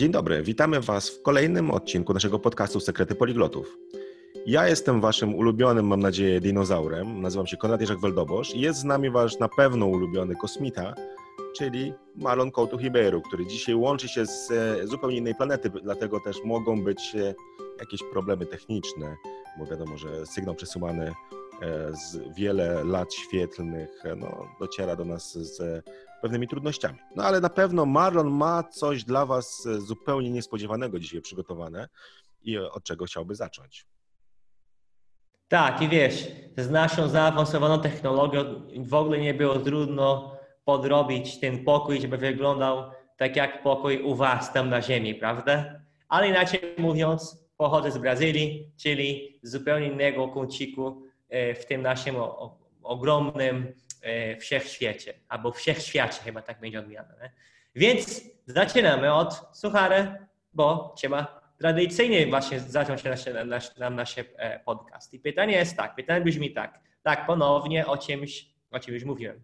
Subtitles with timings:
[0.00, 3.78] Dzień dobry, witamy Was w kolejnym odcinku naszego podcastu Sekrety Poliglotów.
[4.46, 7.22] Ja jestem Waszym ulubionym, mam nadzieję, dinozaurem.
[7.22, 10.94] Nazywam się Konrad Jerzak Weldobosz i jest z nami Wasz na pewno ulubiony kosmita,
[11.56, 16.36] czyli Marlon Couto Ribeiro, który dzisiaj łączy się z e, zupełnie innej planety, dlatego też
[16.44, 17.34] mogą być e,
[17.80, 19.16] jakieś problemy techniczne,
[19.58, 21.12] bo wiadomo, że sygnał przesyłany e,
[21.92, 25.84] z wiele lat świetlnych no, dociera do nas z
[26.22, 26.98] pewnymi trudnościami.
[27.16, 31.88] No ale na pewno Marlon ma coś dla Was zupełnie niespodziewanego dzisiaj przygotowane
[32.42, 33.86] i od czego chciałby zacząć.
[35.48, 38.44] Tak, i wiesz, z naszą zaawansowaną technologią
[38.76, 44.52] w ogóle nie było trudno podrobić ten pokój, żeby wyglądał tak jak pokój u Was
[44.52, 45.80] tam na ziemi, prawda?
[46.08, 52.16] Ale inaczej mówiąc, pochodzę z Brazylii, czyli z zupełnie innego kąciku e, w tym naszym
[52.82, 53.72] ogromnym e,
[54.40, 57.14] wszechświecie, albo wszechświacie chyba tak będzie odmiana.
[57.74, 65.14] Więc zaczynamy od suchary, bo trzeba tradycyjnie właśnie zacząć nasze, nasz, nam nasze e, podcast.
[65.14, 69.42] I pytanie jest tak, pytanie brzmi tak, tak ponownie o czymś, o czymś mówiłem.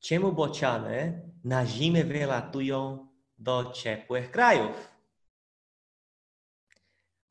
[0.00, 4.90] Czemu bociany na zimę wylatują do ciepłych krajów?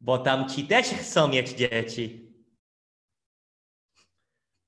[0.01, 2.28] Bo tam ci też chcą mieć dzieci.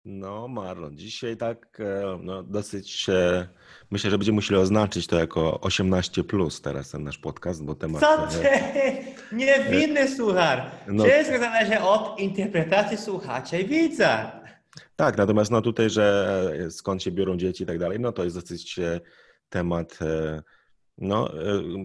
[0.06, 3.10] No, Marlon, dzisiaj tak e, no, dosyć.
[3.10, 3.48] E,
[3.92, 8.02] myślę, że będziemy musieli oznaczyć to jako 18 plus teraz ten nasz podcast, bo temat.
[8.02, 8.50] Co ty?
[9.36, 10.72] Niewinny słuchar.
[10.88, 14.42] No, Wszystko zależy od interpretacji słuchacza i widza.
[14.96, 18.24] Tak, natomiast no tutaj, że e, skąd się biorą dzieci i tak dalej, no to
[18.24, 18.80] jest dosyć
[19.50, 20.00] temat.
[20.98, 21.30] No,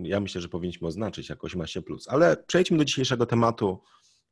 [0.03, 2.09] ja myślę, że powinniśmy oznaczyć jako 18 plus.
[2.09, 3.83] Ale przejdźmy do dzisiejszego tematu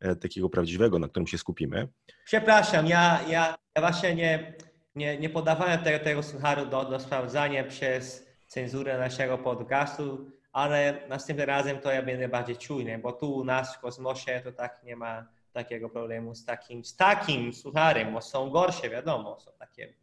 [0.04, 1.88] E, takiego prawdziwego, na którym się skupimy.
[2.24, 4.54] Przepraszam, ja, ja, ja właśnie nie,
[4.94, 11.48] nie, nie podawałem tego, tego sucharu do, do sprawdzania przez cenzurę naszego podcastu, ale następnym
[11.48, 14.96] razem to ja będę bardziej czujny, bo tu u nas w kosmosie to tak nie
[14.96, 19.94] ma takiego problemu z takim, z takim sucharem, bo są gorsze, wiadomo, są takie.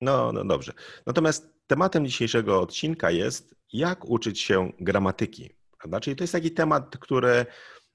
[0.00, 0.72] No, no dobrze.
[1.06, 5.50] Natomiast tematem dzisiejszego odcinka jest, jak uczyć się gramatyki.
[5.78, 6.00] Prawda?
[6.00, 7.46] Czyli to jest taki temat, który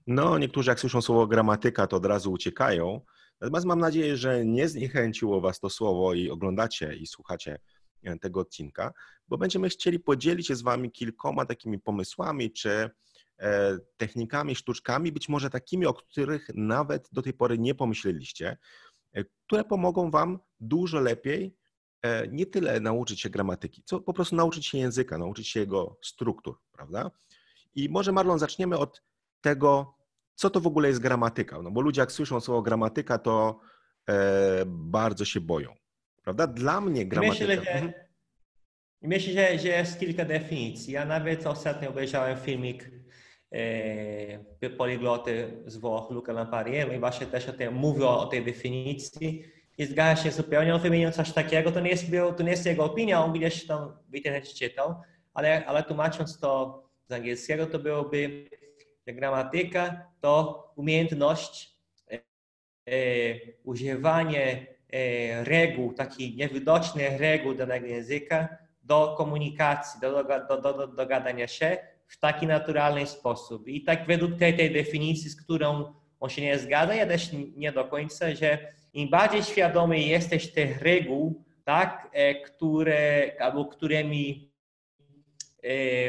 [0.08, 3.02] no, niektórzy jak słyszą słowo gramatyka, to od razu uciekają.
[3.44, 7.60] Natomiast mam nadzieję, że nie zniechęciło Was to słowo i oglądacie i słuchacie
[8.04, 8.94] e, tego odcinka,
[9.28, 12.90] bo będziemy chcieli podzielić się z Wami kilkoma takimi pomysłami czy
[13.40, 18.58] e, technikami, sztuczkami, być może takimi, o których nawet do tej pory nie pomyśleliście,
[19.14, 21.56] e, które pomogą Wam dużo lepiej
[22.32, 26.58] nie tyle nauczyć się gramatyki, co po prostu nauczyć się języka, nauczyć się jego struktur,
[26.72, 27.12] prawda?
[27.76, 29.04] I może Marlon zaczniemy od
[29.42, 29.96] tego,
[30.36, 31.62] co to w ogóle jest gramatyka.
[31.62, 33.60] No bo ludzie jak słyszą słowo gramatyka, to
[34.10, 35.74] e, bardzo się boją.
[36.24, 36.48] Prawda?
[36.48, 37.46] Dla mnie gramatyka...
[37.46, 37.94] Myślę, że, mhm.
[39.02, 40.94] myślę, że, że jest kilka definicji.
[40.94, 42.92] Ja nawet ostatnio obejrzałem filmik
[43.52, 49.44] e, poligloty z Włoch, Luca Lampariello i właśnie też o tym mówił o tej definicji
[49.78, 52.06] i zgadzam się zupełnie, on wymienił coś takiego, to nie jest,
[52.38, 54.96] to nie jest jego opinia, on gdzieś tam w internecie czytał,
[55.34, 58.50] ale, ale tłumacząc to z angielskiego, to byłoby
[59.08, 61.74] gramatyka to umiejętność
[63.64, 64.66] używanie
[65.44, 71.78] reguł, takich niewidocznych reguł danego języka do komunikacji, do, do, do, do dogadania się
[72.08, 73.68] w taki naturalny sposób.
[73.68, 77.72] I tak według tej, tej definicji, z którą on się nie zgadza, ja też nie
[77.72, 82.12] do końca, że im bardziej świadomy jesteś tych reguł, tak,
[82.46, 84.52] które, albo którymi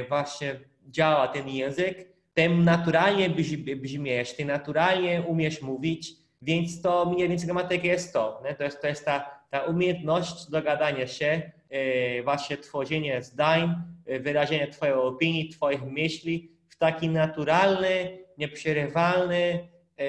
[0.08, 3.30] właśnie działa ten język, tym naturalnie
[3.76, 6.12] brzmiesz, ty naturalnie umiesz mówić,
[6.42, 8.42] więc to mniej więcej gramatyka jest to.
[8.44, 8.54] Nie?
[8.54, 13.74] To jest, to jest ta, ta umiejętność dogadania się, e, właśnie tworzenie zdań,
[14.06, 19.68] e, wyrażenie twojej opinii, twoich myśli w taki naturalny, nieprzerywalny,
[19.98, 20.04] e,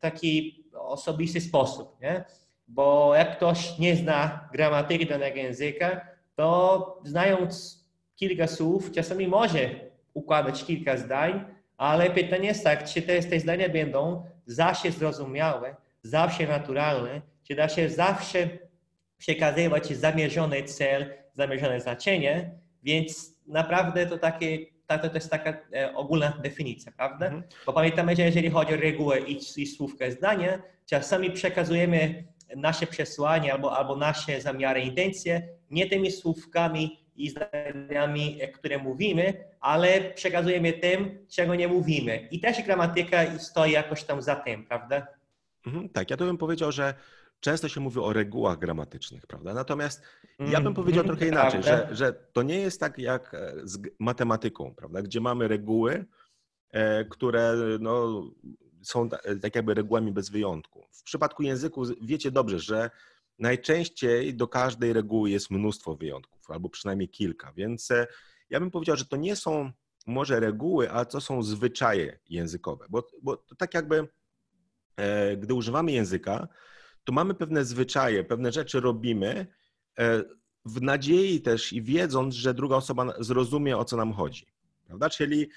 [0.00, 2.00] taki osobisty sposób.
[2.02, 2.24] Nie?
[2.68, 7.84] Bo jak ktoś nie zna gramatyki danego języka, to znając
[8.16, 9.87] kilka słów, czasami może
[10.18, 11.44] układać kilka zdań,
[11.76, 17.68] ale pytanie jest tak, czy te, te zdania będą zawsze zrozumiałe, zawsze naturalne, czy da
[17.68, 18.48] się zawsze
[19.18, 22.50] przekazywać zamierzony cel, zamierzone znaczenie,
[22.82, 27.26] więc naprawdę to takie to, to jest taka e, ogólna definicja, prawda?
[27.26, 27.42] Mhm.
[27.66, 32.24] Bo pamiętamy, że jeżeli chodzi o regułę i, i słówkę zdania, czasami przekazujemy
[32.56, 40.00] nasze przesłanie albo, albo nasze zamiary, intencje nie tymi słówkami i zdaniami, które mówimy, ale
[40.00, 42.28] przekazujemy tym, czego nie mówimy.
[42.30, 45.06] I też gramatyka stoi jakoś tam za tym, prawda?
[45.66, 46.94] Mhm, tak, ja to bym powiedział, że
[47.40, 49.54] często się mówi o regułach gramatycznych, prawda?
[49.54, 50.02] Natomiast
[50.38, 53.78] ja bym powiedział mm, trochę inaczej, że, że to nie jest tak jak e, z
[53.98, 55.02] matematyką, prawda?
[55.02, 56.04] Gdzie mamy reguły,
[56.70, 58.22] e, które no,
[58.82, 59.08] są
[59.42, 60.86] tak jakby regułami bez wyjątku.
[60.92, 62.90] W przypadku języku wiecie dobrze, że
[63.38, 67.88] najczęściej do każdej reguły jest mnóstwo wyjątków, albo przynajmniej kilka, więc
[68.50, 69.72] ja bym powiedział, że to nie są
[70.06, 74.08] może reguły, a to są zwyczaje językowe, bo, bo to tak jakby
[74.96, 76.48] e, gdy używamy języka,
[77.04, 79.46] to mamy pewne zwyczaje, pewne rzeczy robimy
[79.98, 80.22] e,
[80.64, 84.46] w nadziei też i wiedząc, że druga osoba zrozumie, o co nam chodzi.
[84.86, 85.10] Prawda?
[85.10, 85.48] Czyli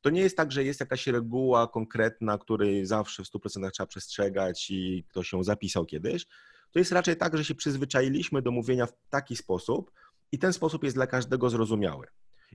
[0.00, 4.70] to nie jest tak, że jest jakaś reguła konkretna, której zawsze w 100% trzeba przestrzegać
[4.70, 6.26] i ktoś ją zapisał kiedyś.
[6.70, 9.90] To jest raczej tak, że się przyzwyczailiśmy do mówienia w taki sposób
[10.32, 12.06] i ten sposób jest dla każdego zrozumiały.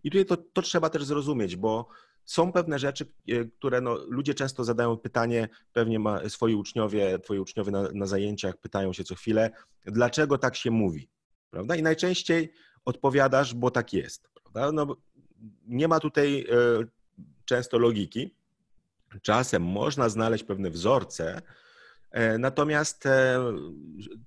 [0.04, 1.88] I tutaj to, to trzeba też zrozumieć, bo
[2.26, 7.40] są pewne rzeczy, e, które no, ludzie często zadają pytanie, pewnie ma, swoi uczniowie, twoi
[7.40, 9.52] uczniowie na, na zajęciach pytają się co chwilę,
[9.86, 11.10] dlaczego tak się mówi,
[11.50, 11.76] prawda?
[11.76, 12.54] I najczęściej
[12.86, 14.72] odpowiadasz, bo tak jest, prawda?
[14.72, 14.96] No,
[15.68, 16.86] nie ma tutaj e,
[17.46, 18.36] często logiki.
[19.22, 21.42] Czasem można znaleźć pewne wzorce,
[22.40, 23.04] natomiast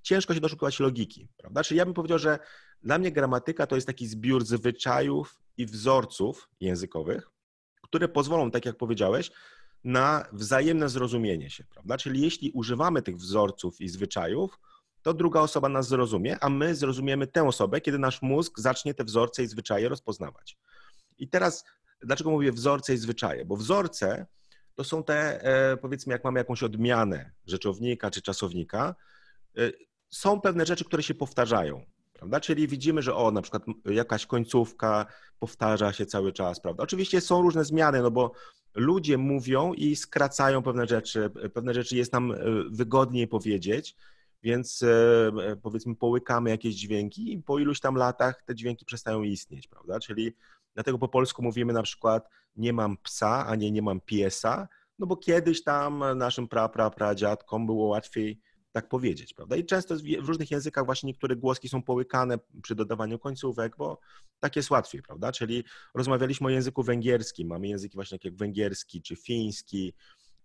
[0.02, 1.64] ciężko się doszukiwać logiki, prawda?
[1.64, 2.38] Czyli ja bym powiedział, że
[2.82, 7.30] dla mnie gramatyka to jest taki zbiór zwyczajów i wzorców językowych,
[7.82, 9.30] które pozwolą, tak jak powiedziałeś,
[9.84, 11.96] na wzajemne zrozumienie się, prawda?
[11.96, 14.58] Czyli jeśli używamy tych wzorców i zwyczajów,
[15.02, 19.04] to druga osoba nas zrozumie, a my zrozumiemy tę osobę, kiedy nasz mózg zacznie te
[19.04, 20.58] wzorce i zwyczaje rozpoznawać.
[21.18, 21.64] I teraz,
[22.00, 23.44] dlaczego mówię wzorce i zwyczaje?
[23.44, 24.26] Bo wzorce
[24.76, 28.94] to są te, e, powiedzmy, jak mamy jakąś odmianę rzeczownika czy czasownika,
[29.58, 29.72] e,
[30.10, 31.82] są pewne rzeczy, które się powtarzają.
[32.12, 32.40] Prawda?
[32.40, 35.06] Czyli widzimy, że o, na przykład jakaś końcówka
[35.38, 36.82] powtarza się cały czas, prawda?
[36.82, 38.32] Oczywiście są różne zmiany, no bo
[38.74, 42.36] ludzie mówią i skracają pewne rzeczy, pewne rzeczy jest nam e,
[42.70, 43.96] wygodniej powiedzieć,
[44.42, 44.88] więc e,
[45.46, 50.00] e, powiedzmy połykamy jakieś dźwięki i po iluś tam latach te dźwięki przestają istnieć, prawda?
[50.00, 50.34] Czyli
[50.76, 54.68] dlatego po polsku mówimy na przykład nie mam psa, a nie nie mam piesa,
[54.98, 58.40] no bo kiedyś tam naszym pra, pra, pra dziadkom było łatwiej
[58.76, 59.56] tak powiedzieć, prawda?
[59.56, 64.00] I często w różnych językach właśnie niektóre głoski są połykane przy dodawaniu końcówek, bo
[64.40, 65.32] tak jest łatwiej, prawda?
[65.32, 65.64] Czyli
[65.94, 69.94] rozmawialiśmy o języku węgierskim, mamy języki właśnie takie jak węgierski, czy fiński,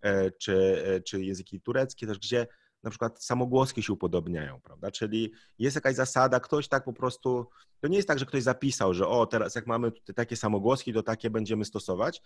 [0.01, 2.47] e, czy, e, czy języki tureckie też, gdzie
[2.83, 4.91] na przykład samogłoski się upodobniają, prawda?
[4.91, 7.47] Czyli jest jakaś zasada, ktoś tak po prostu,
[7.79, 11.03] to nie jest tak, że ktoś zapisał, że o, teraz jak mamy takie samogłoski, to
[11.03, 12.21] takie będziemy stosować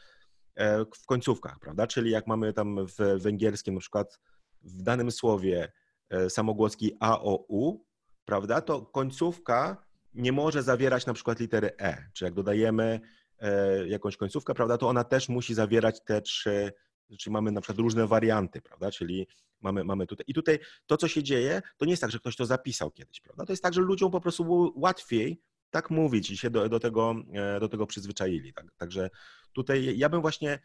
[0.55, 1.87] e, w końcówkach, prawda?
[1.87, 4.19] Czyli jak mamy tam w węgierskim na przykład
[4.61, 5.71] w danym słowie
[6.09, 7.85] E, samogłoski A, O, U,
[8.25, 12.09] prawda, to końcówka nie może zawierać na przykład litery E.
[12.13, 12.99] Czy jak dodajemy
[13.39, 16.73] e, jakąś końcówkę, prawda, to ona też musi zawierać te trzy,
[17.19, 19.27] czyli mamy na przykład różne warianty, prawda, czyli
[19.61, 20.23] mamy, mamy tutaj.
[20.27, 23.21] I tutaj to, co się dzieje, to nie jest tak, że ktoś to zapisał kiedyś,
[23.21, 26.69] prawda, to jest tak, że ludziom po prostu było łatwiej tak mówić i się do,
[26.69, 28.53] do, tego, e, do tego przyzwyczaili.
[28.53, 29.09] Tak, także
[29.53, 30.59] tutaj ja bym właśnie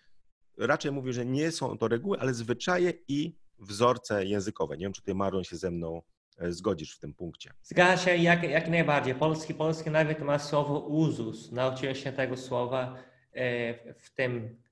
[0.58, 4.76] raczej mówił, że nie są to reguły, ale zwyczaje i wzorce językowe.
[4.76, 6.02] Nie wiem, czy ty, Maron, się ze mną
[6.38, 7.52] e, zgodzisz w tym punkcie.
[7.62, 9.14] Zgadza się jak, jak najbardziej.
[9.14, 11.52] Polski, polski nawet ma słowo uzus.
[11.52, 12.96] Nauczyłem się tego słowa
[13.32, 14.62] e, w tym,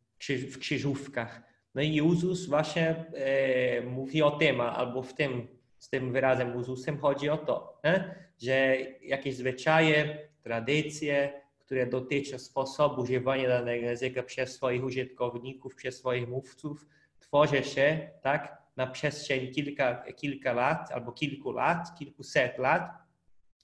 [0.53, 1.48] w krzyżówkach.
[1.79, 5.49] No i uzus właśnie e, mówi o tym, albo w tym,
[5.79, 8.15] z tym wyrazem uzusem chodzi o to, nie?
[8.39, 16.29] że jakieś zwyczaje, tradycje, które dotyczą sposobu używania danego języka przez swoich użytkowników, przez swoich
[16.29, 16.87] mówców,
[17.21, 22.91] tworzy się tak, na przestrzeni kilka, kilka lat albo kilku lat, kilkuset lat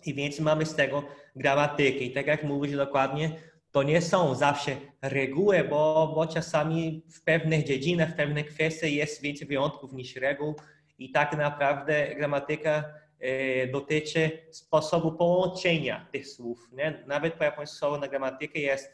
[0.07, 1.05] i więc mamy z tego
[1.37, 1.99] gramatykę.
[1.99, 3.31] I tak jak mówisz dokładnie,
[3.75, 9.23] to nie są zawsze reguły, bo, bo czasami w pewnych dziedzinach, w pewnych kwestiach jest
[9.23, 10.55] więcej wyjątków niż reguł
[10.99, 12.85] i tak naprawdę gramatyka
[13.21, 16.69] e, dotyczy sposobu połączenia tych słów.
[16.73, 17.05] Nie?
[17.07, 18.91] Nawet po japońsku słowo na gramatykę jest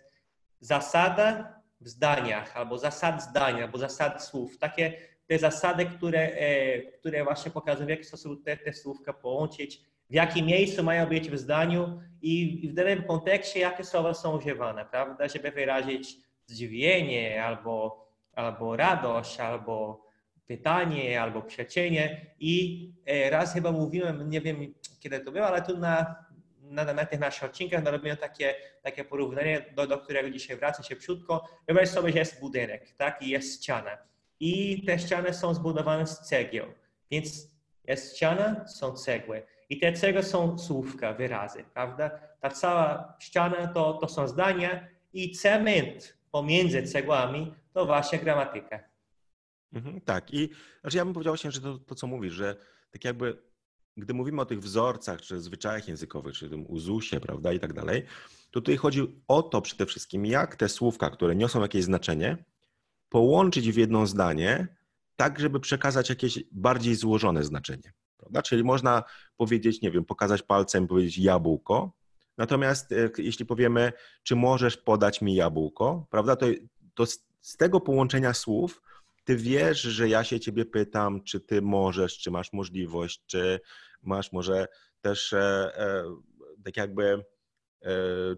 [0.61, 4.59] zasada w zdaniach, albo zasad zdania, albo zasad słów.
[4.59, 4.93] Takie
[5.27, 10.15] te zasady, które, e, które właśnie pokazują, w jaki sposób te, te słówka połączyć, w
[10.15, 15.29] jakim miejscu mają być w zdaniu i w danym kontekście, jakie słowa są używane, prawda,
[15.29, 20.07] żeby wyrazić zdziwienie albo, albo radość, albo
[20.47, 22.27] pytanie, albo przecienie.
[22.41, 26.25] I e, raz chyba mówiłem, nie wiem kiedy to było, ale tu na,
[26.63, 27.85] na, na tych naszych odcinkach
[28.21, 31.49] takie, takie porównanie, do, do którego dzisiaj wracam się krótko.
[31.67, 36.21] Wyobraź sobie, że jest budynek, tak, i jest ściana i te ściany są zbudowane z
[36.21, 36.67] cegieł.
[37.11, 37.51] Więc
[37.85, 39.43] jest ściana, są cegły.
[39.71, 42.11] I te cegły są słówka, wyrazy, prawda?
[42.41, 48.81] Ta cała ściana to, to są zdania i cement pomiędzy cegłami to właśnie gramatyka.
[49.73, 50.35] Mhm, tak.
[50.35, 50.49] I
[50.81, 52.57] znaczy ja bym powiedział właśnie, że to, to co mówisz, że
[52.91, 53.51] tak jakby
[53.97, 58.03] gdy mówimy o tych wzorcach, czy zwyczajach językowych, czy tym uzusie, prawda, i tak dalej,
[58.51, 62.45] to tutaj chodzi o to przede wszystkim, jak te słówka, które niosą jakieś znaczenie,
[63.09, 64.69] połączyć w jedno zdanie,
[65.17, 67.93] tak, żeby przekazać jakieś bardziej złożone znaczenie.
[68.21, 68.43] Prawda?
[68.43, 69.03] Czyli można
[69.37, 71.93] powiedzieć, nie wiem, pokazać palcem, powiedzieć jabłko,
[72.39, 76.47] natomiast e, jeśli powiemy, czy możesz podać mi jabłko, prawda, to,
[76.95, 77.07] to
[77.41, 78.83] z tego połączenia słów
[79.25, 83.61] ty wiesz, że ja się ciebie pytam, czy ty możesz, czy masz możliwość, czy
[84.03, 84.69] masz może
[85.01, 86.05] też e, e,
[86.65, 87.25] tak jakby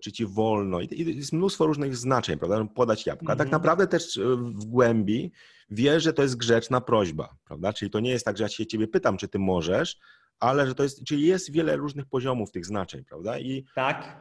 [0.03, 0.81] czy ci wolno.
[0.81, 2.65] I jest mnóstwo różnych znaczeń, prawda?
[2.75, 3.33] Podać jabłka.
[3.33, 3.39] Mm -hmm.
[3.39, 3.63] Tak mhm.
[3.63, 5.33] naprawdę też e, w głębi
[5.71, 7.73] wiesz, że to jest grzeczna prośba, prawda?
[7.73, 9.99] Czyli to nie jest tak, że ja się ciebie pytam, czy ty możesz,
[10.41, 13.39] ale że to jest, czyli jest wiele różnych poziomów tych znaczeń, prawda?
[13.39, 13.65] I...
[13.75, 14.17] Tak.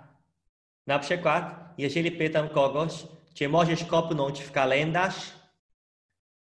[0.87, 2.93] Na przykład, jeżeli pytam kogoś,
[3.33, 5.15] czy możesz kopnąć w kalendarz,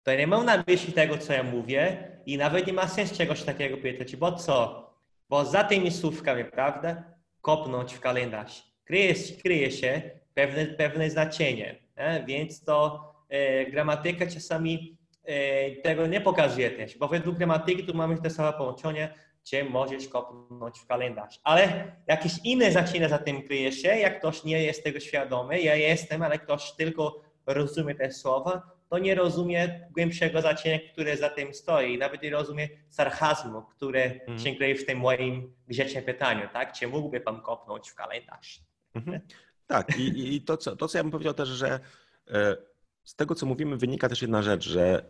[0.03, 3.43] to nie mam na myśli tego, co ja mówię i nawet nie ma sensu czegoś
[3.43, 4.89] takiego pytać, bo co?
[5.29, 7.03] Bo za tymi słówkami, prawda,
[7.41, 10.01] kopnąć w kalendarz, kryje, kryje się
[10.33, 12.24] pewne, pewne znaczenie, nie?
[12.27, 18.21] więc to e, gramatyka czasami e, tego nie pokazuje też, bo według gramatyki tu mamy
[18.21, 21.39] te same połączenie, gdzie możesz kopnąć w kalendarz.
[21.43, 25.75] Ale jakieś inne znaczenie za tym kryje się, jak ktoś nie jest tego świadomy, ja
[25.75, 31.53] jestem, ale ktoś tylko rozumie te słowa, to nie rozumie głębszego znaczenia, które za tym
[31.53, 31.98] stoi.
[31.98, 34.39] Nawet nie rozumie sarkazmu, który mm.
[34.39, 36.74] się kryje w tym moim grzecznym pytaniu, tak?
[36.74, 38.62] Czy mógłby pan kopnąć w kalendarz?
[38.93, 39.21] Mhm.
[39.67, 41.79] Tak, i, i to, co, to, co ja bym powiedział też, że
[42.27, 42.57] e,
[43.03, 45.05] z tego, co mówimy, wynika też jedna rzecz, że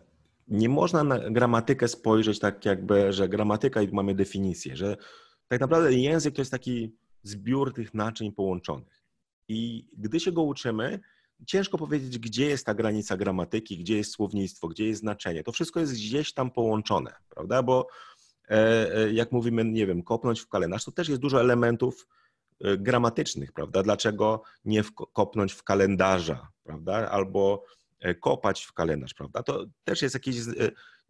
[0.47, 4.97] nie można na gramatykę spojrzeć tak jakby, że gramatyka i mamy definicję, że
[5.47, 9.03] tak naprawdę język to jest taki zbiór tych naczyń połączonych.
[9.47, 10.99] I gdy się go uczymy,
[11.47, 15.43] ciężko powiedzieć, gdzie jest ta granica gramatyki, gdzie jest słownictwo, gdzie jest znaczenie.
[15.43, 17.63] To wszystko jest gdzieś tam połączone, prawda?
[17.63, 17.87] Bo
[18.49, 22.07] e, e, jak mówimy, nie wiem, kopnąć w kalendarz, to też jest dużo elementów
[22.61, 23.83] e, gramatycznych, prawda?
[23.83, 24.83] Dlaczego nie
[25.13, 27.09] kopnąć w kalendarza, prawda?
[27.11, 27.63] Albo
[28.21, 29.43] kopać w kalendarz, prawda?
[29.43, 30.37] To też jest jakiś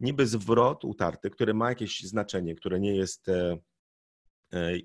[0.00, 3.26] niby zwrot utarty, który ma jakieś znaczenie, które nie jest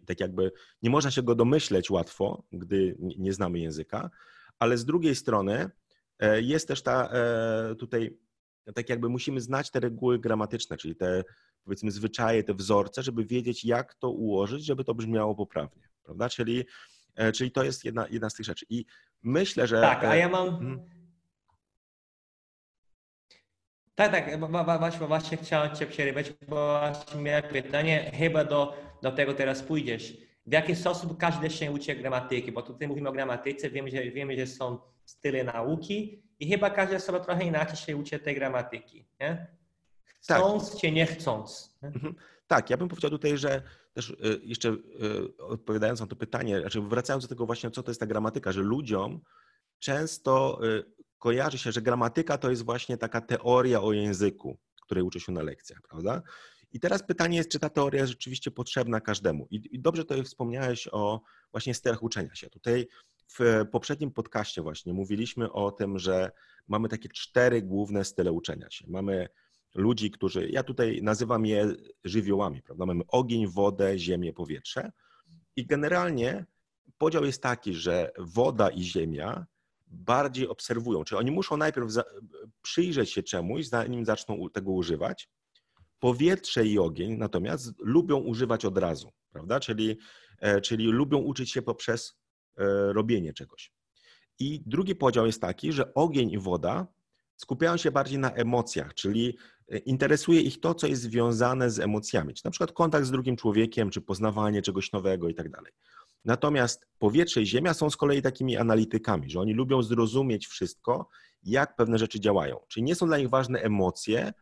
[0.06, 0.52] tak jakby,
[0.82, 4.10] nie można się go domyśleć łatwo, gdy nie znamy języka,
[4.60, 5.70] ale z drugiej strony
[6.20, 8.18] e, jest też ta e, tutaj,
[8.76, 11.24] tak jakby musimy znać te reguły gramatyczne, czyli te
[11.64, 16.30] powiedzmy zwyczaje, te wzorce, żeby wiedzieć, jak to ułożyć, żeby to brzmiało poprawnie, prawda?
[16.30, 16.66] Czyli,
[17.16, 18.66] e, czyli to jest jedna, jedna z tych rzeczy.
[18.70, 18.86] I
[19.24, 19.82] myślę, że...
[19.82, 20.50] Tak, a ja mam...
[20.50, 20.80] Hmm.
[23.96, 24.40] Tak, tak,
[24.80, 30.27] właśnie, właśnie chciałem Cię przerywać, bo właśnie miałem pytanie, chyba do, do tego teraz pójdziesz
[30.48, 34.38] w jaki sposób każdy się uczy gramatyki, bo tutaj mówimy o gramatyce, wiemy, że, wiemy,
[34.38, 39.48] że są style nauki i chyba każdy osoba trochę inaczej się uczy tej gramatyki, nie?
[40.04, 40.82] Chcąc tak.
[40.82, 41.78] czy nie chcąc.
[41.82, 41.88] Nie?
[41.90, 42.16] Mhm.
[42.48, 43.62] Tak, ja bym powiedział tutaj, że
[43.94, 47.92] też y, jeszcze y, odpowiadając na to pytanie, znaczy wracając do tego właśnie, co to
[47.92, 49.22] jest ta gramatyka, że ludziom
[49.80, 50.84] często y,
[51.18, 55.42] kojarzy się, że gramatyka to jest właśnie taka teoria o języku, której uczy się na
[55.42, 56.22] lekcjach, prawda?
[56.72, 59.48] I teraz pytanie jest, czy ta teoria jest rzeczywiście potrzebna każdemu.
[59.52, 61.22] I, i dobrze tutaj wspomniałeś o
[61.52, 62.50] właśnie stylach uczenia się.
[62.50, 62.88] Tutaj
[63.40, 66.32] w poprzednim podcaście właśnie mówiliśmy o tym, że
[66.68, 68.86] mamy takie cztery główne style uczenia się.
[68.88, 69.28] Mamy
[69.76, 72.86] ludzi, którzy, ja tutaj nazywam je żywiołami, prawda?
[72.86, 74.92] Mamy ogień, wodę, ziemię, powietrze.
[75.56, 76.46] I generalnie
[76.98, 79.46] podział jest taki, że woda i ziemia
[79.88, 81.88] bardziej obserwują, czyli oni muszą najpierw
[82.62, 85.30] przyjrzeć się czemuś, zanim zaczną tego używać,
[86.00, 89.60] Powietrze i ogień natomiast lubią używać od razu, prawda?
[89.60, 89.98] Czyli,
[90.40, 92.18] e, czyli lubią uczyć się poprzez
[92.58, 93.72] e, robienie czegoś.
[94.40, 96.88] I drugi podział jest taki, że ogień i woda
[97.36, 99.38] skupiają się bardziej na emocjach, czyli
[99.72, 103.36] e, interesuje ich to, co jest związane z emocjami, czy na przykład kontakt z drugim
[103.36, 105.72] człowiekiem, czy poznawanie czegoś nowego i tak dalej.
[106.26, 111.10] Natomiast powietrze i ziemia są z kolei takimi analitykami, że oni lubią zrozumieć wszystko,
[111.44, 112.60] jak pewne rzeczy działają.
[112.68, 114.34] Czyli nie są dla nich ważne emocje,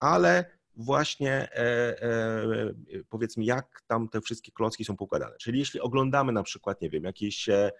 [0.00, 2.74] ale właśnie e, e,
[3.08, 5.36] powiedzmy, jak tam te wszystkie klocki są poukładane.
[5.40, 7.70] Czyli jeśli oglądamy na przykład, nie wiem, jakiś e,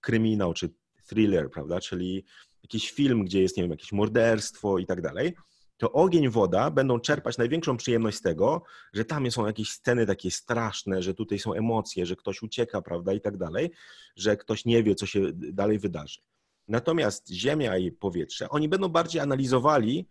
[0.00, 0.70] kryminał czy
[1.06, 2.24] thriller, prawda, czyli
[2.62, 5.34] jakiś film, gdzie jest, nie wiem, jakieś morderstwo i tak dalej,
[5.76, 8.62] to ogień, woda będą czerpać największą przyjemność z tego,
[8.92, 13.12] że tam są jakieś sceny takie straszne, że tutaj są emocje, że ktoś ucieka, prawda,
[13.12, 13.70] i tak dalej,
[14.16, 16.20] że ktoś nie wie, co się dalej wydarzy.
[16.68, 20.08] Natomiast ziemia i powietrze, oni będą bardziej analizowali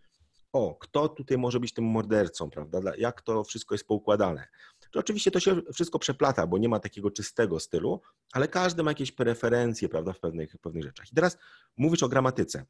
[0.58, 2.80] o, kto tutaj może być tym mordercą, prawda?
[2.98, 4.48] Jak to wszystko jest poukładane.
[4.92, 8.92] To oczywiście to się wszystko przeplata, bo nie ma takiego czystego stylu, ale każdy ma
[8.92, 11.12] jakieś preferencje, prawda, w pewnych, pewnych rzeczach.
[11.12, 11.38] I teraz
[11.78, 12.66] mówisz o gramatyce.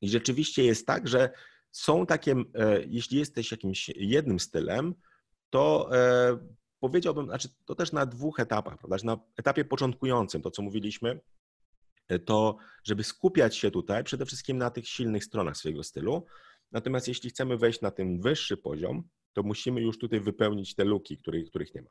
[0.00, 1.30] I rzeczywiście jest tak, że
[1.70, 4.94] są takie, e, jeśli jesteś jakimś jednym stylem,
[5.50, 6.38] to e,
[6.80, 8.96] powiedziałbym, znaczy to też na dwóch etapach, prawda?
[9.04, 11.20] Na etapie początkującym, to co mówiliśmy,
[12.18, 16.26] to żeby skupiać się tutaj przede wszystkim na tych silnych stronach swojego stylu.
[16.72, 21.18] Natomiast jeśli chcemy wejść na ten wyższy poziom, to musimy już tutaj wypełnić te luki,
[21.18, 21.90] których, których nie ma.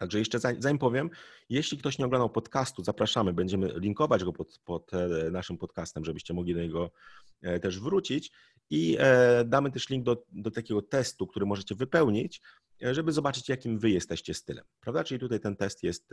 [0.00, 1.10] Także jeszcze zanim powiem,
[1.48, 6.34] jeśli ktoś nie oglądał podcastu, zapraszamy, będziemy linkować go pod, pod e, naszym podcastem, żebyście
[6.34, 6.90] mogli do niego
[7.42, 8.32] e, też wrócić
[8.70, 12.42] i e, damy też link do, do takiego testu, który możecie wypełnić,
[12.80, 15.04] żeby zobaczyć, jakim wy jesteście stylem, prawda?
[15.04, 16.10] Czyli tutaj ten test jest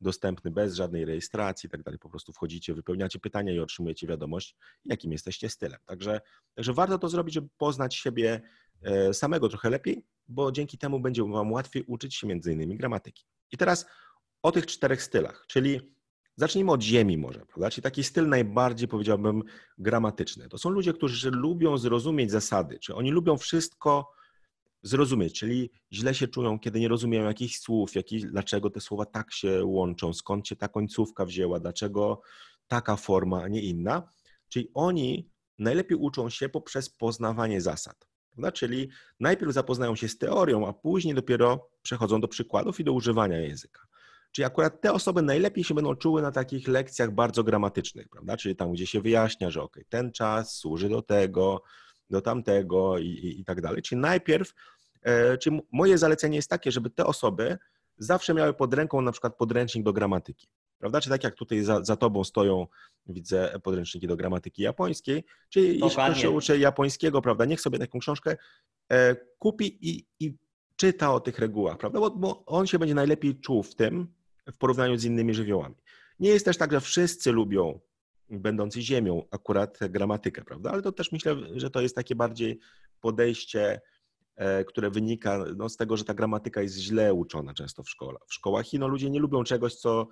[0.00, 1.98] dostępny bez żadnej rejestracji i tak dalej.
[1.98, 5.80] Po prostu wchodzicie, wypełniacie pytania i otrzymujecie wiadomość, jakim jesteście stylem.
[5.86, 6.20] Także,
[6.54, 8.40] także warto to zrobić, żeby poznać siebie
[9.12, 13.24] samego trochę lepiej, bo dzięki temu będzie Wam łatwiej uczyć się między innymi gramatyki.
[13.52, 13.86] I teraz
[14.42, 15.80] o tych czterech stylach, czyli
[16.36, 17.70] zacznijmy od ziemi może, prawda?
[17.70, 19.42] Czyli taki styl najbardziej powiedziałbym
[19.78, 20.48] gramatyczny.
[20.48, 24.12] To są ludzie, którzy lubią zrozumieć zasady, czy oni lubią wszystko
[24.82, 29.32] zrozumieć, czyli źle się czują, kiedy nie rozumieją jakichś słów, jakich, dlaczego te słowa tak
[29.32, 32.20] się łączą, skąd się ta końcówka wzięła, dlaczego
[32.68, 34.08] taka forma, a nie inna.
[34.48, 38.08] Czyli oni najlepiej uczą się poprzez poznawanie zasad.
[38.36, 38.52] Prawda?
[38.52, 38.88] Czyli
[39.20, 43.86] najpierw zapoznają się z teorią, a później dopiero przechodzą do przykładów i do używania języka.
[44.32, 48.36] Czyli akurat te osoby najlepiej się będą czuły na takich lekcjach bardzo gramatycznych, prawda?
[48.36, 51.62] Czyli tam, gdzie się wyjaśnia, że ok, ten czas służy do tego,
[52.10, 53.82] do tamtego i, i, i tak dalej.
[53.82, 54.54] Czyli najpierw,
[55.02, 57.58] e, czyli moje zalecenie jest takie, żeby te osoby
[57.98, 60.48] zawsze miały pod ręką na przykład podręcznik do gramatyki.
[60.78, 61.00] Prawda?
[61.00, 62.66] Czy tak jak tutaj za, za tobą stoją,
[63.06, 67.98] widzę podręczniki do gramatyki japońskiej, czyli jeśli ktoś się uczy japońskiego, prawda, niech sobie taką
[67.98, 68.36] książkę
[68.92, 70.34] e, kupi i, i
[70.76, 74.08] czyta o tych regułach, prawda, bo, bo on się będzie najlepiej czuł w tym
[74.52, 75.74] w porównaniu z innymi żywiołami.
[76.20, 77.80] Nie jest też tak, że wszyscy lubią,
[78.30, 82.58] będący ziemią, akurat gramatykę, prawda, ale to też myślę, że to jest takie bardziej
[83.00, 83.80] podejście,
[84.36, 88.22] e, które wynika no, z tego, że ta gramatyka jest źle uczona często w szkołach.
[88.28, 90.08] W szkołach i no, ludzie nie lubią czegoś, co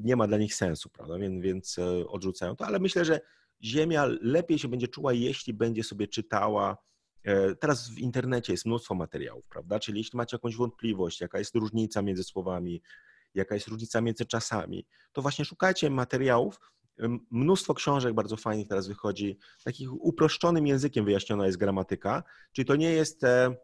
[0.00, 1.18] nie ma dla nich sensu, prawda?
[1.18, 3.20] Więc, więc e, odrzucają to, ale myślę, że
[3.64, 6.76] Ziemia lepiej się będzie czuła, jeśli będzie sobie czytała.
[7.24, 9.80] E, teraz w internecie jest mnóstwo materiałów, prawda?
[9.80, 12.82] Czyli jeśli macie jakąś wątpliwość, jaka jest różnica między słowami,
[13.34, 16.60] jaka jest różnica między czasami, to właśnie szukajcie materiałów.
[17.30, 22.22] Mnóstwo książek bardzo fajnych teraz wychodzi, takich uproszczonym językiem wyjaśniona jest gramatyka,
[22.52, 23.56] czyli to nie jest E,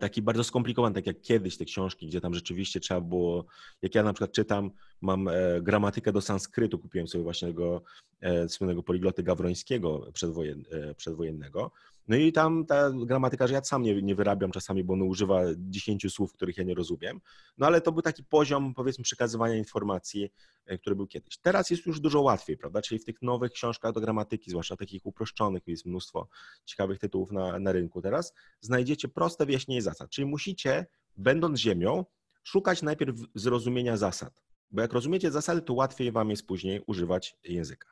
[0.00, 3.46] taki bardzo skomplikowany, tak jak kiedyś te książki, gdzie tam rzeczywiście trzeba było,
[3.82, 7.82] jak ja na przykład czytam, mam e, gramatykę do sanskrytu, kupiłem sobie właśnie tego
[8.20, 10.64] e, słynnego poligloty gawrońskiego przedwojen,
[10.96, 11.70] przedwojennego,
[12.08, 15.42] no i tam ta gramatyka, że ja sam nie, nie wyrabiam czasami, bo on używa
[15.56, 17.20] dziesięciu słów, których ja nie rozumiem,
[17.58, 20.32] no ale to był taki poziom, powiedzmy, przekazywania informacji,
[20.80, 21.38] który był kiedyś.
[21.38, 25.06] Teraz jest już dużo łatwiej, prawda, czyli w tych nowych książkach do gramatyki, zwłaszcza takich
[25.06, 26.28] uproszczonych, jest mnóstwo
[26.64, 32.04] ciekawych tytułów na, na rynku teraz, znajdziecie proste wyjaśnienie zasad, czyli musicie, będąc ziemią,
[32.42, 37.88] szukać najpierw zrozumienia zasad, bo jak rozumiecie zasady, to łatwiej wam jest później używać języka.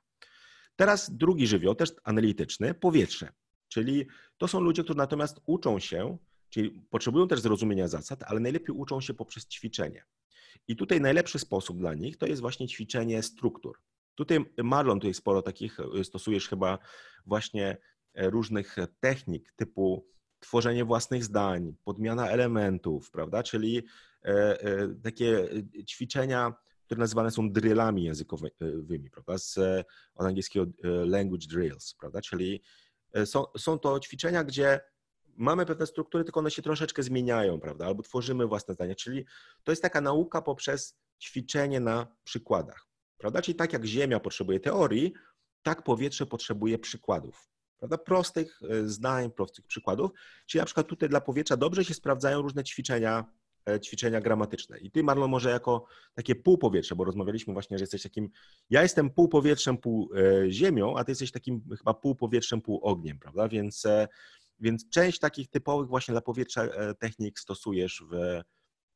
[0.77, 3.33] Teraz drugi żywioł, też analityczny, powietrze.
[3.75, 4.07] Czyli
[4.39, 9.01] to są ludzie, którzy natomiast uczą się, czyli potrzebują też zrozumienia zasad, ale najlepiej uczą
[9.01, 10.05] się poprzez ćwiczenie.
[10.69, 13.79] I tutaj najlepszy sposób dla nich to jest właśnie ćwiczenie struktur.
[14.15, 16.79] Tutaj Marlon, tutaj sporo takich stosujesz chyba
[17.27, 17.77] właśnie
[18.15, 20.07] e, różnych technik typu
[20.41, 23.43] tworzenie własnych zdań, podmiana elementów, prawda?
[23.43, 23.83] Czyli
[24.25, 25.49] e, e, takie
[25.89, 26.55] ćwiczenia,
[26.87, 29.39] które nazywane są drillami językowymi, prawda?
[29.39, 29.59] Z,
[30.15, 30.67] od angielskiego
[31.07, 32.21] language drills, prawda?
[32.21, 32.84] Czyli E,
[33.25, 34.81] są, są to ćwiczenia, gdzie
[35.37, 37.87] mamy pewne struktury, tylko one się troszeczkę zmieniają, prawda?
[37.87, 38.95] Albo tworzymy własne zdania.
[38.95, 39.25] Czyli
[39.65, 43.43] to jest taka nauka poprzez ćwiczenie na przykładach, prawda?
[43.43, 45.13] Czyli tak jak Ziemia potrzebuje teorii,
[45.63, 47.49] tak powietrze potrzebuje przykładów,
[47.79, 47.99] prawda?
[47.99, 50.11] Prostych e, zdań, prostych przykładów.
[50.47, 53.44] Czyli na przykład tutaj dla powietrza dobrze się sprawdzają różne ćwiczenia E,
[53.83, 54.79] ćwiczenia gramatyczne.
[54.79, 58.31] I ty, Marlon, może jako takie półpowietrze, bo rozmawialiśmy właśnie, że jesteś takim,
[58.71, 62.81] ja jestem pół powietrzem, pół e, ziemią, a ty jesteś takim chyba pół powietrzem, pół
[62.83, 63.49] ogniem, prawda?
[63.49, 64.09] Więc, e,
[64.61, 68.43] więc część takich typowych właśnie dla powietrza technik stosujesz w,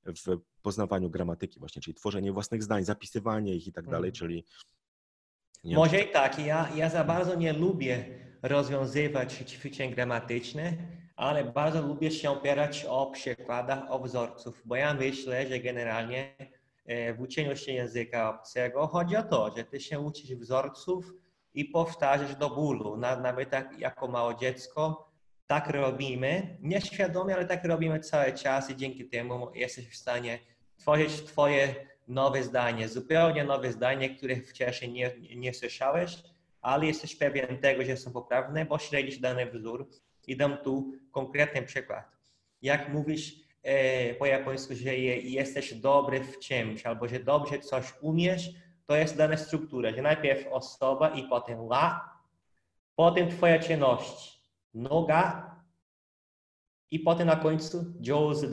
[0.06, 4.12] w poznawaniu gramatyki właśnie, czyli tworzenie własnych zdań, zapisywanie ich i tak dalej, mhm.
[4.12, 4.44] czyli...
[5.64, 8.04] Nie może i tak, ja, ja za bardzo nie lubię
[8.42, 10.74] rozwiązywać ćwiczeń gramatycznych,
[11.18, 16.34] ale bardzo lubię się opierać o przykładach, o wzorców, bo ja myślę, że generalnie
[16.86, 21.12] e, w uczeniu się języka obcego chodzi o to, że ty się uczysz wzorców
[21.54, 22.96] i powtarzasz do bólu.
[22.96, 25.10] Nawet tak jako małe dziecko
[25.46, 30.38] tak robimy, nieświadomie, ale tak robimy cały czas i dzięki temu jesteś w stanie
[30.76, 31.74] tworzyć twoje
[32.08, 36.22] nowe zdanie, zupełnie nowe zdanie, których wcześniej nie, nie słyszałeś,
[36.60, 39.88] ale jesteś pewien tego, że są poprawne, bo śledzisz dany wzór
[40.28, 42.16] i dam tu konkretny przykład.
[42.62, 47.92] Jak mówisz, e, po japońsku, że je, jesteś dobry w czymś, albo że dobrze coś
[48.00, 48.50] umiesz,
[48.86, 52.18] to jest dana struktura, że najpierw osoba i potem la,
[52.94, 54.42] potem twoja czynność,
[54.74, 55.54] noga
[56.90, 57.84] i potem na końcu.
[58.00, 58.46] Jouzu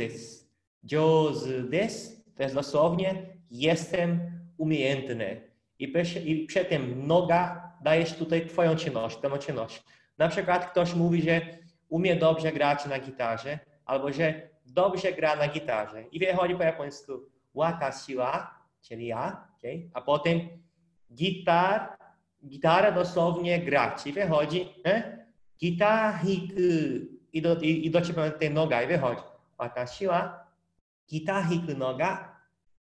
[1.69, 4.19] desu to jest dosłownie jestem
[4.57, 5.41] umiejętny.
[5.79, 5.93] I,
[6.25, 9.83] I przy tym noga dajesz tutaj twoją czynność, tę czynność.
[10.17, 11.41] Na przykład ktoś mówi, że
[11.89, 16.03] umie dobrze grać na gitarze, albo że dobrze gra na gitarze.
[16.11, 17.13] I wychodzi po japońsku
[17.55, 19.89] watashi wa, czyli ja, okay?
[19.93, 20.39] a potem
[21.13, 21.97] gitar,
[22.47, 24.07] gitara dosłownie grać.
[24.07, 25.03] I wychodzi eh?
[25.59, 26.61] gitar hiku
[27.33, 29.21] i do, i, i do ciebie tej noga i wychodzi
[29.57, 30.45] watashi wa
[31.09, 32.35] gitar hiku noga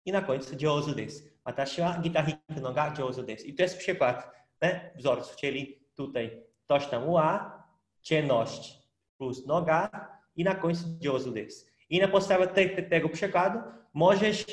[0.06, 1.24] i na końcu jouzu desu.
[1.46, 3.46] Watashi wa gitar hiku noga jouzu desu.
[3.46, 4.92] I to jest przykład ne?
[4.96, 7.64] wzorców, czyli tutaj ktoś tam ła,
[8.02, 8.83] ciemność
[9.24, 9.90] plus noga
[10.36, 11.66] i na końcu jouzu desu.
[11.90, 13.60] I na podstawie te, tego przykładu
[13.94, 14.46] możesz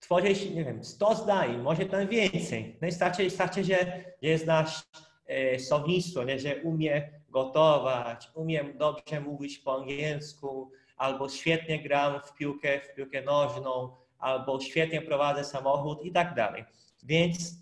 [0.00, 2.78] tworzyć, nie wiem, 100 zdań, może tam więcej.
[2.82, 4.82] No i starczy, starczy że, że znasz
[5.26, 12.34] e, słownictwo, nie, że umie gotować, umiem dobrze mówić po angielsku, albo świetnie gram w
[12.34, 16.64] piłkę, w piłkę nożną, albo świetnie prowadzę samochód i tak dalej.
[17.02, 17.54] Więc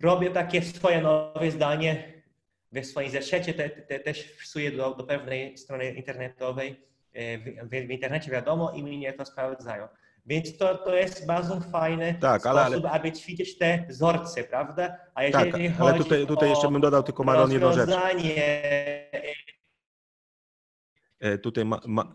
[0.00, 2.21] robię takie swoje nowe zdanie
[2.72, 6.80] w swoim zeszycie, te, te, też wpisuję do, do pewnej strony internetowej,
[7.12, 9.88] e, w, w, internecie wiadomo i mnie to sprawdzają.
[10.26, 12.90] Więc to, to jest bardzo fajny tak, sposób, ale, ale...
[12.90, 14.96] aby ćwiczyć te wzorce, prawda?
[15.14, 17.90] A jeżeli tak, chodzi ale tutaj, tutaj jeszcze bym dodał tylko Maron jedną rzecz.
[21.20, 22.14] E, tutaj ma, ma...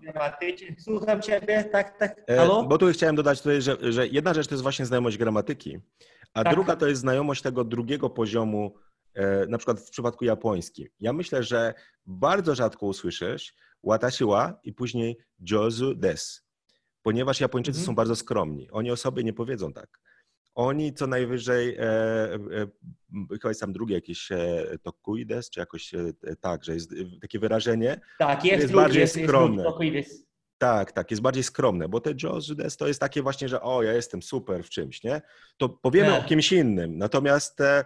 [0.77, 2.21] Słucham Ciebie, tak, tak.
[2.27, 2.63] E, Halo?
[2.63, 5.79] Bo tu chciałem dodać tutaj, że, że jedna rzecz to jest właśnie znajomość gramatyki,
[6.33, 6.53] a tak.
[6.53, 8.75] druga to jest znajomość tego drugiego poziomu,
[9.47, 10.87] na przykład w przypadku japońskim.
[10.99, 11.73] Ja myślę, że
[12.05, 16.47] bardzo rzadko usłyszysz watashi wa i później jozu des,
[17.01, 17.85] ponieważ Japończycy mhm.
[17.85, 18.71] są bardzo skromni.
[18.71, 19.99] Oni o sobie nie powiedzą tak.
[20.55, 22.67] Oni co najwyżej, e, e,
[23.31, 28.01] chyba jest tam drugie jakieś e, tokuides, czy jakoś e, tak, że jest takie wyrażenie,
[28.19, 29.63] tak, jest, jest drugi, bardziej jest, skromne.
[29.81, 30.27] Jest
[30.57, 33.93] tak, tak, jest bardziej skromne, bo te Jozudes to jest takie właśnie, że o, ja
[33.93, 35.21] jestem super w czymś, nie?
[35.57, 37.85] To powiemy o kimś innym, natomiast e, e,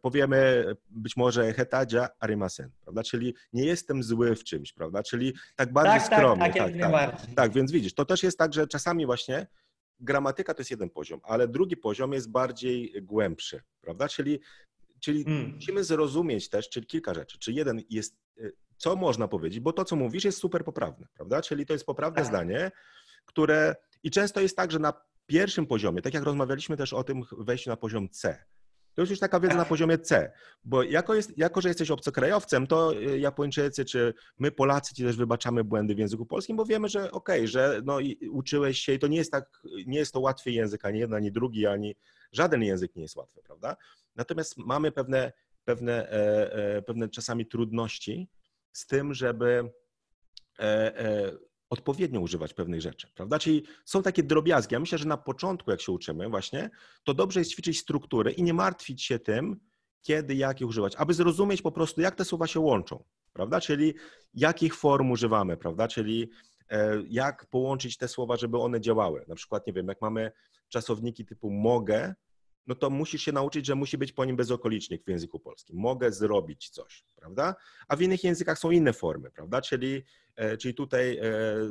[0.00, 3.02] powiemy być może hetadzia arimasen, prawda?
[3.02, 5.02] Czyli nie jestem zły w czymś, prawda?
[5.02, 6.44] Czyli tak bardziej tak, skromnie.
[6.44, 9.46] Tak, tak, tak, tak, tak, więc widzisz, to też jest tak, że czasami właśnie
[10.00, 14.08] gramatyka to jest jeden poziom, ale drugi poziom jest bardziej głębszy, prawda?
[14.08, 14.40] Czyli,
[15.00, 15.52] czyli mm.
[15.54, 17.38] musimy zrozumieć też, czyli kilka rzeczy.
[17.38, 21.42] Czy jeden jest, y, co można powiedzieć, bo to, co mówisz, jest super poprawne, prawda?
[21.42, 22.26] Czyli to jest poprawne tak.
[22.26, 22.70] zdanie,
[23.26, 24.92] które i często jest tak, że na
[25.26, 28.44] pierwszym poziomie, tak jak rozmawialiśmy też o tym wejściu na poziom C,
[28.94, 30.32] to już taka wiedza na poziomie C,
[30.64, 35.16] bo jako, jest, jako, że jesteś obcokrajowcem, to y, Japończycy czy my Polacy ci też
[35.16, 37.98] wybaczamy błędy w języku polskim, bo wiemy, że okej, okay, że no,
[38.30, 41.32] uczyłeś się i to nie jest tak, nie jest to łatwy język, ani jeden, ani
[41.32, 41.96] drugi, ani
[42.32, 43.76] żaden język nie jest łatwy, prawda?
[44.16, 45.32] Natomiast mamy pewne,
[45.64, 48.28] pewne, e, e, pewne czasami trudności
[48.72, 49.70] z tym, żeby
[50.58, 53.38] e odpowiednio używać pewnych rzeczy, prawda?
[53.38, 54.74] Czyli są takie drobiazgi.
[54.74, 56.70] Ja myślę, że na początku, jak się uczymy właśnie,
[57.04, 59.60] to dobrze jest ćwiczyć struktury i nie martwić się tym,
[60.02, 63.60] kiedy, jak je używać, aby zrozumieć po prostu, jak te słowa się łączą, prawda?
[63.60, 63.94] Czyli
[64.34, 65.88] jakich form używamy, prawda?
[65.88, 66.30] Czyli
[66.70, 69.24] e, jak połączyć te słowa, żeby one działały.
[69.28, 70.32] Na przykład, nie wiem, jak mamy
[70.68, 72.14] czasowniki typu mogę,
[72.66, 75.76] no to musisz się nauczyć, że musi być po nim bezokolicznik w języku polskim.
[75.76, 77.54] Mogę zrobić coś, prawda?
[77.88, 79.60] A w innych językach są inne formy, prawda?
[79.60, 80.02] Czyli,
[80.36, 81.22] e, czyli tutaj e,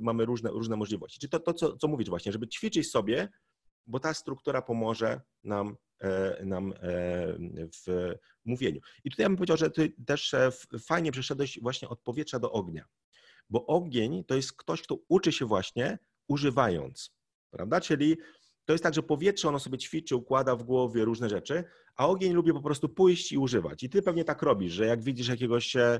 [0.01, 1.19] mamy różne, różne możliwości.
[1.19, 3.29] Czyli to, to co, co mówić właśnie, żeby ćwiczyć sobie,
[3.87, 6.73] bo ta struktura pomoże nam, e, nam
[7.85, 8.13] w
[8.45, 8.79] mówieniu.
[9.03, 10.35] I tutaj ja bym powiedział, że ty też
[10.85, 12.85] fajnie przeszedłeś właśnie od powietrza do ognia,
[13.49, 17.15] bo ogień to jest ktoś, kto uczy się właśnie używając,
[17.49, 17.81] prawda?
[17.81, 18.17] Czyli
[18.71, 21.63] to jest tak, że powietrze ono sobie ćwiczy, układa w głowie różne rzeczy,
[21.95, 23.83] a ogień lubi po prostu pójść i używać.
[23.83, 25.99] I ty pewnie tak robisz, że jak widzisz jakiegoś e,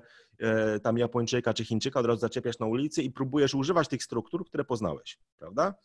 [0.84, 4.64] tam Japończyka czy Chińczyka, od razu zaczepiasz na ulicy i próbujesz używać tych struktur, które
[4.64, 5.76] poznałeś, prawda?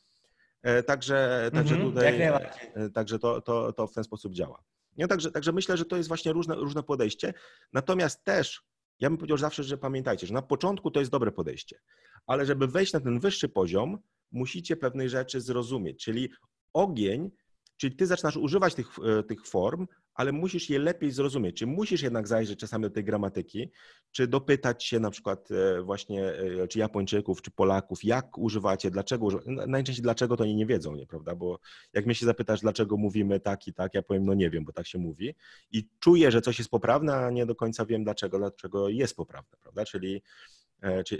[0.62, 4.62] E, także, także -hmm, tutaj, e, także to, to, to w ten sposób działa.
[4.96, 7.34] No, także, także myślę, że to jest właśnie różne, różne podejście.
[7.72, 8.62] Natomiast też
[9.00, 11.80] ja bym powiedział zawsze, że pamiętajcie, że na początku to jest dobre podejście,
[12.26, 13.98] ale żeby wejść na ten wyższy poziom,
[14.32, 16.30] musicie pewnej rzeczy zrozumieć, czyli
[16.76, 17.30] ogień,
[17.76, 21.56] czyli ty zaczynasz używać tych, e, tych form, ale musisz je lepiej zrozumieć.
[21.56, 23.70] Czy musisz jednak zajrzeć czasami do tej gramatyki,
[24.12, 29.26] czy dopytać się na przykład e, właśnie, e, czy Japończyków, czy Polaków, jak używacie, dlaczego
[29.26, 29.50] używacie.
[29.50, 31.34] Najczęściej dlaczego to oni nie wiedzą, nie, prawda?
[31.34, 31.58] Bo
[31.92, 34.72] jak mnie się zapytasz, dlaczego mówimy tak i tak, ja powiem, no nie wiem, bo
[34.72, 35.34] tak się mówi.
[35.72, 39.58] I czuję, że coś jest poprawne, a nie do końca wiem dlaczego, dlaczego jest poprawne,
[39.62, 39.84] prawda?
[39.84, 40.22] Czyli,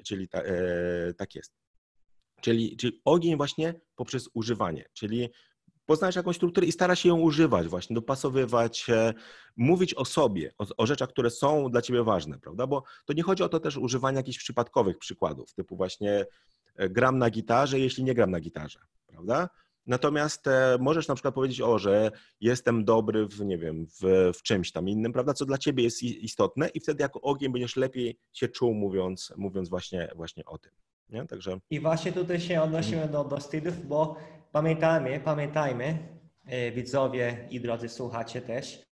[0.04, 0.42] czyli ta,
[1.16, 1.65] tak jest.
[2.46, 5.28] Czyli, czyli ogień właśnie poprzez używanie, czyli
[5.86, 8.86] poznajesz jakąś strukturę i stara się ją używać, właśnie dopasowywać,
[9.56, 12.66] mówić o sobie, o, o, rzeczach, które są dla ciebie ważne, prawda?
[12.66, 16.26] Bo to nie chodzi o to też używanie jakichś przypadkowych przykładów, typu właśnie
[16.76, 19.48] e, gram na gitarze, jeśli nie gram na gitarze, prawda?
[19.86, 24.42] Natomiast e, możesz na przykład powiedzieć, o, że jestem dobry w, nie wiem, w, w,
[24.42, 28.18] czymś tam innym, prawda, co dla ciebie jest istotne i wtedy jako ogień będziesz lepiej
[28.32, 30.72] się czuł, mówiąc, mówiąc właśnie, właśnie o tym.
[31.08, 31.26] Nie?
[31.26, 31.58] Także...
[31.70, 34.16] I właśnie tutaj się odnosimy do, do stylów, bo
[34.52, 35.98] pamiętajmy, pamiętajmy,
[36.46, 38.86] e, widzowie i drodzy słuchacze też,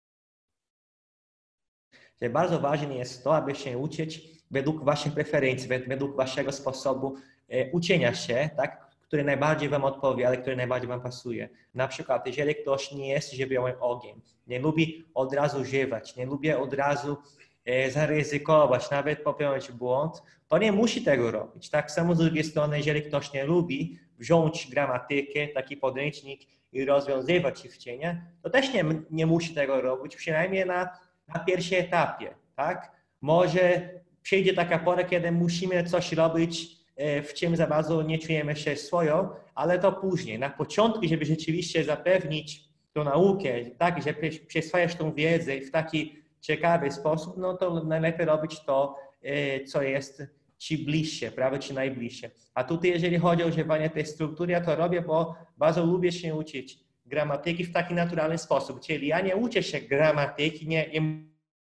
[2.22, 4.22] że bardzo ważne jest to, aby się uczyć
[4.52, 7.16] według waszych preferencji, według waszego sposobu
[7.50, 8.92] e, uczenia się, tak?
[9.02, 11.50] który najbardziej Wam odpowiada, który najbardziej Wam pasuje.
[11.74, 16.52] Na przykład, jeżeli ktoś nie jest żywiołem ogień, nie lubi od razu żywać, nie lubi
[16.52, 17.18] od razu
[17.90, 21.70] zaryzykować, nawet popełnić błąd, to nie musi tego robić.
[21.70, 27.60] Tak samo z drugiej strony, jeżeli ktoś nie lubi wziąć gramatykę, taki podręcznik i rozwiązywać
[27.60, 30.90] cienie, to też nie, nie musi tego robić, przynajmniej na,
[31.28, 32.36] na pierwszym etapie.
[32.56, 32.92] Tak?
[33.22, 33.90] Może
[34.22, 38.76] przyjdzie taka pora, kiedy musimy coś robić E, w czym za bardzo nie czujemy się
[38.76, 40.40] swoją, ale to później.
[40.40, 44.14] Na początku, żeby rzeczywiście zapewnić tą naukę, tak, że
[44.48, 50.24] przyswajasz tą wiedzę w taki ciekawy sposób, no to najlepiej robić to, e, co jest
[50.58, 52.32] ci bliższe, prawda, ci najbliższe.
[52.54, 56.36] A tutaj, jeżeli chodzi o używanie tej struktury, ja to robię, bo bardzo lubię się
[56.36, 58.82] uczyć gramatyki w taki naturalny sposób.
[58.82, 61.02] Czyli ja nie uczę się gramatyki, nie, nie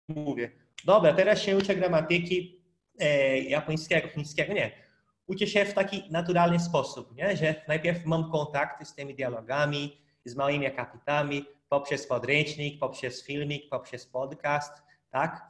[0.08, 0.52] mówię,
[0.86, 2.62] dobra, teraz się uczę gramatyki
[2.99, 4.54] e, japońskiego, chińskiego.
[4.54, 4.84] Nie
[5.28, 7.38] uczy się w taki naturalny sposób, nie?
[7.38, 14.05] że najpierw mam kontakty z tymi dialogami, z małymi akapitami, poprzez podręcznik, poprzez filmik, poprzez
[14.05, 14.73] podcast,
[15.12, 15.41] tak?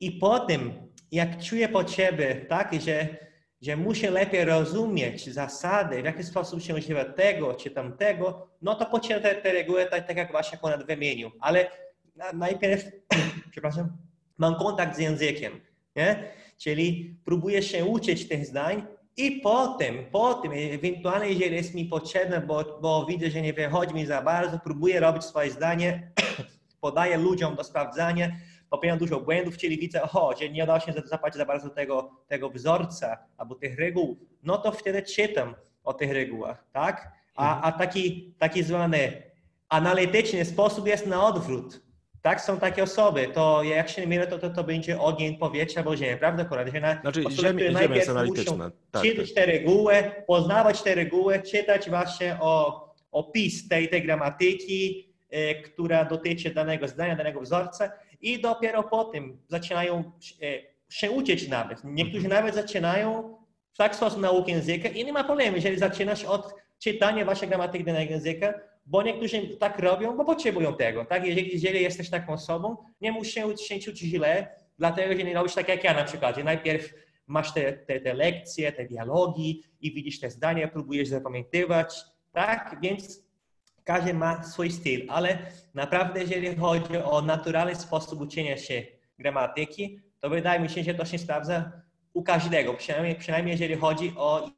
[0.00, 0.72] I potem,
[1.12, 3.08] jak czuję potrzeby, tak, że,
[3.62, 8.86] że muszę lepiej rozumieć zasady, w jaki sposób się używa tego czy tamtego, no to
[8.86, 11.30] pocieram te, te reguły, tak, tak jak właśnie ponad wymienił.
[11.40, 11.70] Ale
[12.34, 12.84] najpierw,
[13.52, 13.96] przepraszam,
[14.38, 15.60] mam kontakt z językiem,
[15.96, 16.32] nie?
[16.58, 22.78] Czyli próbuję się uczyć tych zdań, i potem, potem, ewentualnie jeżeli jest mi potrzebne, bo,
[22.82, 26.12] bo widzę, że nie wychodzi mi za bardzo, próbuję robić swoje zdanie,
[26.80, 28.32] podaję ludziom do sprawdzania,
[28.70, 32.50] popełniam dużo błędów, czyli widzę, o, że nie udało się zapłacić za bardzo tego, tego
[32.50, 37.12] wzorca albo tych reguł, no to wtedy czytam o tych regułach, tak?
[37.36, 39.22] A, a taki, taki zwany
[39.68, 41.80] analityczny sposób jest na odwrót.
[42.22, 45.80] Tak, są takie osoby, to jak się nie mylę, to, to, to będzie ogień powietrza
[45.80, 47.00] albo ziemia, prawda, Konrad?
[47.00, 48.70] Znaczy osoby, ziemia, ziemia jest analityczna.
[48.90, 49.44] Tak, czytać tak.
[49.44, 49.94] te reguły,
[50.26, 52.82] poznawać te reguły, czytać właśnie o
[53.12, 60.12] opis tej, tej gramatyki, e, która dotyczy danego zdania, danego wzorca i dopiero potem zaczynają
[60.42, 61.84] e, się uczyć nawet.
[61.84, 62.44] Niektórzy mhm.
[62.44, 63.36] nawet zaczynają
[63.74, 67.84] w taki sposób naukę języka i nie ma problemu, jeżeli zaczynasz od czytania waszej gramatyki
[67.84, 68.54] danego języka,
[68.86, 71.04] bo niektórzy tak robią, bo potrzebują tego.
[71.04, 71.26] Tak?
[71.26, 75.68] Jeżeli, jeżeli jesteś taką osobą, nie musisz się czuć źle, dlatego że nie robisz tak
[75.68, 76.92] jak ja na przykład, że najpierw
[77.26, 82.76] masz te, te, te lekcje, te dialogi i widzisz te zdania, próbujesz zapamiętywać, tak?
[82.82, 83.22] Więc
[83.84, 85.38] każdy ma swój styl, ale
[85.74, 88.82] naprawdę jeżeli chodzi o naturalny sposób uczenia się
[89.18, 91.72] gramatyki, to wydaje mi się, że to się sprawdza
[92.12, 94.50] u każdego, przynajmniej, przynajmniej jeżeli chodzi o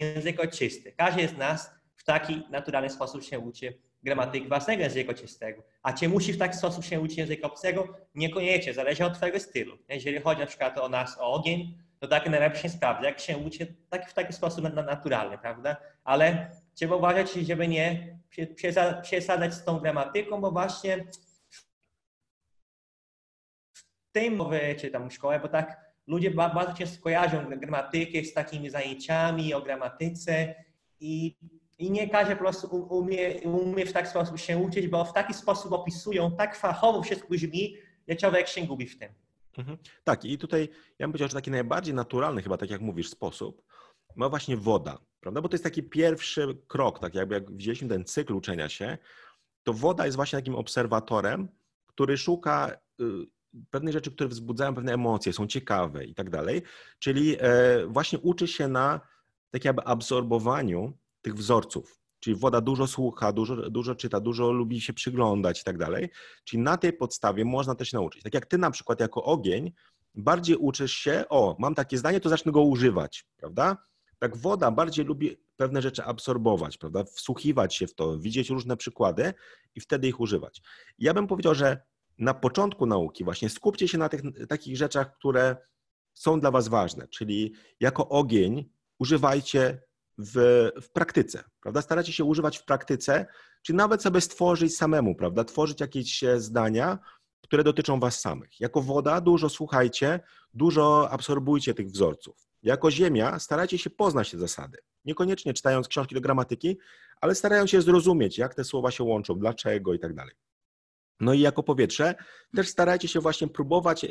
[0.00, 0.92] język czysty.
[0.92, 1.79] Każdy z nas
[2.12, 5.62] taki naturalny sposób się uczy gramatyki własnego języka czystego.
[5.82, 7.88] A czy musi w taki sposób się uczyć języka obcego?
[8.14, 9.78] Niekoniecznie, zależy od twojego stylu.
[9.88, 13.38] Jeżeli chodzi na przykład o nas, o ogień, to tak najlepiej się sprawdza, jak się
[13.38, 15.76] uczy tak, w taki sposób naturalny, prawda?
[16.04, 18.18] Ale trzeba uważać, żeby nie
[19.02, 21.04] przesadzać z tą gramatyką, bo właśnie
[23.72, 28.70] w tej mowie, czy tam szkołę, bo tak ludzie bardzo często kojarzą gramatykę z takimi
[28.70, 30.54] zajęciami o gramatyce
[31.00, 31.36] i
[31.80, 35.34] i nie każdy po prostu umie, umie w taki sposób się uczyć, bo w taki
[35.34, 37.76] sposób opisują tak fachowo wszystko brzmi,
[38.08, 39.08] że człowiek się gubi w tym.
[39.58, 39.78] Mhm.
[40.04, 43.62] Tak, i tutaj ja bym powiedział, że taki najbardziej naturalny, chyba tak jak mówisz, sposób
[44.16, 45.40] ma właśnie woda, prawda?
[45.40, 48.98] Bo to jest taki pierwszy krok, tak jakby jak widzieliśmy ten cykl uczenia się,
[49.62, 51.48] to woda jest właśnie takim obserwatorem,
[51.86, 53.04] który szuka y,
[53.70, 56.62] pewnych rzeczy, które wzbudzają pewne emocje, są ciekawe i tak dalej.
[56.98, 59.00] Czyli e, właśnie uczy się na
[59.50, 62.00] tak jakby absorbowaniu tych wzorców.
[62.20, 66.08] Czyli woda dużo słucha, dużo, dużo czyta, dużo lubi się przyglądać i tak dalej.
[66.44, 68.22] Czyli na tej podstawie można też nauczyć.
[68.22, 69.72] Tak jak ty na przykład jako ogień
[70.14, 73.76] bardziej uczysz się, o, mam takie zdanie, to zacznę go używać, prawda?
[74.18, 77.04] Tak woda bardziej lubi pewne rzeczy absorbować, prawda?
[77.04, 79.34] Wsłuchiwać się w to, widzieć różne przykłady
[79.74, 80.62] i wtedy ich używać.
[80.98, 81.82] Ja bym powiedział, że
[82.18, 85.56] na początku nauki właśnie skupcie się na tych takich rzeczach, które
[86.14, 89.82] są dla was ważne, czyli jako ogień używajcie
[90.20, 91.82] w, w praktyce, prawda?
[91.82, 93.26] Staracie się używać w praktyce,
[93.62, 95.44] czy nawet sobie stworzyć samemu, prawda?
[95.44, 96.98] Tworzyć jakieś e, zdania,
[97.40, 98.60] które dotyczą was samych.
[98.60, 100.20] Jako woda dużo słuchajcie,
[100.54, 102.48] dużo absorbujcie tych wzorców.
[102.62, 104.78] Jako ziemia starajcie się poznać te zasady.
[105.04, 106.78] Niekoniecznie czytając książki do gramatyki,
[107.20, 110.34] ale starają się zrozumieć, jak te słowa się łączą, dlaczego i tak dalej.
[111.20, 112.14] No i jako powietrze
[112.56, 114.08] też starajcie się właśnie próbować e,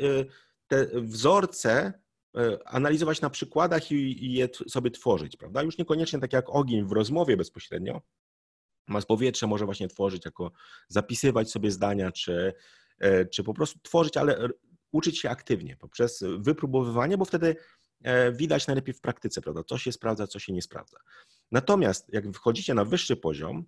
[0.66, 1.92] te wzorce
[2.64, 5.62] analizować na przykładach i je sobie tworzyć, prawda?
[5.62, 8.02] Już niekoniecznie tak jak ogień w rozmowie bezpośrednio,
[8.88, 10.52] mas powietrze może właśnie tworzyć jako
[10.88, 12.54] zapisywać sobie zdania, czy,
[12.98, 14.48] e, czy po prostu tworzyć, ale
[14.92, 17.56] uczyć się aktywnie poprzez wypróbowywanie, bo wtedy
[18.32, 19.62] widać najlepiej w praktyce, prawda?
[19.64, 20.98] Co się sprawdza, co się nie sprawdza.
[21.52, 23.64] Natomiast jak wchodzicie na wyższy poziom,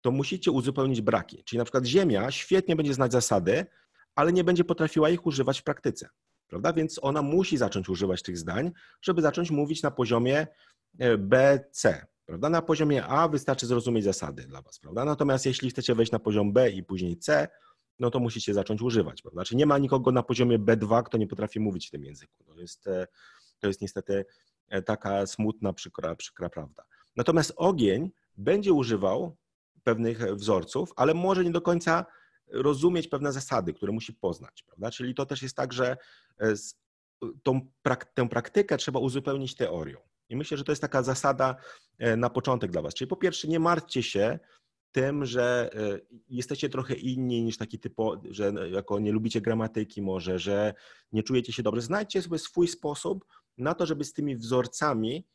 [0.00, 1.44] to musicie uzupełnić braki.
[1.44, 3.66] Czyli na przykład Ziemia świetnie będzie znać zasady,
[4.14, 6.08] ale nie będzie potrafiła ich używać w praktyce.
[6.52, 6.72] Prawda?
[6.72, 10.46] Więc ona musi zacząć używać tych zdań, żeby zacząć mówić na poziomie
[10.98, 12.06] e, B, C.
[12.26, 12.50] Prawda?
[12.50, 14.78] Na poziomie A wystarczy zrozumieć zasady dla Was.
[14.78, 15.04] Prawda?
[15.04, 17.48] Natomiast jeśli chcecie wejść na poziom B i później C,
[17.98, 19.22] no to musicie zacząć używać.
[19.22, 19.44] Prawda?
[19.44, 22.44] Czyli nie ma nikogo na poziomie B2, kto nie potrafi mówić w tym języku.
[22.44, 23.06] To jest, e,
[23.58, 24.24] to jest niestety
[24.68, 26.84] e, taka smutna, przykra, przykra prawda.
[27.16, 29.36] Natomiast ogień będzie używał
[29.84, 32.06] pewnych wzorców, ale może nie do końca
[32.52, 34.62] rozumieć pewne zasady, które musi poznać.
[34.62, 34.90] Prawda?
[34.90, 35.96] Czyli to też jest tak, że
[36.40, 36.54] e,
[37.42, 37.60] tą,
[38.14, 39.98] tę praktykę trzeba uzupełnić teorią.
[40.28, 41.56] I myślę, że to jest taka zasada
[41.98, 42.94] e, na początek dla Was.
[42.94, 44.38] Czyli po pierwsze, nie martwcie się
[44.92, 50.38] tym, że e, jesteście trochę inni niż taki typo, że jako nie lubicie gramatyki może,
[50.38, 50.74] że
[51.12, 51.82] nie czujecie się dobrze.
[51.82, 53.24] Znajdźcie sobie swój sposób
[53.58, 55.26] na to, żeby z tymi wzorcami,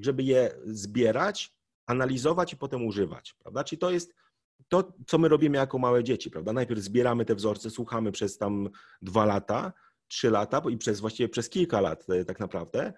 [0.00, 3.64] żeby je zbierać analizować i potem używać, prawda?
[3.64, 4.14] Czyli to jest
[4.68, 6.52] to, co my robimy jako małe dzieci, prawda?
[6.52, 8.68] Najpierw zbieramy te wzorce, słuchamy przez tam
[9.02, 9.72] dwa lata,
[10.08, 12.92] trzy lata i przez właściwie przez kilka lat e, tak naprawdę.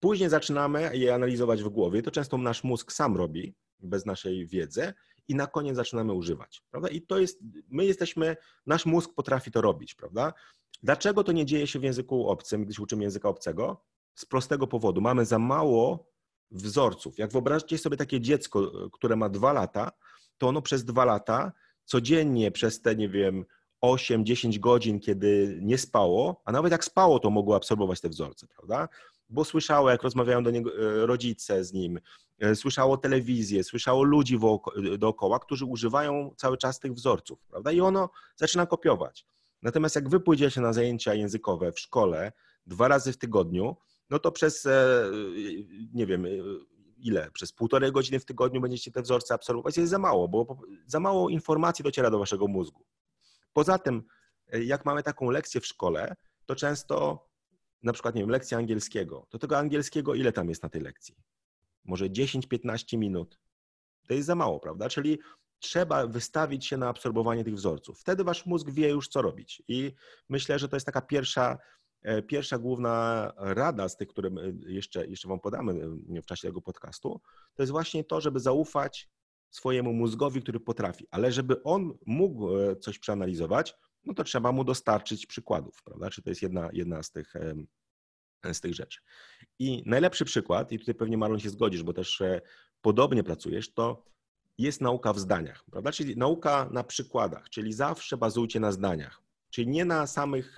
[0.00, 2.02] Później zaczynamy je analizować w głowie.
[2.02, 4.92] To często nasz mózg sam robi, bez naszej wiedzy,
[5.28, 6.88] i na koniec zaczynamy używać, prawda?
[6.88, 10.32] I to jest, my jesteśmy, nasz mózg potrafi to robić, prawda?
[10.82, 13.84] Dlaczego to nie dzieje się w języku obcym, gdy się uczymy języka obcego?
[14.14, 15.00] Z prostego powodu.
[15.00, 16.12] Mamy za mało
[16.50, 17.18] wzorców.
[17.18, 19.92] Jak wyobraźcie sobie takie dziecko, które ma dwa lata,
[20.38, 21.52] to ono przez dwa lata
[21.84, 23.44] codziennie przez te, nie wiem,
[23.84, 28.88] 8-10 godzin, kiedy nie spało, a nawet jak spało, to mogło absorbować te wzorce, prawda?
[29.28, 32.00] Bo słyszało, jak rozmawiają do niego e, rodzice z nim,
[32.38, 34.38] e, słyszało telewizję, słyszało ludzi
[34.98, 37.72] dookoła, którzy używają cały czas tych wzorców, prawda?
[37.72, 39.26] I ono zaczyna kopiować.
[39.62, 42.32] Natomiast jak wy pójdziecie na zajęcia językowe w szkole
[42.66, 43.76] dwa razy w tygodniu,
[44.10, 45.10] no to przez, e,
[45.94, 46.28] nie wiem, e,
[47.02, 51.00] ile, przez półtorej godziny w tygodniu będziecie te wzorce absorbować, jest za mało, bo za
[51.00, 52.84] mało informacji dociera do waszego mózgu.
[53.52, 54.02] Poza tym,
[54.52, 56.14] e, jak mamy taką lekcję w szkole,
[56.46, 57.28] to często,
[57.82, 61.16] na przykład, nie wiem, lekcja angielskiego, to tego angielskiego ile tam jest na tej lekcji?
[61.84, 63.38] Może 10-15 minut.
[64.08, 64.88] To jest za mało, prawda?
[64.88, 65.18] Czyli
[65.58, 68.00] trzeba wystawić się na absorbowanie tych wzorców.
[68.00, 69.62] Wtedy wasz mózg wie już, co robić.
[69.68, 69.94] I
[70.28, 71.58] myślę, że to jest taka pierwsza
[72.26, 74.30] pierwsza główna rada z tych, które
[74.66, 75.72] jeszcze, jeszcze Wam podamy
[76.16, 77.20] e, w czasie tego podcastu,
[77.54, 79.10] to jest właśnie to, żeby zaufać
[79.50, 84.64] swojemu mózgowi, który potrafi, ale żeby on mógł e, coś przeanalizować, no to trzeba mu
[84.64, 86.10] dostarczyć przykładów, prawda?
[86.10, 87.34] Czy to jest jedna, jedna z, tych,
[88.52, 89.00] z tych rzeczy.
[89.58, 92.22] I najlepszy przykład, i tutaj pewnie Marlon się zgodzisz, bo też
[92.80, 94.04] podobnie pracujesz, to
[94.58, 95.92] jest nauka w zdaniach, prawda?
[95.92, 100.56] Czyli nauka na przykładach, czyli zawsze bazujcie na zdaniach, czyli nie na samych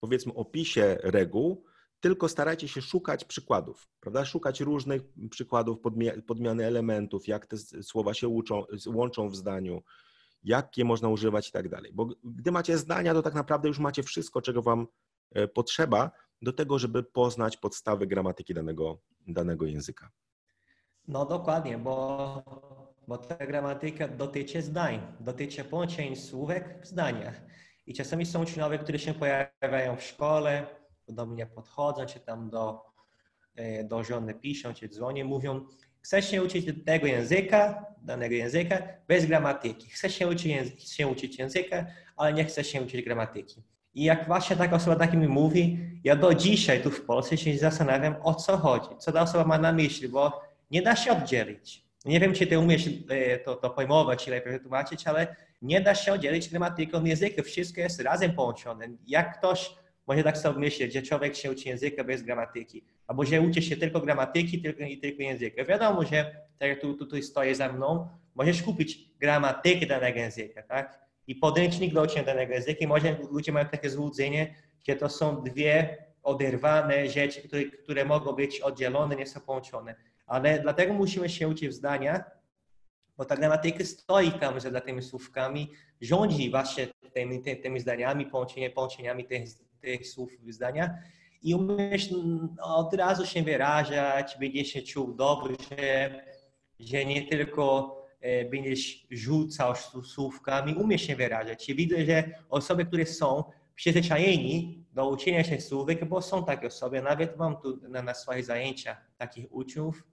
[0.00, 1.64] powiedzmy opisie reguł,
[2.00, 4.24] tylko starajcie się szukać przykładów, prawda?
[4.24, 5.78] Szukać różnych przykładów
[6.26, 9.82] podmiany elementów, jak te słowa się uczą, łączą w zdaniu,
[10.44, 11.92] jakie można używać i tak dalej.
[11.94, 14.86] Bo gdy macie zdania, to tak naprawdę już macie wszystko, czego wam
[15.30, 16.10] e, potrzeba
[16.42, 20.10] do tego, żeby poznać podstawy gramatyki danego, danego języka.
[21.08, 22.42] No dokładnie, bo,
[23.08, 27.40] bo ta gramatyka dotyczy zdań, dotyczy połączeń słówek w zdaniach.
[27.90, 30.66] I czasami są uczniowie, którzy się pojawiają w szkole,
[31.08, 32.82] do mnie podchodzą, czy tam do,
[33.56, 35.66] e, do żony piszą, czy dzwonią, mówią,
[36.00, 39.90] chcesz się uczyć tego języka, danego języka, bez gramatyki.
[39.90, 41.86] Chcesz się uczyć, się uczyć języka,
[42.16, 43.62] ale nie chcesz się uczyć gramatyki.
[43.94, 47.58] I jak właśnie taka osoba tak mi mówi, ja do dzisiaj tu w Polsce się
[47.58, 51.89] zastanawiam, o co chodzi, co ta osoba ma na myśli, bo nie da się oddzielić.
[52.04, 55.94] Nie wiem, czy ty umiesz e, to, to pojmować, czy lepiej wytłumaczyć, ale nie da
[55.94, 57.42] się oddzielić gramatyką języka.
[57.42, 58.88] Wszystko jest razem połączone.
[59.06, 59.74] Jak ktoś
[60.06, 63.76] może tak sobie myśleć, że człowiek się uczy języka bez gramatyki, albo że uczy się
[63.76, 65.64] tylko gramatyki tylko, i tylko języka.
[65.64, 71.00] Wiadomo, że tak jak tu, tutaj stoję za mną, możesz kupić gramatykę danego języka, tak?
[71.26, 72.84] I podręcznik do uczenia danego języka.
[72.84, 74.54] I może ludzie mają takie złudzenie,
[74.88, 79.94] że to są dwie oderwane rzeczy, które, które mogą być oddzielone, nie są połączone.
[80.30, 82.24] Ale dlatego musimy się uczyć w zdania,
[83.16, 89.24] bo ta gramatyka stoi tam za tymi słówkami, rządzi właśnie tymi, tymi zdaniami, połączeniami, połączeniami
[89.24, 89.42] tych,
[89.80, 90.98] tych słów zdania
[91.42, 92.08] i umiesz
[92.62, 96.22] od razu się wyrażać, będziesz się czuł dobrze,
[96.80, 99.74] że nie tylko e, będziesz rzucał
[100.04, 101.68] słówkami, umiesz się wyrażać.
[101.68, 107.02] I widzę, że osoby, które są przyzwyczajeni do uczenia się słówek, bo są takie osoby,
[107.02, 110.09] nawet mam tu na, na swoich zajęciach takich uczniów,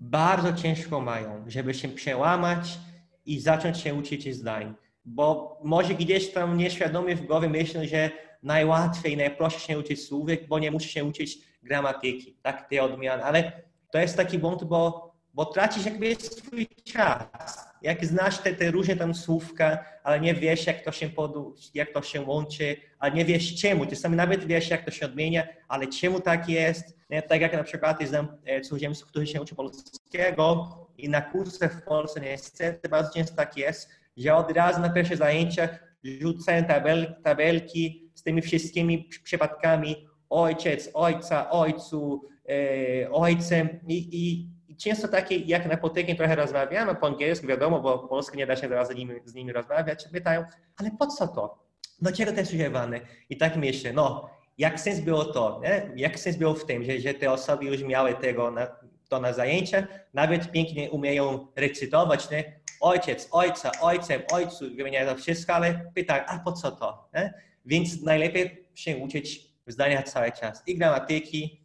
[0.00, 2.78] bardzo ciężko mają, żeby się przełamać
[3.26, 4.74] i zacząć się uczyć zdań.
[5.04, 8.10] Bo może gdzieś tam nieświadomie w głowie myślą, że
[8.42, 13.24] najłatwiej, najprościej się uczyć słówek, bo nie musi się uczyć gramatyki, tak, te odmiany.
[13.24, 13.52] Ale
[13.92, 17.70] to jest taki błąd, bo, bo tracisz jakby swój czas.
[17.82, 21.92] Jak znasz te, te różne tam słówka, ale nie wiesz, jak to się podu, jak
[21.92, 23.94] to się łączy, ale nie wiesz czemu.
[23.94, 26.98] Sam nawet wiesz, jak to się odmienia, ale czemu tak jest.
[27.10, 27.22] Nie?
[27.22, 30.68] Tak jak na przykład znam e, cudzoziemców, którzy się uczą polskiego
[30.98, 35.16] i na kursach w Polsce niestety bardzo często tak jest, że od razu na pierwszych
[35.16, 44.50] zajęciach rzucają tabel, tabelki z tymi wszystkimi przypadkami ojciec, ojca, ojcu, e, ojcem i, i,
[44.82, 48.68] często takie, jak na potykiem trochę rozmawiamy po angielsku, wiadomo, bo polsku nie da się
[48.68, 50.44] zaraz z nimi, z nimi rozmawiać, pytają,
[50.76, 51.58] ale po co to?
[51.98, 53.00] Dlaczego to jest używane?
[53.30, 55.92] I tak myślę, no, jak sens było to, nie?
[55.96, 58.66] jak sens było w tym, że, że te osoby już miały tego na,
[59.08, 62.60] to na zajęcia, nawet pięknie umieją recytować, nie?
[62.80, 67.08] ojciec, ojca, ojcem, ojcu, wymieniają to wszystko, ale pytają, a po co to?
[67.14, 67.34] Nie?
[67.66, 70.62] Więc najlepiej się uczyć zdania cały czas.
[70.66, 71.60] I gramatyki,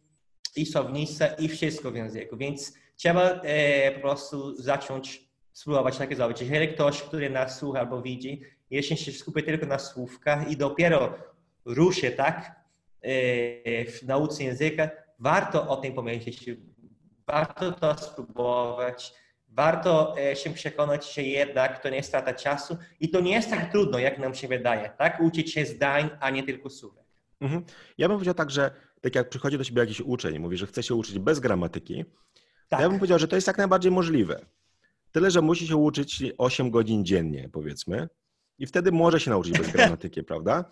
[0.56, 2.36] i słownictwa, i wszystko w języku.
[2.36, 6.40] Więc trzeba e, po prostu zacząć spróbować takie zrobić.
[6.40, 11.14] Jeżeli ktoś, który nas słucha albo widzi, jeśli się skupi tylko na słówkach i dopiero
[11.64, 12.60] ruszy, tak,
[13.02, 16.50] e, w nauce języka, warto o tym pomyśleć,
[17.26, 19.14] warto to spróbować,
[19.48, 23.50] warto e, się przekonać, że jednak to nie jest strata czasu i to nie jest
[23.50, 25.20] tak trudno, jak nam się wydaje, tak?
[25.20, 27.04] Uczyć się zdań, a nie tylko słówek.
[27.40, 27.64] Mhm.
[27.98, 28.70] Ja bym powiedział tak, że
[29.00, 32.04] tak jak przychodzi do siebie jakiś uczeń mówi, że chce się uczyć bez gramatyki,
[32.68, 32.80] tak.
[32.80, 34.46] ja bym powiedział, że to jest jak najbardziej możliwe.
[35.12, 38.08] Tyle, że musi się uczyć 8 godzin dziennie, powiedzmy,
[38.58, 40.64] i wtedy może się nauczyć bez gramatyki, prawda?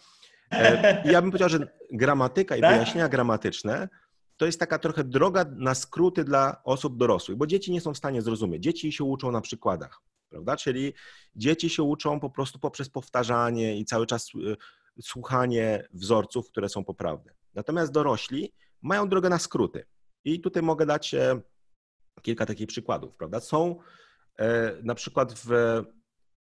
[0.50, 2.74] E, ja bym powiedział, że gramatyka i tak?
[2.74, 3.88] wyjaśnienia gramatyczne
[4.36, 7.98] to jest taka trochę droga na skróty dla osób dorosłych, bo dzieci nie są w
[7.98, 8.62] stanie zrozumieć.
[8.62, 10.56] Dzieci się uczą na przykładach, prawda?
[10.56, 10.92] Czyli
[11.36, 14.56] dzieci się uczą po prostu poprzez powtarzanie i cały czas y,
[15.02, 17.32] słuchanie wzorców, które są poprawne.
[17.54, 19.86] Natomiast dorośli mają drogę na skróty.
[20.24, 21.40] I tutaj mogę dać e,
[22.22, 23.40] kilka takich przykładów, prawda?
[23.40, 23.78] Są
[24.38, 25.82] e, na przykład w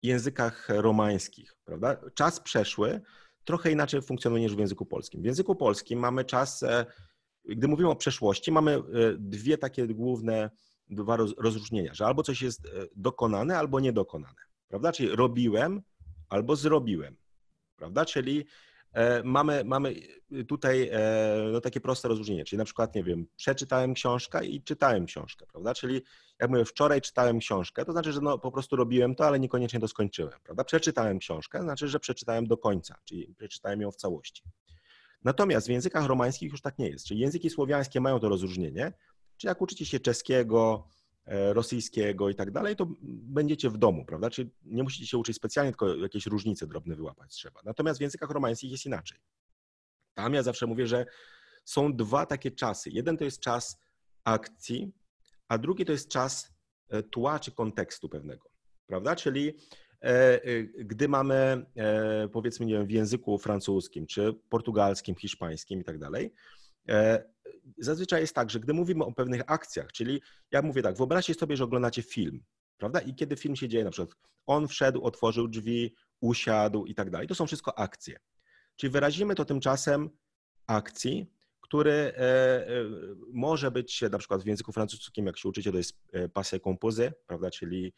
[0.02, 1.96] językach romańskich, prawda?
[2.14, 3.00] Czas przeszły
[3.44, 5.22] trochę inaczej funkcjonuje niż w języku polskim.
[5.22, 6.86] W języku polskim mamy czas e,
[7.44, 8.80] gdy mówimy o przeszłości, mamy e,
[9.18, 10.50] dwie takie główne
[10.90, 14.92] dwa rozróżnienia, że albo coś jest dokonane, albo niedokonane, prawda?
[14.92, 15.82] Czyli robiłem
[16.28, 17.16] albo zrobiłem,
[17.76, 18.04] prawda?
[18.04, 18.46] Czyli
[19.24, 19.94] mamy, mamy
[20.48, 20.90] tutaj
[21.52, 25.74] no, takie proste rozróżnienie, czyli na przykład, nie wiem, przeczytałem książkę i czytałem książkę, prawda?
[25.74, 26.02] Czyli
[26.40, 29.80] jak mówię, wczoraj czytałem książkę, to znaczy, że no, po prostu robiłem to, ale niekoniecznie
[29.80, 30.64] to skończyłem, prawda?
[30.64, 34.42] Przeczytałem książkę, to znaczy, że przeczytałem do końca, czyli przeczytałem ją w całości.
[35.24, 37.06] Natomiast w językach romańskich już tak nie jest.
[37.06, 38.92] Czyli języki słowiańskie mają to rozróżnienie,
[39.36, 44.30] czy jak uczycie się czeskiego, e, rosyjskiego i tak dalej, to będziecie w domu, prawda?
[44.30, 47.60] Czyli nie musicie się uczyć specjalnie, tylko jakieś różnice drobne wyłapać trzeba.
[47.64, 49.18] Natomiast w językach romańskich jest inaczej.
[50.14, 51.06] Tam ja zawsze mówię, że
[51.64, 52.90] są dwa takie czasy.
[52.90, 53.78] Jeden to jest czas
[54.24, 54.92] akcji,
[55.48, 56.52] a drugi to jest czas
[56.88, 58.50] e, tła czy kontekstu pewnego,
[58.86, 59.16] prawda?
[59.16, 59.54] Czyli
[60.02, 65.84] E, e, gdy mamy, e, powiedzmy, nie wiem, w języku francuskim, czy portugalskim, hiszpańskim i
[65.84, 66.32] tak dalej,
[67.78, 71.56] zazwyczaj jest tak, że gdy mówimy o pewnych akcjach, czyli ja mówię tak, wyobraźcie sobie,
[71.56, 72.44] że oglądacie film,
[72.78, 73.00] prawda?
[73.00, 77.28] I kiedy film się dzieje, na przykład on wszedł, otworzył drzwi, usiadł i tak dalej,
[77.28, 78.16] to są wszystko akcje.
[78.76, 80.10] Czyli wyrazimy to tymczasem
[80.66, 81.26] akcji,
[81.60, 82.12] który
[83.32, 87.50] może być na przykład w języku francuskim, jak się uczycie, to jest passé composé, prawda,
[87.50, 87.92] czyli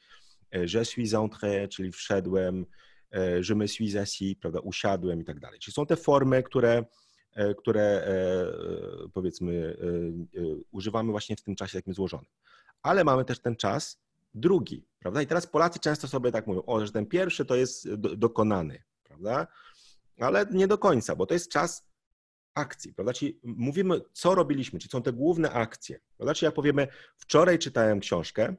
[0.54, 2.66] E, je suis entré, czyli wszedłem,
[3.10, 5.60] e, je me suis assis, prawda, usiadłem i tak dalej.
[5.60, 6.84] Czyli są te formy, które, e,
[7.58, 8.06] które
[9.12, 9.76] powiedzmy
[10.70, 12.30] używamy właśnie w tym czasie takim złożonym.
[12.82, 14.00] Ale mamy też ten czas
[14.34, 15.22] drugi, prawda?
[15.22, 18.82] I teraz Polacy często sobie tak mówią, o, że ten pierwszy to jest do, dokonany,
[19.02, 19.46] prawda?
[20.20, 21.88] Ale nie do końca, bo to jest czas
[22.54, 23.12] akcji, prawda?
[23.12, 26.34] Czyli mówimy, co robiliśmy, czyli są te główne akcje, prawda?
[26.34, 28.54] Czyli jak powiemy, wczoraj czytałem książkę,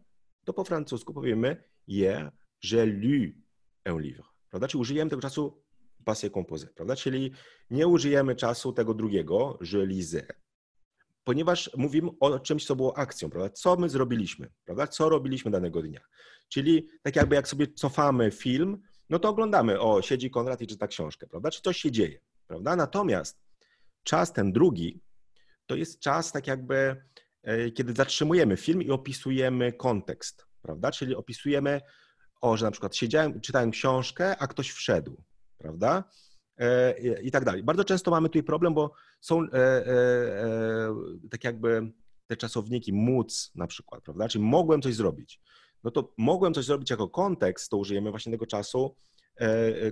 [0.45, 2.31] to po francusku powiemy hier,
[2.63, 3.31] j'ai lu
[3.93, 4.23] un livre.
[4.49, 4.67] Prawda?
[4.67, 5.63] Czyli użyjemy tego czasu
[6.05, 6.95] passé composé, prawda?
[6.95, 7.31] Czyli
[7.69, 10.25] nie użyjemy czasu tego drugiego, je lisais,
[11.23, 13.49] ponieważ mówimy o czymś, co było akcją, prawda?
[13.49, 14.87] Co my zrobiliśmy, prawda?
[14.87, 16.01] Co robiliśmy danego dnia.
[16.49, 20.87] Czyli tak jakby jak sobie cofamy film, no to oglądamy, o, siedzi Konrad i czyta
[20.87, 21.51] książkę, prawda?
[21.51, 22.75] Czy coś się dzieje, prawda?
[22.75, 23.39] Natomiast
[24.03, 25.01] czas ten drugi
[25.65, 27.03] to jest czas tak jakby,
[27.43, 30.91] e, kiedy zatrzymujemy film i opisujemy kontekst, prawda?
[30.91, 31.81] Czyli opisujemy,
[32.41, 35.23] o, że na przykład siedziałem, czytałem książkę, a ktoś wszedł,
[35.57, 36.03] prawda?
[36.57, 37.63] E, I tak dalej.
[37.63, 38.91] Bardzo często mamy tutaj problem, bo
[39.21, 39.85] są e,
[41.31, 41.91] tak jakby
[42.27, 44.27] te czasowniki móc na przykład, prawda?
[44.27, 45.41] Czyli mogłem coś zrobić.
[45.83, 48.95] No to mogłem coś zrobić jako kontekst, to użyjemy właśnie tego czasu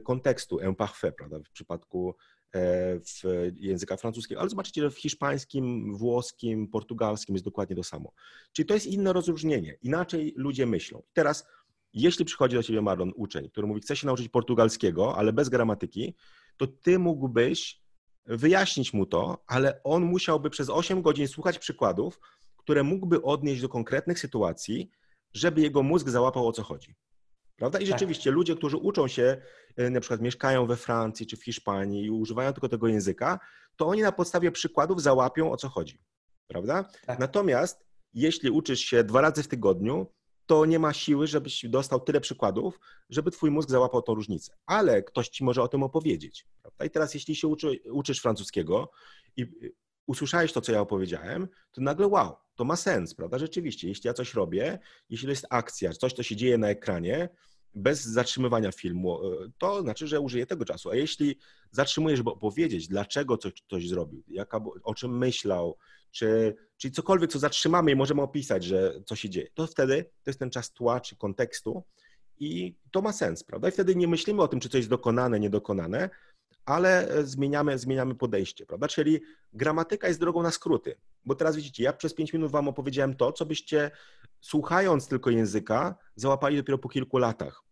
[0.04, 1.40] kontekstu, imparfait, prawda?
[1.40, 2.16] W przypadku
[2.54, 8.12] w języka francuskiego, ale zobaczycie, że w hiszpańskim, włoskim, portugalskim jest dokładnie to samo.
[8.52, 11.04] Czyli to jest inne rozróżnienie, inaczej ludzie myślą.
[11.14, 11.48] Teraz,
[11.94, 16.16] jeśli przychodzi do ciebie Marlon, uczeń, który mówi, chce się nauczyć portugalskiego, ale bez gramatyki,
[16.58, 17.82] to ty mógłbyś
[18.26, 22.20] wyjaśnić mu to, ale on musiałby przez 8 godzin słuchać przykładów,
[22.58, 24.92] które mógłby odnieść do konkretnych sytuacji,
[25.34, 26.96] żeby jego mózg załapał o co chodzi.
[27.56, 27.80] Prawda?
[27.80, 27.92] I tak.
[27.92, 28.36] rzeczywiście tak.
[28.36, 29.42] ludzie, którzy uczą się,
[29.76, 33.40] e, na przykład mieszkają we Francji czy w Hiszpanii i używają tylko tego języka,
[33.76, 36.00] to oni na podstawie przykładów załapią o co chodzi.
[36.48, 36.90] Prawda?
[37.06, 37.20] Tak.
[37.20, 40.08] Natomiast jeśli uczysz się dwa razy w tygodniu,
[40.46, 42.80] to nie ma siły, żebyś dostał tyle przykładów,
[43.10, 44.54] żeby twój mózg załapał tą różnicę.
[44.66, 46.48] Ale ktoś ci może o tym opowiedzieć.
[46.62, 46.86] Prawda?
[46.86, 48.92] I teraz, jeśli się uczy, uczysz francuskiego
[49.38, 49.46] i
[50.08, 53.40] usłyszałeś to, co ja opowiedziałem, to nagle wow, to ma sens, prawda?
[53.40, 54.80] Rzeczywiście, jeśli ja coś robię,
[55.10, 57.30] jeśli jest akcja, coś, co się dzieje na ekranie,
[57.76, 60.90] bez zatrzymywania filmu, e, to znaczy, że użyję tego czasu.
[60.90, 61.38] A jeśli
[61.72, 65.78] zatrzymujesz, żeby opowiedzieć, dlaczego coś ktoś zrobił, jaka, o czym myślał,
[66.14, 70.30] czy, czyli cokolwiek, co zatrzymamy i możemy opisać, że co się dzieje, to wtedy to
[70.30, 71.84] jest ten czas tła czy kontekstu
[72.40, 73.70] i to ma sens, prawda?
[73.70, 76.10] I wtedy nie myślimy o tym, czy coś jest dokonane, niedokonane,
[76.66, 78.88] ale zmieniamy, zmieniamy podejście, prawda?
[78.88, 79.22] Czyli
[79.54, 80.96] gramatyka jest drogą na skróty,
[81.26, 83.92] bo teraz widzicie, ja przez pięć minut wam opowiedziałem to, co byście
[84.42, 87.64] słuchając tylko języka załapali dopiero po kilku latach.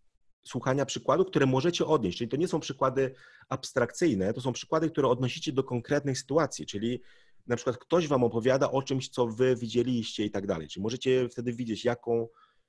[0.44, 3.16] Słuchania przykładów, które możecie odnieść, czyli to nie są przykłady
[3.50, 7.02] abstrakcyjne, to są przykłady, które odnosicie do konkretnych sytuacji, czyli
[7.48, 10.68] na przykład ktoś wam opowiada o czymś, co wy widzieliście i tak dalej.
[10.68, 12.28] Czyli możecie wtedy widzieć, jaką,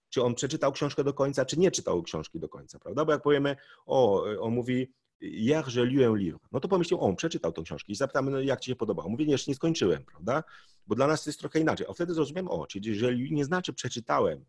[0.08, 3.04] czy on przeczytał książkę do końca, czy nie czytał książki do końca, prawda?
[3.04, 3.56] Bo jak powiemy,
[3.86, 4.92] o, on mówi,
[5.22, 6.38] Hier je un livre.
[6.52, 9.08] No to pomyślał, o, przeczytał tę książkę i zapytamy, no, jak ci się podobało.
[9.08, 10.44] Mówię, jeszcze nie skończyłem, prawda?
[10.86, 11.86] Bo dla nas to jest trochę inaczej.
[11.90, 14.44] A wtedy zrozumiem, o, czyli jeżeli nie znaczy przeczytałem,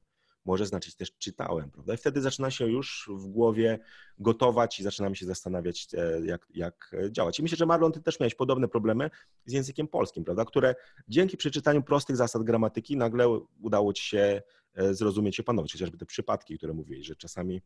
[0.45, 1.93] może znaczyć też czytałem, prawda?
[1.93, 3.79] I wtedy zaczyna się już w głowie
[4.19, 7.39] gotować i zaczynamy się zastanawiać, e, jak, jak działać.
[7.39, 9.09] I myślę, że Marlon, ty też miałeś podobne problemy
[9.45, 10.45] z językiem polskim, prawda?
[10.45, 10.75] Które
[11.07, 13.29] dzięki przeczytaniu prostych zasad gramatyki nagle
[13.61, 14.41] udało ci się
[14.73, 15.71] e, zrozumieć i panować.
[15.71, 17.61] Chociażby te przypadki, które mówiłeś, że czasami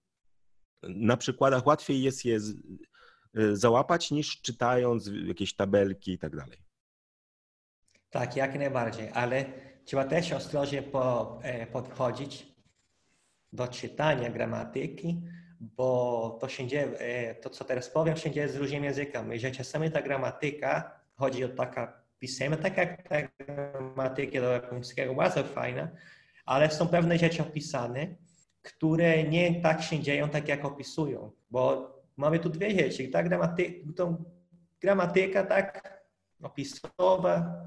[0.84, 2.39] na przykładach łatwiej jest je
[3.53, 6.57] załapać, niż czytając jakieś tabelki i tak dalej.
[8.09, 9.45] Tak, jak najbardziej, ale
[9.86, 12.47] trzeba też ostrożnie po, e, podchodzić
[13.54, 15.22] do czytania gramatyki,
[15.60, 19.52] bo to się dzieje, e, to co teraz powiem, się dzieje z różnymi językami, że
[19.52, 25.88] czasami ta gramatyka, chodzi o taka pisemna, tak jak ta gramatyka do japońskiego, bardzo fajna,
[26.45, 28.08] ale są pewne rzeczy opisane,
[28.62, 33.08] które nie tak się dzieją, tak jak opisują, bo mamy tu dwie rzeczy.
[33.08, 34.24] Ta gramatyka, tą
[34.82, 35.98] gramatyka tak
[36.41, 37.64] opisowa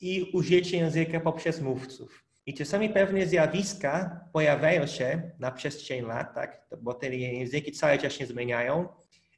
[0.00, 2.23] i użycie języka poprzez mówców.
[2.46, 6.66] I czasami pewne zjawiska pojawiają się na przestrzeni lat, tak?
[6.80, 8.88] bo te języki cały czas się zmieniają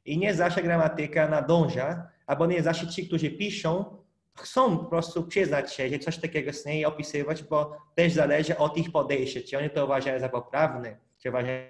[0.05, 3.97] i nie zawsze gramatyka nadąża, albo nie zawsze ci, którzy piszą,
[4.37, 8.77] chcą po prostu przyznać się, że coś takiego istnieje i opisywać, bo też zależy od
[8.77, 11.67] ich podejścia, czy oni to uważają za poprawne, czy uważają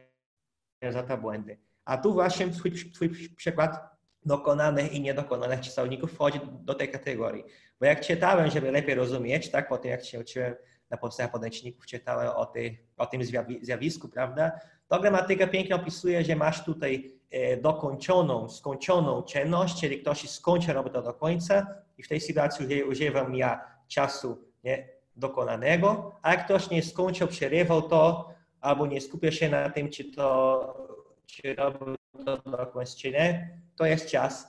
[0.89, 1.57] za to błędy.
[1.85, 7.43] A tu właśnie twój, twój przykład dokonanych i niedokonanych czasowników wchodzi do tej kategorii.
[7.79, 10.55] Bo jak czytałem, żeby lepiej rozumieć, tak, po tym jak się uczyłem
[10.89, 12.53] na podstawie podręczników, czytałem o,
[12.97, 13.21] o tym
[13.61, 14.51] zjawisku, prawda,
[14.87, 21.01] to gramatyka pięknie opisuje, że masz tutaj e, dokończoną, skończoną czynność, czyli ktoś skończy to
[21.01, 21.67] do końca
[21.97, 27.81] i w tej sytuacji używam ja czasu nie, dokonanego, a jak ktoś nie skończył, przerywał
[27.81, 28.29] to
[28.61, 30.87] albo nie skupia się na tym, czy to
[31.25, 34.47] czy robił to dokądś, czy nie, to jest czas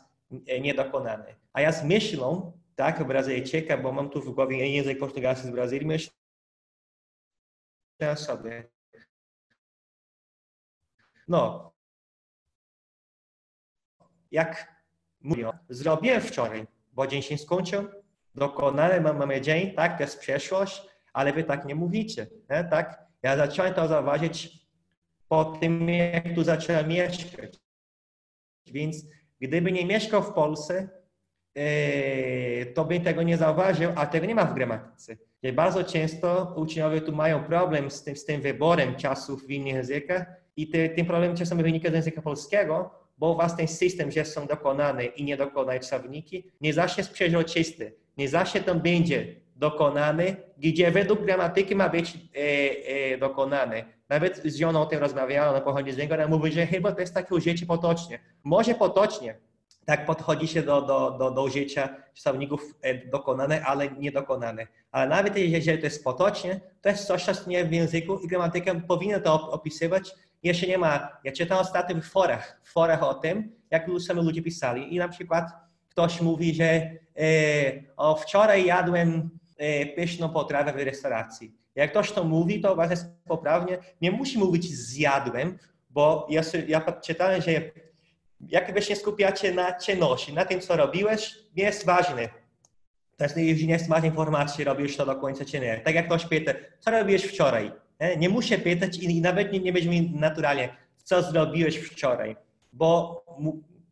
[0.61, 1.35] niedokonany.
[1.53, 5.87] A ja z myślą, tak, Brazylijczyka, bo mam tu w głowie język portugalski z Brazylii,
[5.87, 6.18] myślę
[8.17, 8.69] sobie,
[11.29, 11.73] no,
[14.31, 14.75] jak
[15.21, 17.89] mówią, zrobiłem wczoraj, bo dzień się skończył,
[18.35, 20.83] dokonany mamy dzień, tak, to jest przeszłość,
[21.13, 22.65] ale wy tak nie mówicie, nie?
[22.65, 23.07] tak?
[23.23, 24.69] Ja zacząłem to zauważyć
[25.29, 27.59] po tym, jak tu zacząłem mieszkać.
[28.67, 29.05] Więc
[29.41, 30.89] Gdyby nie mieszkał w Polsce,
[32.75, 35.17] to by tego nie zauważył, a tego nie ma w gramatyce.
[35.45, 39.75] Że bardzo często uczniowie tu mają problem z tym, z tym wyborem czasów w innych
[39.75, 40.27] językach
[40.57, 45.05] i te, ten problem czasami wynika z języka polskiego, bo ten system, że są dokonane
[45.05, 47.93] i niedokonane czasowniki, nie zawsze jest przeźroczysty.
[48.17, 52.41] Nie zawsze tam będzie dokonany, gdzie według gramatyki ma być e,
[53.15, 53.85] e, dokonany.
[54.09, 57.01] Nawet z żoną o tym rozmawiałem, ona pochodzi z niego, ona mówi, że chyba to
[57.01, 58.19] jest takie użycie potocznie.
[58.45, 59.35] Może potocznie,
[59.89, 64.67] tak podchodzi się do, do, do, do użycia czasowników e, dokonane, ale niedokonane.
[64.93, 67.33] Ale nawet jeżeli to jest potocznie, to jest coś, co
[67.65, 70.15] w języku i gramatyka powinna to opisywać.
[70.43, 74.43] Jeszcze nie ma, ja czytam ostatnio w forach, w forach o tym, jak sami ludzie
[74.43, 75.51] pisali i na przykład
[75.89, 76.91] ktoś mówi, że e,
[77.97, 81.55] o, wczoraj jadłem e, pyszną potrawę w restauracji.
[81.75, 83.79] Jak ktoś to mówi, to was jest poprawnie.
[84.01, 85.59] Nie musi mówić zjadłem,
[85.91, 87.53] bo ja, ja czytałem, że
[88.41, 92.29] jak wy się skupiacie na czynności, na tym, co robiłeś, nie jest ważne.
[93.17, 95.81] To jest, już nie informacja, czy robisz to do końca, czy nie.
[95.85, 97.73] Tak jak ktoś pyta, co robiłeś wczoraj?
[98.01, 102.37] Nie, nie muszę pytać i nawet nie, nie brzmi naturalnie, co zrobiłeś wczoraj,
[102.73, 103.25] bo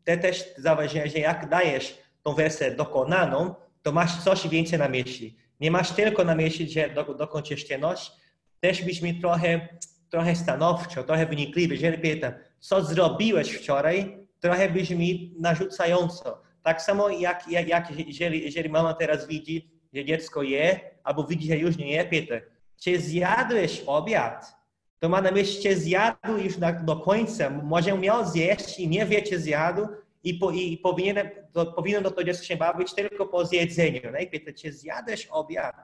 [0.03, 5.37] te też zauważyłem, że jak dajesz tą wersję dokonaną, to masz coś więcej na myśli.
[5.59, 8.11] Nie masz tylko na myśli, że do, dokończysz czynność,
[8.59, 9.67] też brzmi trochę,
[10.09, 11.75] trochę stanowczo, trochę wynikliwie.
[11.75, 16.41] Jeżeli pytam, co zrobiłeś wczoraj, trochę brzmi narzucająco.
[16.63, 21.47] Tak samo jak, jak, jak jeżeli, jeżeli mama teraz widzi, że dziecko je, albo widzi,
[21.47, 22.35] że już nie je, pyta,
[22.83, 24.57] czy zjadłeś obiad?
[24.99, 27.49] To ma na myśli, czy zjadł już na, do końca.
[27.49, 29.87] Może miał zjeść i nie wie, czy zjadł
[30.23, 34.01] i, po, i powinien, to, powinien to dziecko się bawić tylko po zjedzeniu.
[34.11, 35.75] No i pyta, czy zjadłeś obiad?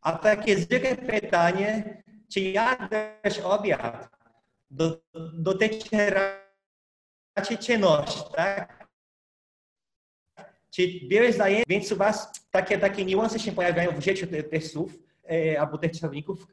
[0.00, 2.02] A takie zwykłe pytanie,
[2.32, 4.08] czy jadłeś obiad,
[5.34, 5.88] dotyczy
[7.42, 8.88] czynność, tak?
[10.70, 14.66] Czy bierzesz zajęcie, więc u Was takie, takie niuanse się pojawiają w życiu tych, tych
[14.66, 14.98] słów
[15.30, 16.46] e, albo tych czasowników,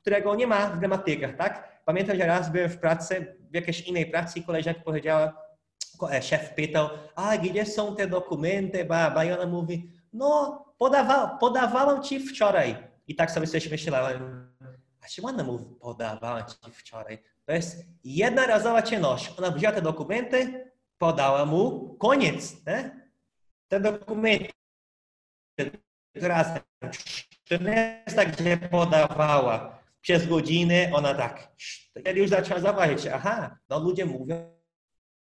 [0.00, 1.82] którego nie ma w gramatykach, tak?
[1.84, 5.42] Pamiętam, że raz byłem w pracy, w jakiejś innej pracy i koleżanka powiedziała,
[6.12, 11.38] e, szef pytał, a gdzie są te dokumenty, ba, ba, i ona mówi, no podawa,
[11.40, 12.76] podawałam Ci wczoraj.
[13.06, 14.52] I tak sobie coś myślałem,
[15.04, 17.18] a czy ona mówi, podawałam Ci wczoraj?
[17.46, 19.32] To jest jednorazowa czynność.
[19.38, 22.66] Ona wzięła te dokumenty, podała mu, koniec.
[22.66, 23.10] Nie?
[23.68, 24.50] Te dokumenty
[26.14, 26.62] razem.
[27.48, 31.52] To nie jest tak, że podawała przez godzinę, ona tak.
[32.00, 34.54] Wtedy już zaczęła zauważyć, aha, no ludzie mówią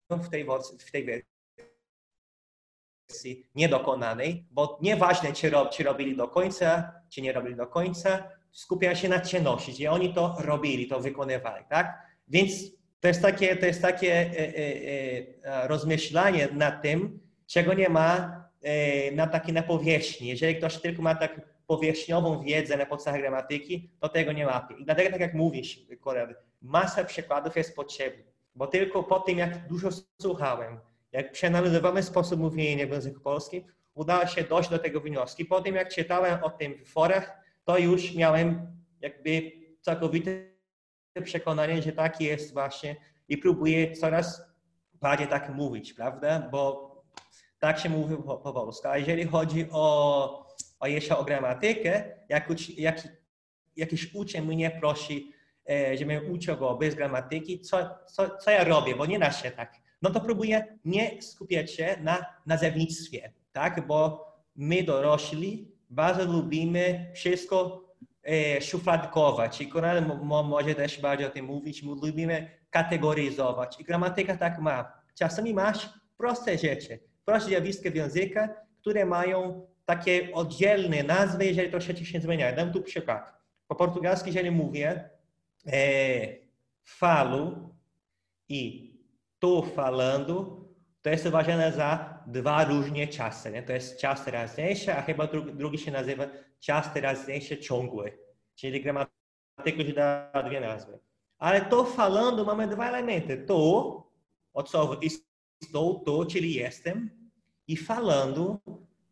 [0.10, 0.46] w tej,
[0.88, 1.24] w tej
[3.10, 8.30] wersji niedokonanej, bo nieważne, czy, rob, czy robili do końca, czy nie robili do końca,
[8.56, 12.02] skupiają się na czynności, gdzie oni to robili, to wykonywali, tak?
[12.28, 12.52] Więc
[13.00, 18.46] to jest takie, to jest takie e, e, e, rozmyślanie nad tym, czego nie ma
[19.14, 20.28] na takiej na powierzchni.
[20.28, 24.68] Jeżeli ktoś tylko ma tak powierzchniową wiedzę na podstawach gramatyki, to tego nie ma.
[24.80, 28.24] I dlatego, tak jak mówisz, Korel, masa przykładów jest potrzebna,
[28.56, 29.90] bo tylko po tym, jak dużo
[30.22, 30.80] słuchałem,
[31.12, 35.46] jak przeanalizowałem sposób mówienia w języku polskim, udało się dojść do tego wniosku.
[35.50, 38.68] Po tym, jak czytałem o tym w forach, to już miałem
[39.02, 39.52] jakby
[39.82, 40.32] całkowite
[41.24, 42.96] przekonanie, że tak jest właśnie
[43.30, 44.42] i próbuję coraz
[44.94, 46.50] bardziej tak mówić, prawda?
[46.52, 46.96] Bo
[47.60, 48.88] tak się mówi po, po polsku.
[48.88, 50.48] A jeżeli chodzi o,
[50.80, 53.08] o jeszcze o gramatykę, jak, jak
[53.76, 55.32] jakiś uczeń mnie prosi,
[55.70, 59.52] e, żebym uczył go bez gramatyki, co, co, co ja robię, bo nie da się
[59.52, 59.76] tak.
[60.02, 63.88] No to próbuję nie skupiać się na nazewnictwie, tak?
[63.88, 67.86] Bo my dorośli bardzo lubimy wszystko
[68.24, 74.38] e, szufladkować i Konrad może też bardziej o tym mówić, my lubimy kategoryzować i gramatyka
[74.38, 74.94] tak ma.
[75.16, 78.40] Czasami masz proste rzeczy, proste zjawiska w języku,
[78.82, 82.56] które mają takie oddzielne nazwy, jeżeli troszeczkę się zmienia.
[82.56, 83.34] Dam tu przykład.
[83.68, 85.10] Po portugalsku, jeżeli mówię
[85.68, 85.80] e,
[86.84, 87.70] falo
[88.50, 88.96] i
[89.40, 90.65] tô falando,
[91.06, 93.52] to jest uważane za dwa różne czasy.
[93.52, 93.64] Nie?
[93.64, 96.28] To jest czas teraźniejszy, a chyba drugi, drugi się nazywa
[96.60, 98.18] czas teraźniejszy ciągły.
[98.56, 101.00] Czyli gramatyka już da dwie nazwy.
[101.38, 103.38] Ale to falando mamy dwa elementy.
[103.38, 104.04] To,
[104.54, 104.96] od słowa
[105.62, 107.10] estou, to, czyli jestem,
[107.68, 108.60] i falando,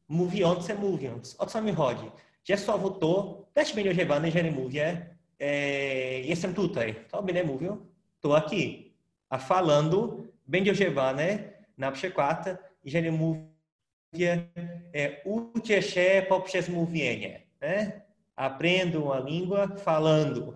[0.08, 1.36] mówiące, mówiąc.
[1.40, 2.12] O co mi chodzi?
[2.44, 5.46] Że słowo to też będzie używane, jeżeli mówię e,
[6.20, 6.96] jestem tutaj.
[7.12, 7.86] To będę mówił,
[8.22, 8.94] to aqui.
[9.30, 10.18] A falando
[10.48, 12.50] będzie używane na przykład,
[12.84, 14.48] jeżeli mówię
[14.94, 17.42] é, uczę się poprzez mówienie.
[17.62, 18.02] Né?
[18.36, 20.54] Aprendo a língua falando.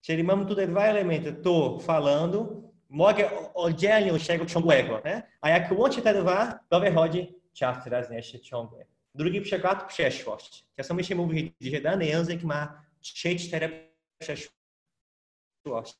[0.00, 1.32] Czyli mamy tutaj dwa elementy.
[1.32, 2.46] Tô falando,
[2.88, 5.22] mogę oddzielnie od tego ciągłego, nie?
[5.40, 8.86] a jak łączę te dwa, to wychodzi czas teraźniejszy ciągły.
[9.14, 10.66] Drugi przykład, przeszłość.
[10.76, 13.70] Czasami się mówi, że dany język ma 3-4
[14.18, 15.98] przeszłości.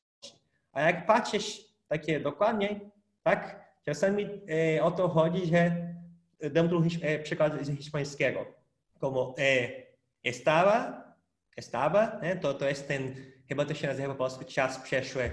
[0.71, 2.79] A jak patrzysz takie dokładnie,
[3.23, 4.25] tak, czasami
[4.77, 5.93] e, o to chodzi, że
[6.51, 8.45] dam tu e, przykład z hiszpańskiego.
[8.99, 9.69] Como e,
[10.23, 11.03] estaba,
[11.57, 12.35] estaba, nie?
[12.35, 13.15] To, to jest ten,
[13.49, 15.31] chyba to się nazywa po polsku czas przeszły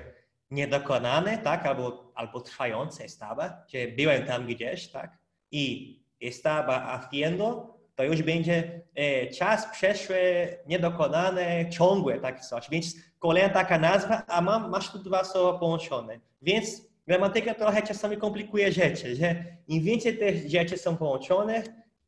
[0.50, 5.18] niedokonany, tak, albo, albo trwający estaba, że byłem tam gdzieś, tak,
[5.50, 10.18] i estaba haciendo, to już będzie e, czas przeszły,
[10.66, 12.70] niedokonany, ciągły, tak coś.
[12.70, 16.20] Więc kolejna taka nazwa, a mam, masz tu dwa słowa połączone.
[16.42, 21.62] Więc gramatyka trochę czasami komplikuje rzeczy, że im więcej tych rzeczy są połączone,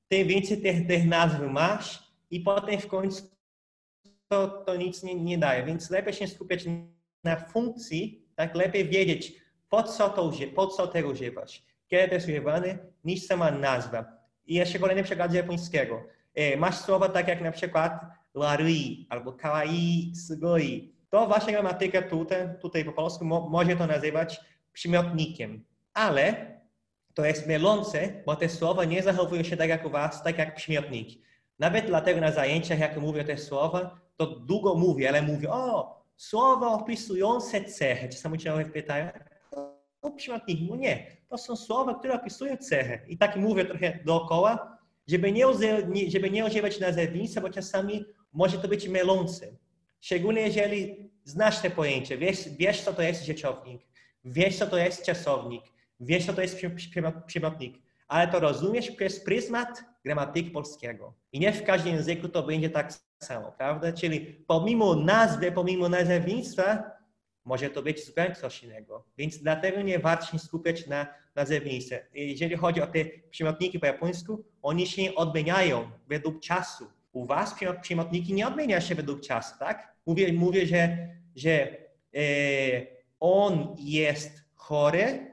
[0.09, 3.23] tym więcej tych, tych nazw masz i potem w końcu
[4.29, 5.65] to, to nic nie, nie daje.
[5.65, 6.65] Więc lepiej się skupiać
[7.25, 9.33] na funkcji, tak lepiej wiedzieć,
[9.69, 14.05] po co, to, po co tego używać, kiedy to jest używane, niż sama nazwa.
[14.47, 16.03] I jeszcze kolejny przykład z japońskiego.
[16.35, 17.93] E, masz słowa tak jak na przykład
[18.35, 20.93] larui albo kawaii, sugoi.
[21.11, 24.41] To wasza gramatyka tutaj, tutaj po polsku mo, może to nazywać
[24.73, 25.65] przymiotnikiem.
[25.95, 26.53] Ale
[27.15, 30.55] to jest mylące, bo te słowa nie zachowują się tak jak u was, tak jak
[30.55, 31.23] przymiotniki.
[31.59, 36.69] Nawet dlatego na zajęciach, jak mówię te słowa, to długo mówię, ale mówię, o, słowa
[36.69, 38.09] opisujące cechy.
[38.09, 39.09] Czasami cię pytają,
[40.03, 40.67] o przymiotniki.
[40.71, 42.99] No nie, to są słowa, które opisują cechę.
[43.09, 45.47] I tak mówię trochę dookoła, żeby nie,
[46.09, 49.47] żeby nie używać nazewnictwa, bo czasami może to być mylące.
[50.01, 53.83] Szczególnie jeżeli znasz te pojęcie, wiesz, wiesz co to jest rzeczownik,
[54.25, 55.63] wiesz co to jest czasownik,
[56.01, 56.61] wiesz co to jest
[57.27, 61.15] przymiotnik, ale to rozumiesz przez pryzmat gramatyki polskiego.
[61.33, 62.93] I nie w każdym języku to będzie tak
[63.23, 63.93] samo, prawda?
[63.93, 66.83] Czyli pomimo nazwy, pomimo nazewnictwa,
[67.45, 69.05] może to być zupełnie coś innego.
[69.19, 72.07] Więc dlatego nie warto się skupiać na nazewnictwie.
[72.15, 76.87] Jeżeli chodzi o te przymiotniki po japońsku, oni się odmieniają według czasu.
[77.13, 79.95] U was przymiotniki nie odmienia się według czasu, tak?
[80.07, 81.77] Mówię, mówię że, że
[82.15, 82.92] e,
[83.23, 85.33] on jest chory,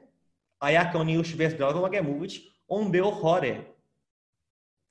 [0.60, 3.64] a jak on już wyzdrowiał, mogę mówić, on był chory.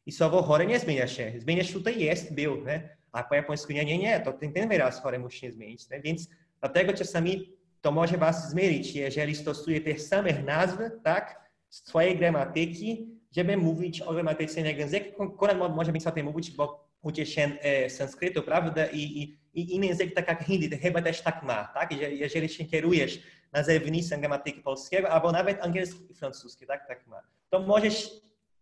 [0.06, 1.34] I słowo chory nie zmienia się.
[1.38, 2.66] Zmienia się tutaj jest, był.
[2.66, 2.98] Nie?
[3.12, 5.90] A po japońsku nie, nie, nie, to ten, ten wyraz chory musi się zmienić.
[5.90, 6.00] Nie?
[6.02, 6.30] Więc
[6.60, 13.08] dlatego czasami to może was zmylić, jeżeli stosuje tych samych nazw, tak, z twojej gramatyki,
[13.36, 15.24] żeby mówić o gramatyce innego języka.
[15.24, 19.76] Akurat może być o tym mówić, bo uczy się e, sanskrytu, prawda, i, i, i
[19.76, 23.20] inny język, tak jak hindi, to chyba też tak ma, tak, jeżeli, się kierujesz
[23.52, 28.10] nazewnictwem gramatyki polskiego, albo nawet angielski i francuski, tak, tak ma, to możesz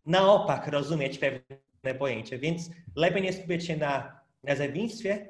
[0.05, 5.29] na opak rozumieć pewne pojęcie, więc lepiej nie skupiać się na nazewnictwie,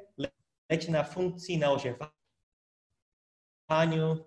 [0.70, 2.10] lecz na funkcji, na używaniu,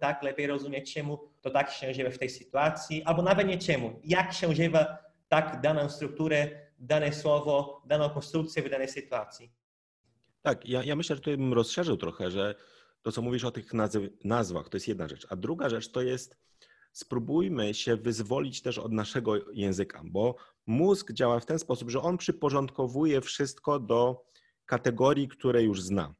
[0.00, 4.00] tak, lepiej rozumieć czemu to tak się używa w tej sytuacji, albo nawet nie czemu,
[4.04, 6.48] jak się używa tak daną strukturę,
[6.80, 9.52] dane słowo, daną konstrukcję w danej sytuacji.
[10.42, 12.54] Tak, ja, ja myślę, że tutaj bym rozszerzył trochę, że
[13.02, 13.72] to, co mówisz o tych
[14.24, 15.26] nazwach, to jest jedna rzecz.
[15.30, 16.38] A druga rzecz to jest,
[16.92, 22.18] spróbujmy się wyzwolić też od naszego języka, bo mózg działa w ten sposób, że on
[22.18, 24.24] przyporządkowuje wszystko do
[24.66, 26.14] kategorii, które już zna.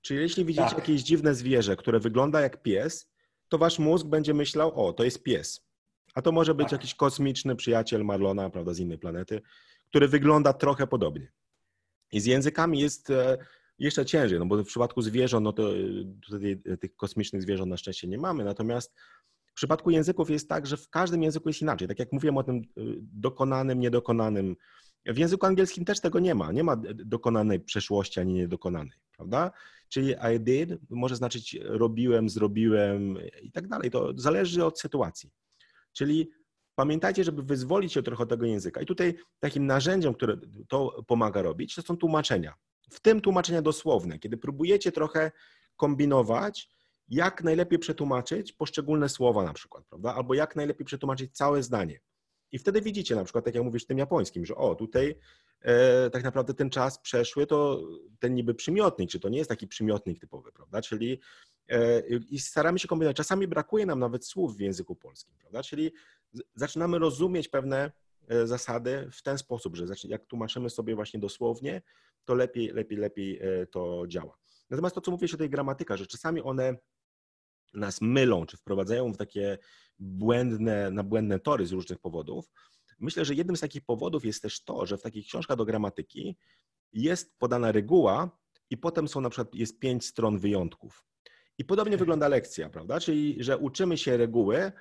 [0.00, 0.78] Czyli jeśli widzicie tak.
[0.78, 3.12] jakieś dziwne zwierzę, które wygląda jak pies,
[3.48, 5.66] to wasz mózg będzie myślał, o, to jest pies.
[6.14, 6.72] A to może być tak.
[6.72, 9.42] jakiś kosmiczny przyjaciel Marlona, prawda, z innej planety,
[9.92, 11.32] który wygląda trochę podobnie.
[12.12, 13.38] I z językami jest e,
[13.78, 15.76] jeszcze ciężej, no bo w przypadku zwierząt, no to e,
[16.20, 18.94] tutaj tych kosmicznych zwierząt na szczęście nie mamy, natomiast
[19.46, 21.88] w przypadku języków jest tak, że w każdym języku jest inaczej.
[21.88, 24.56] Tak jak mówiłem o tym e, dokonanym, niedokonanym.
[25.06, 26.52] W języku angielskim też tego nie ma.
[26.52, 29.50] Nie ma dokonanej przeszłości ani niedokonanej, prawda?
[29.88, 33.90] Czyli I did może znaczyć robiłem, zrobiłem i tak dalej.
[33.90, 35.30] To zależy od sytuacji.
[35.92, 36.30] Czyli
[36.74, 38.80] pamiętajcie, żeby wyzwolić się trochę od tego języka.
[38.80, 40.36] I tutaj takim narzędziem, które
[40.68, 42.54] to pomaga robić, to są tłumaczenia.
[42.90, 45.32] W tym tłumaczenia dosłowne, kiedy próbujecie trochę
[45.76, 46.68] kombinować,
[47.08, 50.14] jak najlepiej przetłumaczyć poszczególne słowa na przykład, prawda?
[50.14, 52.00] Albo jak najlepiej przetłumaczyć całe zdanie.
[52.52, 55.18] I wtedy widzicie na przykład, tak jak mówisz w tym japońskim, że o, tutaj
[55.60, 57.82] e, tak naprawdę ten czas przeszły, to
[58.18, 60.82] ten niby przymiotnik, czy to nie jest taki przymiotnik typowy, prawda?
[60.82, 61.20] Czyli
[62.30, 63.16] i staramy się kombinować.
[63.16, 65.62] Czasami brakuje nam nawet słów w języku polskim, prawda?
[65.62, 65.92] Czyli
[66.54, 67.92] zaczynamy rozumieć pewne
[68.28, 71.82] e, zasady w ten sposób, że jak tłumaczymy sobie właśnie dosłownie,
[72.24, 74.38] to lepiej, lepiej, lepiej e, to działa.
[74.70, 76.76] Natomiast to, co mówię o tej gramatyka, że czasami one
[77.74, 79.58] nas mylą, czy wprowadzają w takie
[79.98, 82.50] błędne, na błędne tory z różnych powodów.
[83.00, 86.36] Myślę, że jednym z takich powodów jest też to, że w takich książkach do gramatyki
[86.92, 88.38] jest podana reguła
[88.70, 91.04] i potem są na przykład, jest pięć stron wyjątków.
[91.62, 93.00] I podobnie wygląda lekcja, prawda?
[93.00, 94.72] Czyli, że uczymy się reguły,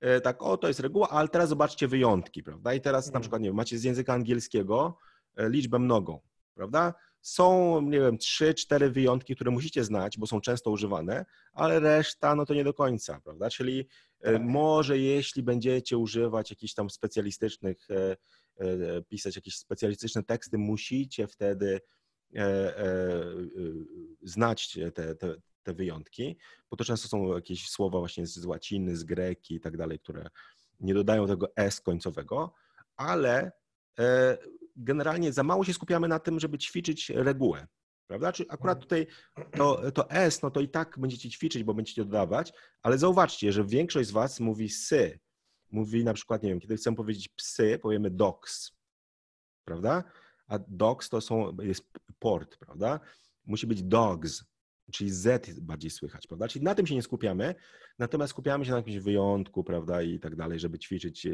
[0.00, 2.74] e, tak, o, to jest reguła, ale teraz zobaczcie wyjątki, prawda?
[2.74, 3.22] I teraz na Mhm.
[3.22, 4.96] przykład, nie wiem, macie z języka angielskiego
[5.36, 6.20] e, liczbę mnogą,
[6.54, 6.94] prawda?
[7.20, 12.34] Są, nie wiem, trzy, cztery wyjątki, które musicie znać, bo są często używane, ale reszta,
[12.34, 13.50] no to nie do końca, prawda?
[13.50, 13.88] Czyli
[14.20, 14.42] e, Tak.
[14.42, 17.88] może jeśli będziecie używać jakichś tam specjalistycznych,
[19.08, 21.80] pisać jakieś specjalistyczne teksty, musicie wtedy
[24.22, 26.36] znać te, te, te wyjątki,
[26.70, 30.30] bo to często są jakieś słowa właśnie z łaciny, z greki i tak dalej, które
[30.80, 32.54] nie dodają tego s końcowego,
[32.96, 33.52] ale
[33.98, 34.38] e,
[34.76, 37.66] generalnie za mało się skupiamy na tym, żeby ćwiczyć regułę.
[38.06, 38.32] Prawda?
[38.32, 39.06] Czy akurat tutaj
[39.56, 42.52] to, to S, no to i tak będziecie ćwiczyć, bo będziecie dodawać,
[42.82, 45.20] ale zauważcie, że większość z Was mówi sy.
[45.70, 48.72] Mówi na przykład, nie wiem, kiedy chcę powiedzieć psy, powiemy dogs,
[49.64, 50.04] prawda?
[50.46, 53.00] A dogs to są, jest port, prawda?
[53.46, 54.44] Musi być dogs,
[54.90, 56.48] czyli Z bardziej słychać, prawda?
[56.48, 57.54] Czyli na tym się nie skupiamy,
[57.98, 61.30] natomiast skupiamy się na jakimś wyjątku, prawda, i tak dalej, żeby ćwiczyć e,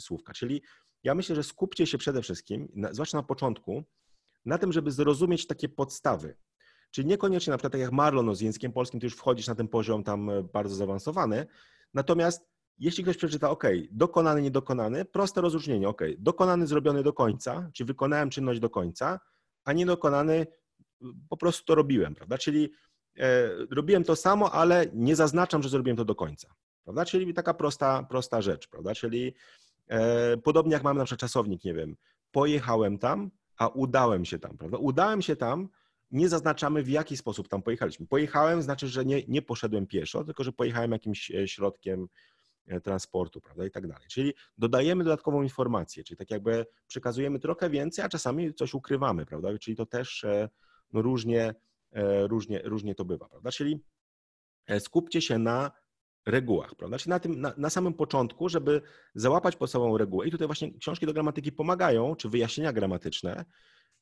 [0.00, 0.32] słówka.
[0.32, 0.62] Czyli
[1.04, 3.84] ja myślę, że skupcie się przede wszystkim, zwłaszcza na początku,
[4.44, 6.36] na tym, żeby zrozumieć takie podstawy.
[6.90, 9.54] Czyli niekoniecznie na przykład tak jak Marlon no, z językiem polskim, ty już wchodzisz na
[9.54, 11.46] ten poziom tam e, bardzo zaawansowany,
[11.94, 17.84] natomiast jeśli ktoś przeczyta, OK, dokonany, niedokonany, proste rozróżnienie, OK, dokonany, zrobiony do końca, czy
[17.84, 19.20] wykonałem czynność do końca,
[19.64, 20.46] a niedokonany,
[21.28, 22.38] po prostu to robiłem, prawda?
[22.38, 22.72] Czyli
[23.18, 27.04] e, robiłem to samo, ale nie zaznaczam, że zrobiłem to do końca, prawda?
[27.04, 28.94] Czyli taka prosta, prosta rzecz, prawda?
[28.94, 29.34] Czyli
[29.88, 31.96] e, podobnie jak mamy na przykład czasownik, nie wiem,
[32.32, 34.78] pojechałem tam, a udałem się tam, prawda?
[34.78, 35.68] Udałem się tam,
[36.10, 38.06] nie zaznaczamy w jaki sposób tam pojechaliśmy.
[38.06, 42.08] Pojechałem znaczy, że nie, nie poszedłem pieszo, tylko że pojechałem jakimś e, środkiem
[42.82, 44.08] transportu, prawda, i tak dalej.
[44.08, 49.58] Czyli dodajemy dodatkową informację, czyli tak jakby przekazujemy trochę więcej, a czasami coś ukrywamy, prawda,
[49.58, 50.26] czyli to też
[50.94, 51.54] no, różnie,
[51.92, 53.80] e, różnie, różnie to bywa, prawda, czyli
[54.66, 55.70] e, skupcie się na
[56.26, 58.82] regułach, prawda, czyli na tym, na, na samym początku, żeby
[59.14, 63.44] załapać podstawową regułę i tutaj właśnie książki do gramatyki pomagają, czy wyjaśnienia gramatyczne,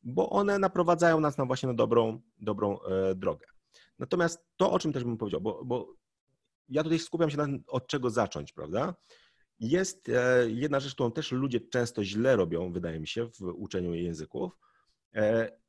[0.02, 3.46] bo one naprowadzają nas na właśnie na dobrą, dobrą e, drogę.
[3.98, 5.94] Natomiast to, o czym też bym powiedział, bo, bo
[6.68, 8.94] ja tutaj skupiam się na tym, od czego zacząć, prawda?
[9.58, 10.10] Jest
[10.46, 14.58] jedna rzecz, którą też ludzie często źle robią, wydaje mi się, w uczeniu języków.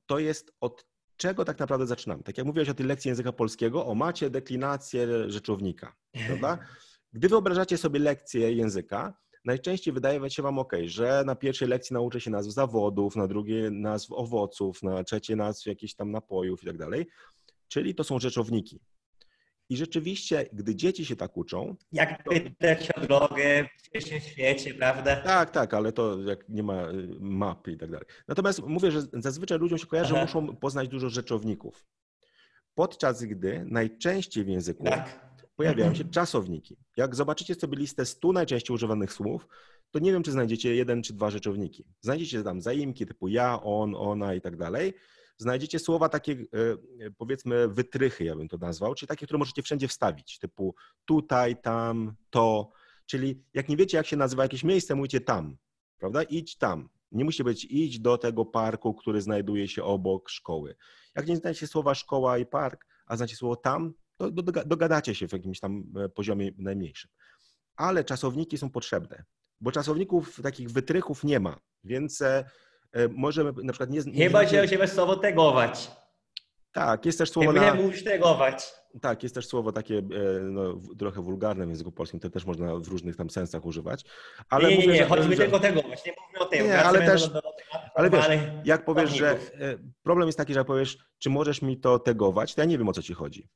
[0.05, 0.85] To jest od
[1.23, 2.23] czego tak naprawdę zaczynamy.
[2.23, 5.95] Tak jak mówiłeś o tej lekcji języka polskiego, o macie deklinację rzeczownika,
[6.27, 6.57] prawda?
[7.13, 9.13] Gdy wyobrażacie sobie lekcję języka,
[9.45, 13.71] najczęściej wydaje się Wam ok, że na pierwszej lekcji nauczę się nazw zawodów, na drugiej
[13.71, 17.05] nazw owoców, na trzeciej nazw jakichś tam napojów i tak dalej.
[17.67, 18.79] Czyli to są rzeczowniki.
[19.73, 25.15] I rzeczywiście, gdy dzieci się tak uczą, Jak pytać o drogę w dzisiejszym świecie, prawda?
[25.15, 28.05] tak, tak, ale to jak nie ma y, map i tak dalej.
[28.27, 31.85] Natomiast mówię, że zazwyczaj ludziom się kojarzy, że muszą poznać dużo rzeczowników.
[32.75, 35.35] Podczas gdy najczęściej w języku Tak.
[35.55, 36.77] pojawiają się czasowniki.
[36.97, 39.47] Jak zobaczycie sobie listę 100 najczęściej używanych słów,
[39.91, 41.85] to nie wiem, czy znajdziecie jeden czy dwa rzeczowniki.
[42.01, 44.93] Znajdziecie tam zaimki typu ja, on, ona i tak dalej.
[45.37, 49.87] Znajdziecie słowa takie, e, powiedzmy, wytrychy, ja bym to nazwał, czyli takie, które możecie wszędzie
[49.87, 50.75] wstawić, typu
[51.05, 52.71] tutaj, tam, to.
[53.05, 55.57] Czyli jak nie wiecie, jak się nazywa jakieś miejsce, mówicie tam,
[55.97, 56.23] prawda?
[56.23, 56.89] Idź tam.
[57.11, 60.75] Nie musi być idź do tego parku, który znajduje się obok szkoły.
[61.15, 65.27] Jak nie znacie słowa szkoła i park, a znacie słowo tam, to doga- dogadacie się
[65.27, 67.11] w jakimś tam e, poziomie najmniejszym.
[67.75, 69.23] Ale czasowniki są potrzebne,
[69.61, 72.45] bo czasowników takich wytrychów nie ma, więc e, e,
[73.15, 73.99] możemy na przykład nie...
[74.05, 75.91] nie Chyba, że używasz słowo tegować.
[76.71, 77.75] Tak, jest też słowo na...
[77.75, 78.73] że musisz tegować.
[79.01, 80.03] Tak, jest też słowo takie e,
[80.41, 84.05] no, trochę wulgarne w języku polskim, to też można w różnych tam sensach używać.
[84.49, 86.05] Ale nie, nie, mówię, nie, że- chodzi mi że- tylko o tegować.
[86.05, 86.65] Nie mówimy o tym.
[86.65, 88.25] Nie, ale do- też- do- do tematu ale wiesz,
[88.65, 89.37] Jak powiesz, że e,
[90.03, 92.93] problem jest taki, że powiesz, czy możesz mi to tegować, to ja nie wiem o
[92.93, 93.49] co ci chodzi.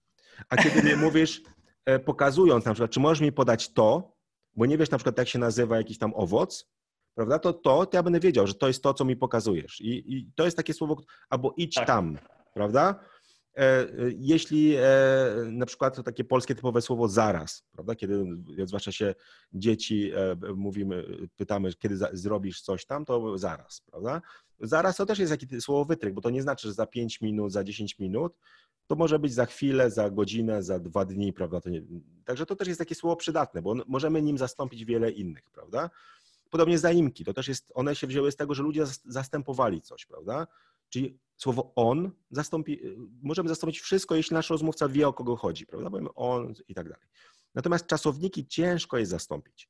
[0.50, 1.42] A kiedy mi mówisz,
[1.86, 4.18] e, pokazując na przykład, czy możesz mi podać to,
[4.56, 6.70] bo nie wiesz na przykład jak się nazywa jakiś tam owoc,
[7.18, 9.82] prawda, to to, to ja będę wiedział, że to jest to, co mi pokazujesz.
[9.82, 11.88] I, i to jest takie słowo, albo idź Tak.
[11.88, 12.18] tam,
[12.54, 13.00] prawda?
[13.58, 13.88] E, e,
[14.18, 14.84] Jeśli e,
[15.52, 18.26] na przykład to takie polskie typowe słowo zaraz, prawda, kiedy
[18.66, 19.16] zwłaszcza się
[19.54, 20.12] dzieci
[20.56, 21.06] mówimy,
[21.36, 24.22] pytamy, kiedy zrobisz coś tam, to zaraz, prawda?
[24.60, 27.52] Zaraz to też jest jakieś słowo wytrych, bo to nie znaczy, że za 5 minut,
[27.52, 28.34] za 10 minut,
[28.88, 31.62] to może być za chwilę, za godzinę, za dwa dni, prawda?
[31.62, 31.82] To nie,
[32.26, 35.90] także to też jest takie słowo przydatne, bo możemy nim zastąpić wiele innych, prawda?
[36.50, 40.06] Podobnie zaimki, to też jest, one się wzięły z tego, że ludzie zas- zastępowali coś,
[40.06, 40.48] prawda?
[40.90, 42.82] Czyli słowo on zastąpi,
[43.22, 45.90] możemy zastąpić wszystko, jeśli nasz rozmówca wie, o kogo chodzi, prawda?
[45.90, 47.08] Powiemy on i tak dalej.
[47.56, 49.70] Natomiast czasowniki ciężko jest zastąpić.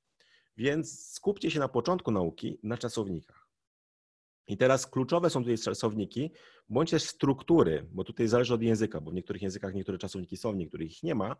[0.57, 3.47] Więc skupcie się na początku nauki na czasownikach.
[4.47, 6.31] I teraz kluczowe są tutaj czasowniki,
[6.69, 10.51] bądź też struktury, bo tutaj zależy od języka, bo w niektórych językach niektóre czasowniki są,
[10.51, 11.35] w niektórych ich nie ma.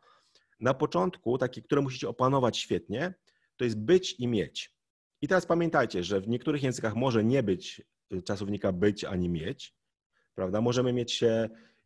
[0.59, 3.13] Na początku, takie, które musicie opanować świetnie,
[3.57, 4.76] to jest być i mieć.
[5.21, 7.81] I teraz pamiętajcie, że w niektórych językach może nie być
[8.13, 9.73] y, czasownika być ani mieć,
[10.35, 10.61] prawda?
[10.61, 11.23] Możemy mieć,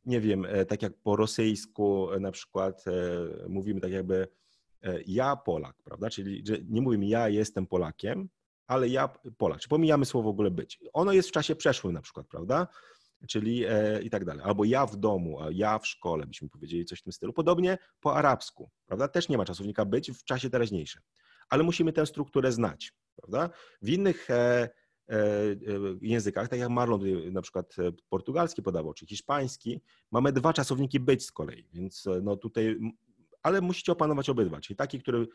[0.06, 2.92] nie wiem, e, tak jak po rosyjsku e, na przykład e,
[3.50, 4.28] mówimy tak jakby
[5.08, 6.10] ja Polak, prawda?
[6.10, 8.30] Czyli nie mówimy ja jestem Polakiem,
[8.68, 9.60] ale ja Polak.
[9.60, 10.80] Czy pomijamy słowo w ogóle być?
[10.94, 12.68] Ono jest w czasie przeszłym na przykład, prawda?
[13.28, 13.64] Czyli
[14.04, 14.44] i tak dalej.
[14.46, 17.34] Albo ja w domu, ja w szkole, byśmy powiedzieli coś w tym stylu.
[17.34, 19.08] Podobnie po arabsku, prawda?
[19.08, 21.02] Też nie ma czasownika być w czasie teraźniejszym.
[21.52, 23.50] Ale musimy tę strukturę znać, prawda?
[23.82, 24.28] W innych
[25.12, 25.58] E, e,
[26.02, 29.82] językach, tak jak Marlon na przykład e, portugalski podawał, czy hiszpański,
[30.12, 32.80] mamy dwa czasowniki być z kolei, więc no tutaj,
[33.44, 35.28] ale musicie opanować obydwa, czyli taki, który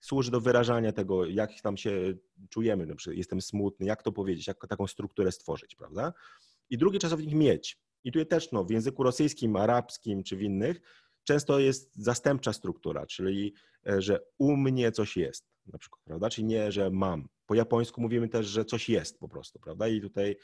[0.00, 2.14] służy do wyrażania tego, jak tam się
[2.48, 6.12] czujemy, na przykład jestem smutny, jak to powiedzieć, jak taką strukturę stworzyć, prawda?
[6.70, 7.78] I drugi czasownik mieć.
[8.04, 10.80] I tutaj też no, w języku rosyjskim, arabskim czy w innych
[11.24, 13.54] często jest zastępcza struktura, czyli
[13.98, 16.30] że u mnie coś jest, na przykład, prawda?
[16.30, 19.88] Czyli nie, że mam, po japońsku mówimy też, że coś jest po prostu, prawda?
[19.88, 20.36] I tutaj.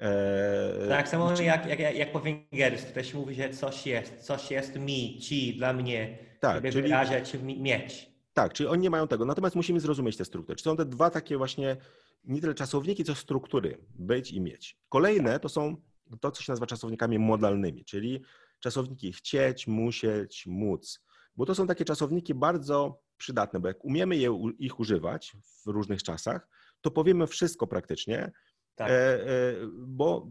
[0.00, 4.78] E, tak samo jak, jak, jak po węgiersku też mówi, że coś jest, coś jest
[4.78, 8.14] mi, ci, dla mnie, tak, żeby czyli, wyrażać, mieć.
[8.32, 9.24] Tak, czyli oni nie mają tego.
[9.24, 10.56] Natomiast musimy zrozumieć te struktury.
[10.56, 11.76] Czy są te dwa takie właśnie,
[12.24, 14.78] nie tyle czasowniki, co struktury, być i mieć.
[14.88, 15.76] Kolejne to są
[16.20, 18.22] to, co się nazywa czasownikami modalnymi, czyli
[18.60, 21.00] czasowniki chcieć, musieć, móc.
[21.36, 26.02] Bo to są takie czasowniki bardzo przydatne, bo jak umiemy je, ich używać w różnych
[26.02, 26.48] czasach,
[26.80, 28.32] to powiemy wszystko praktycznie,
[28.74, 28.90] tak.
[28.90, 30.30] E, e, bo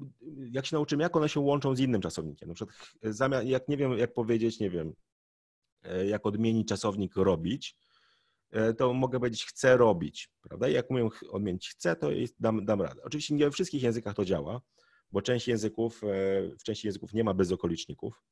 [0.52, 2.50] jak się nauczymy, jak one się łączą z innym czasownikiem.
[2.50, 4.94] Na przykład, zamiast, jak nie wiem, jak powiedzieć, nie wiem,
[5.84, 7.78] e, jak odmienić czasownik robić,
[8.78, 10.70] to mogę powiedzieć chcę robić, prawda?
[10.70, 12.10] I jak umiem odmienić chcę, to
[12.40, 13.02] dam, dam radę.
[13.04, 14.62] Oczywiście nie we wszystkich językach to działa,
[15.12, 16.02] bo część języków,
[16.60, 18.24] w części języków nie ma bezokoliczników.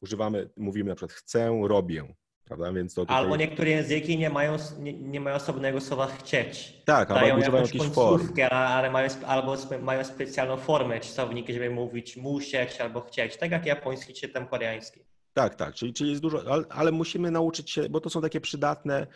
[0.00, 2.14] Używamy, mówimy na przykład chcę, robię,
[2.46, 2.72] Prawda?
[2.72, 3.16] Więc to tutaj...
[3.16, 6.82] Albo niektóre języki nie mają, nie, nie mają osobnego słowa chcieć.
[6.84, 8.28] Tak, Dają albo używają jakiejś form.
[8.50, 14.14] Ale mają, albo mają specjalną formę czasowniki, żeby mówić musieć albo chcieć, tak jak japoński
[14.14, 15.00] czy tam koreański.
[15.32, 18.40] Tak, tak, czyli, czyli jest dużo, ale, ale musimy nauczyć się, bo to są takie
[18.40, 19.06] przydatne,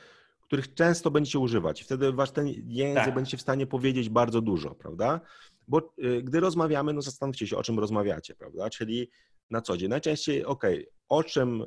[0.43, 1.83] których często będziecie używać.
[1.83, 3.15] Wtedy wasz ten język tak.
[3.15, 5.21] będziecie w stanie powiedzieć bardzo dużo, prawda?
[5.69, 8.71] Bo y, gdy rozmawiamy, no zastanówcie się, o czym rozmawiacie, prawda?
[8.71, 9.11] Czyli
[9.51, 9.89] na co dzień.
[9.89, 10.65] Najczęściej, ok,
[11.11, 11.67] o czym, e,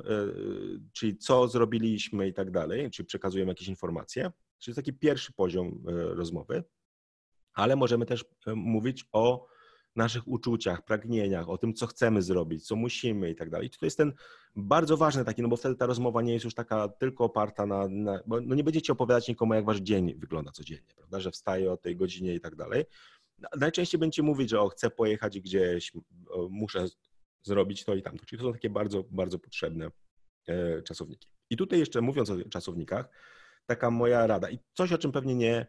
[0.92, 5.92] czyli co zrobiliśmy i tak dalej, czyli przekazujemy jakieś informacje, czyli taki pierwszy poziom e,
[6.14, 6.64] rozmowy,
[7.54, 9.46] ale możemy też e, mówić o
[9.96, 13.70] naszych uczuciach, pragnieniach, o tym, co chcemy zrobić, co musimy i tak dalej.
[13.70, 14.12] To jest ten
[14.56, 17.88] bardzo ważny taki, no bo wtedy ta rozmowa nie jest już taka tylko oparta na,
[17.88, 21.72] na bo no nie będziecie opowiadać nikomu, jak wasz dzień wygląda codziennie, prawda, że wstaje
[21.72, 22.84] o tej godzinie i tak dalej.
[23.56, 25.92] Najczęściej będziecie mówić, że o, chcę pojechać gdzieś,
[26.50, 26.86] muszę
[27.44, 28.24] zrobić to i tamto.
[28.24, 29.90] Czyli to są takie bardzo, bardzo potrzebne
[30.46, 31.28] e, czasowniki.
[31.50, 33.08] I tutaj jeszcze mówiąc o czasownikach,
[33.66, 35.66] taka moja rada i coś, o czym pewnie nie,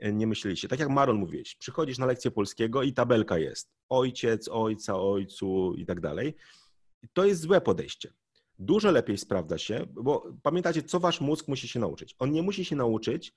[0.00, 0.68] nie myśleliście.
[0.68, 5.86] Tak jak Maron mówiłeś, przychodzisz na lekcję polskiego i tabelka jest ojciec, ojca, ojcu i
[5.86, 6.34] tak dalej.
[7.12, 8.12] To jest złe podejście.
[8.58, 12.14] Dużo lepiej sprawdza się, bo pamiętacie, co wasz mózg musi się nauczyć.
[12.18, 13.34] On nie musi się nauczyć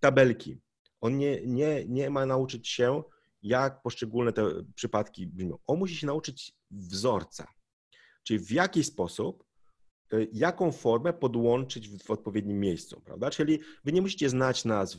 [0.00, 0.58] tabelki.
[1.00, 3.02] On nie, nie, nie ma nauczyć się
[3.44, 4.42] jak poszczególne te
[4.74, 5.58] przypadki brzmią.
[5.66, 7.46] On musi się nauczyć wzorca,
[8.22, 9.44] czyli w jaki sposób,
[10.12, 13.30] e, jaką formę podłączyć w, w odpowiednim miejscu, prawda?
[13.30, 14.98] Czyli wy nie musicie znać nazw,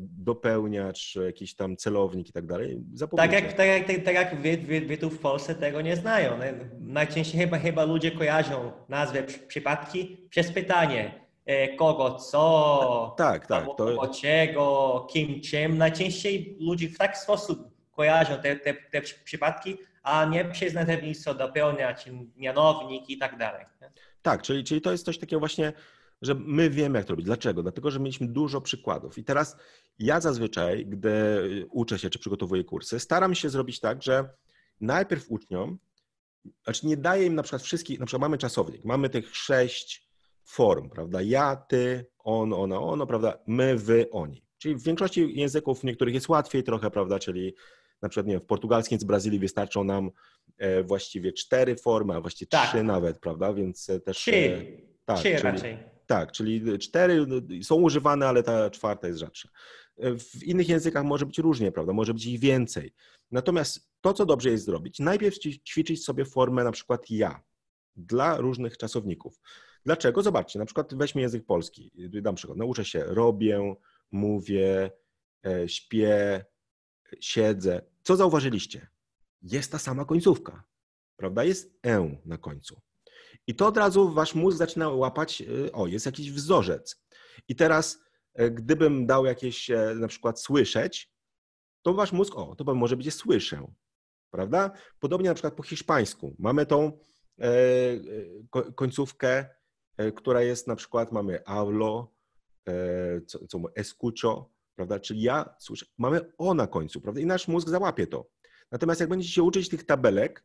[0.00, 2.80] dopełniacz, jakiś tam celownik i tak dalej.
[3.16, 5.96] Tak jak, tak jak, tak, tak jak wy, wy, wy, tu w Polsce tego nie
[5.96, 6.38] znają.
[6.80, 13.74] Najczęściej chyba, chyba ludzie kojarzą nazwę przypadki przez pytanie e, kogo, co, tak, tak, to...
[13.74, 15.78] kogo, czego, kim, czym.
[15.78, 22.10] Najczęściej ludzie w taki sposób kojarzą te, te, te przypadki, a nie przez nazewnictwo dopełniać,
[22.36, 23.66] mianownik i tak dalej.
[24.22, 25.72] Tak, czyli, czyli to jest coś takiego właśnie,
[26.22, 27.26] że my wiemy, jak to robić.
[27.26, 27.62] Dlaczego?
[27.62, 29.18] Dlatego, że mieliśmy dużo przykładów.
[29.18, 29.56] I teraz
[29.98, 34.30] ja zazwyczaj, gdy uczę się czy przygotowuję kursy, staram się zrobić tak, że
[34.80, 35.78] najpierw uczniom,
[36.64, 40.08] znaczy nie daję im na przykład wszystkich, na przykład mamy czasownik, mamy tych sześć
[40.44, 41.22] form, prawda?
[41.22, 43.38] Ja, ty, on, ona, ono, prawda?
[43.46, 44.42] My, wy, oni.
[44.58, 47.18] Czyli w większości języków, niektórych jest łatwiej trochę, prawda?
[47.18, 47.54] Czyli
[48.02, 50.10] na przykład nie wiem, w portugalskim z Brazylii wystarczą nam
[50.58, 52.68] e, właściwie cztery formy, a właściwie tak.
[52.68, 53.52] trzy nawet, prawda?
[53.52, 54.16] Więc e, też.
[54.16, 54.62] Trzy, e,
[55.04, 55.78] tak, trzy czyli, raczej.
[56.06, 59.48] Tak, czyli cztery no, są używane, ale ta czwarta jest rzadsza.
[59.98, 61.92] W innych językach może być różnie, prawda?
[61.92, 62.94] Może być ich więcej.
[63.30, 67.42] Natomiast to, co dobrze jest zrobić, najpierw ćwiczyć sobie formę na przykład ja
[67.96, 69.40] dla różnych czasowników.
[69.84, 70.22] Dlaczego?
[70.22, 71.92] Zobaczcie, na przykład weźmy język polski.
[72.22, 72.58] Dam przykład.
[72.58, 73.74] Nauczę się robię,
[74.12, 74.90] mówię,
[75.66, 76.44] śpię,
[77.20, 77.82] siedzę.
[78.02, 78.88] Co zauważyliście?
[79.42, 80.64] Jest ta sama końcówka,
[81.16, 81.44] prawda?
[81.44, 82.80] Jest e na końcu.
[83.46, 87.04] I to od razu wasz mózg zaczyna łapać, y, o, jest jakiś wzorzec.
[87.48, 87.98] I teraz,
[88.34, 91.12] e, gdybym dał jakieś, e, na przykład słyszeć,
[91.82, 93.72] to wasz mózg, o, to może być słyszę,
[94.30, 94.70] prawda?
[95.00, 96.36] Podobnie na przykład po hiszpańsku.
[96.38, 96.98] Mamy tą
[97.40, 97.50] e,
[98.74, 99.48] końcówkę,
[100.16, 102.14] która jest na przykład, mamy hablo,
[103.26, 105.00] co, co escucho, prawda?
[105.00, 107.20] Czyli ja słyszę, mamy o na końcu, prawda?
[107.20, 108.28] I nasz mózg załapie to.
[108.72, 110.44] Natomiast jak będziecie się uczyć tych tabelek,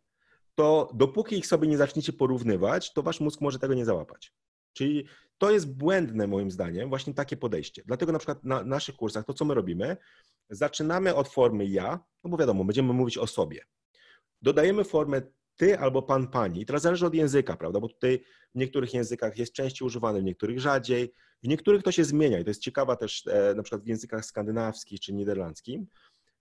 [0.55, 4.33] to dopóki ich sobie nie zaczniecie porównywać, to wasz mózg może tego nie załapać.
[4.73, 5.05] Czyli
[5.37, 7.83] to jest błędne moim zdaniem, właśnie takie podejście.
[7.85, 9.97] Dlatego na przykład na naszych kursach to, co my robimy,
[10.49, 13.65] zaczynamy od formy ja, no bo wiadomo, będziemy mówić o sobie.
[14.41, 15.21] Dodajemy formę
[15.55, 16.61] ty albo pan, pani.
[16.61, 17.79] I teraz zależy od języka, prawda?
[17.79, 18.23] Bo tutaj
[18.55, 21.13] w niektórych językach jest częściej używany, w niektórych rzadziej.
[21.43, 24.25] W niektórych to się zmienia i to jest ciekawa też e, na przykład w językach
[24.25, 25.87] skandynawskich czy niderlandzkim.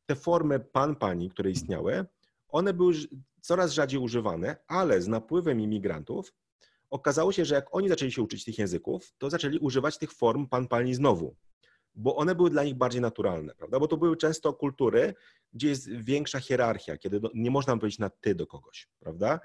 [0.07, 2.07] Te formy pan, pani, które istniały,
[2.48, 2.94] one były
[3.40, 6.32] coraz rzadziej używane, ale z napływem imigrantów
[6.90, 10.46] okazało się, że jak oni zaczęli się uczyć tych języków, to zaczęli używać tych form
[10.48, 11.36] pan, pani znowu,
[11.94, 13.80] bo one były dla nich bardziej naturalne, prawda?
[13.80, 15.14] Bo to były często kultury,
[15.53, 19.40] gdzie jest większa hierarchia, kiedy nie można powiedzieć na ty do kogoś, prawda?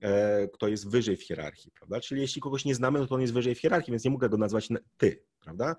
[0.00, 2.00] E, kto jest wyżej w hierarchii, prawda?
[2.00, 4.28] Czyli jeśli kogoś nie znamy, no to on jest wyżej w hierarchii, więc nie mogę
[4.28, 5.76] go nazwać ty, prawda?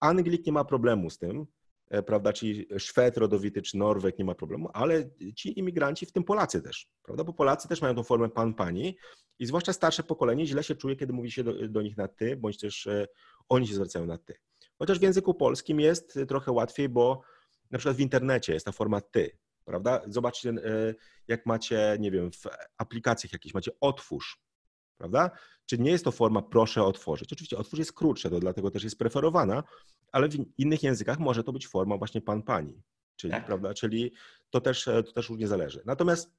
[0.00, 1.46] Anglik nie ma problemu z tym,
[1.90, 6.24] E, prawda, czyli Szwed rodowity czy Norweg nie ma problemu, ale ci imigranci, w tym
[6.24, 8.96] Polacy też, prawda, bo Polacy też mają tą formę pan, pani
[9.38, 12.36] i zwłaszcza starsze pokolenie źle się czuje, kiedy mówi się do, do nich na ty,
[12.36, 13.06] bądź też e,
[13.48, 14.34] oni się zwracają na ty.
[14.78, 17.22] Chociaż w języku polskim jest trochę łatwiej, bo
[17.70, 20.02] na przykład w internecie jest ta forma ty, prawda?
[20.06, 20.94] Zobaczcie, e,
[21.28, 22.42] jak macie, nie wiem, w
[22.78, 24.40] aplikacjach jakieś macie otwórz,
[24.98, 25.30] prawda?
[25.66, 27.32] Czy nie jest to forma proszę otworzyć?
[27.32, 29.62] Oczywiście otwórz jest krótsze, to dlatego też jest preferowana,
[30.12, 32.82] ale w innych językach może to być forma właśnie pan, pani,
[33.16, 33.46] czyli, tak.
[33.46, 33.74] prawda?
[33.74, 34.12] Czyli
[34.50, 35.82] to też, to też różnie zależy.
[35.84, 36.30] Natomiast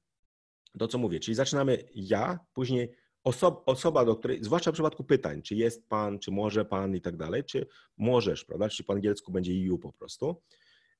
[0.78, 2.92] to, co mówię, czyli zaczynamy ja, później
[3.24, 7.00] osoba, osoba, do której, zwłaszcza w przypadku pytań, czy jest pan, czy może pan i
[7.00, 7.66] tak dalej, czy
[7.96, 8.68] możesz, prawda?
[8.68, 10.42] Czy po angielsku będzie you po prostu.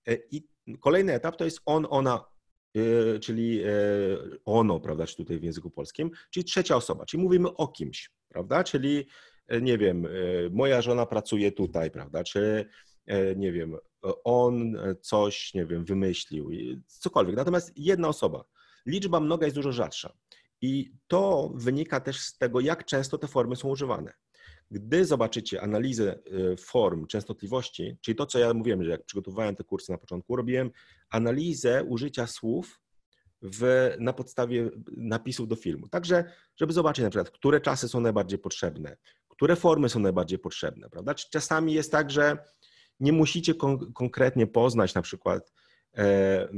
[0.08, 0.48] E, I
[0.80, 2.24] kolejny etap to jest on, ona,
[2.76, 3.68] e, czyli e,
[4.44, 8.64] ono, prawda, czy tutaj w języku polskim, czyli trzecia osoba, czyli mówimy o kimś, prawda?
[8.64, 9.06] Czyli
[9.62, 10.08] nie wiem,
[10.50, 12.68] moja żona pracuje tutaj, prawda, czy
[13.36, 13.76] nie wiem,
[14.24, 16.50] on coś, nie wiem, wymyślił,
[16.86, 17.36] cokolwiek.
[17.36, 18.44] Natomiast jedna osoba.
[18.86, 20.16] Liczba mnoga jest dużo rzadsza.
[20.60, 24.12] I to wynika też z tego, jak często te formy są używane.
[24.72, 26.18] Gdy zobaczycie analizę
[26.58, 30.70] form częstotliwości, czyli to, co ja mówiłem, że jak przygotowywałem te kursy na początku, robiłem
[31.10, 32.80] analizę użycia słów
[33.42, 35.88] w, na podstawie napisów do filmu.
[35.88, 36.24] Także,
[36.56, 38.96] żeby zobaczyć na przykład, które czasy są najbardziej potrzebne,
[39.28, 41.14] które formy są najbardziej potrzebne, prawda?
[41.14, 42.38] Czy czasami jest tak, że
[43.00, 45.52] nie musicie kon konkretnie poznać na przykład
[45.96, 46.48] e, e,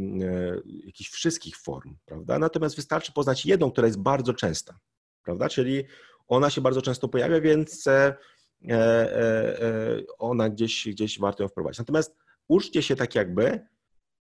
[0.84, 2.38] jakichś wszystkich form, prawda?
[2.38, 4.78] Natomiast wystarczy poznać jedną, która jest bardzo częsta,
[5.22, 5.48] prawda?
[5.48, 5.84] Czyli
[6.28, 8.16] ona się bardzo często pojawia, więc e,
[8.68, 11.78] e, e ona gdzieś, gdzieś warto ją wprowadzić.
[11.78, 12.16] Natomiast
[12.48, 13.60] uczcie się tak jakby,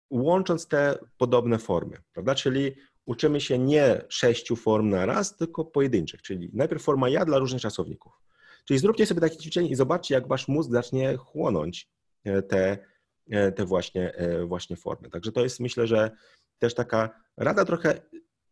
[0.09, 2.35] łącząc te podobne formy, prawda?
[2.35, 2.75] Czyli
[3.05, 7.61] uczymy się nie sześciu form na raz, tylko pojedynczych, czyli najpierw forma ja dla różnych
[7.61, 8.13] czasowników.
[8.65, 11.89] Czyli zróbcie sobie takie ćwiczenie i zobaczcie, jak wasz mózg zacznie chłonąć
[12.23, 12.77] te,
[13.55, 14.13] te właśnie,
[14.45, 15.09] właśnie formy.
[15.09, 16.11] Także to jest myślę, że
[16.59, 18.01] też taka rada trochę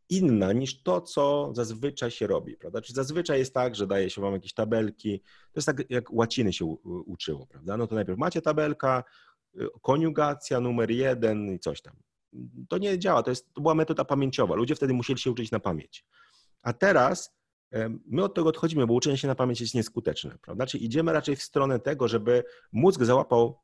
[0.09, 2.81] inna niż to, co zazwyczaj się robi, prawda?
[2.81, 6.53] Czyli zazwyczaj jest tak, że daje się wam jakieś tabelki, to jest tak jak łaciny
[6.53, 7.77] się uczyło, prawda?
[7.77, 9.03] No to najpierw macie tabelka,
[9.81, 11.95] koniugacja numer jeden i coś tam.
[12.69, 14.55] To nie działa, to, jest, to była metoda pamięciowa.
[14.55, 16.05] Ludzie wtedy musieli się uczyć na pamięć.
[16.61, 17.37] A teraz
[18.05, 20.65] My od tego odchodzimy, bo uczenie się na pamięć jest nieskuteczne, prawda?
[20.65, 23.59] Czyli idziemy raczej w stronę tego, żeby mózg załapał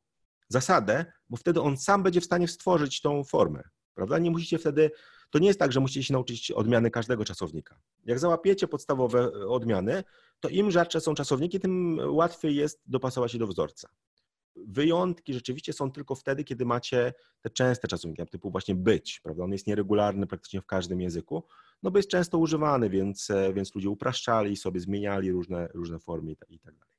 [0.49, 3.63] zasadę, bo wtedy on sam będzie w stanie stworzyć tą formę,
[3.93, 4.17] prawda?
[4.19, 4.91] Nie musicie wtedy,
[5.29, 7.79] to nie jest tak, że musicie się nauczyć odmiany każdego czasownika.
[8.05, 10.03] Jak załapiecie podstawowe odmiany,
[10.39, 13.89] to im rzadsze są czasowniki, tym łatwiej jest dopasować się do wzorca.
[14.55, 19.43] Wyjątki rzeczywiście są tylko wtedy, kiedy macie te częste czasowniki, typu właśnie być, prawda?
[19.43, 21.43] On jest nieregularny praktycznie w każdym języku,
[21.83, 26.59] no bo jest często używany, więc, więc ludzie upraszczali sobie, zmieniali różne, różne formy i
[26.59, 26.97] tak dalej.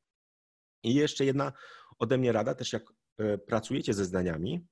[0.82, 1.52] I jeszcze jedna
[1.98, 4.66] ode mnie rada, też jak e, pracujecie ze zdaniami,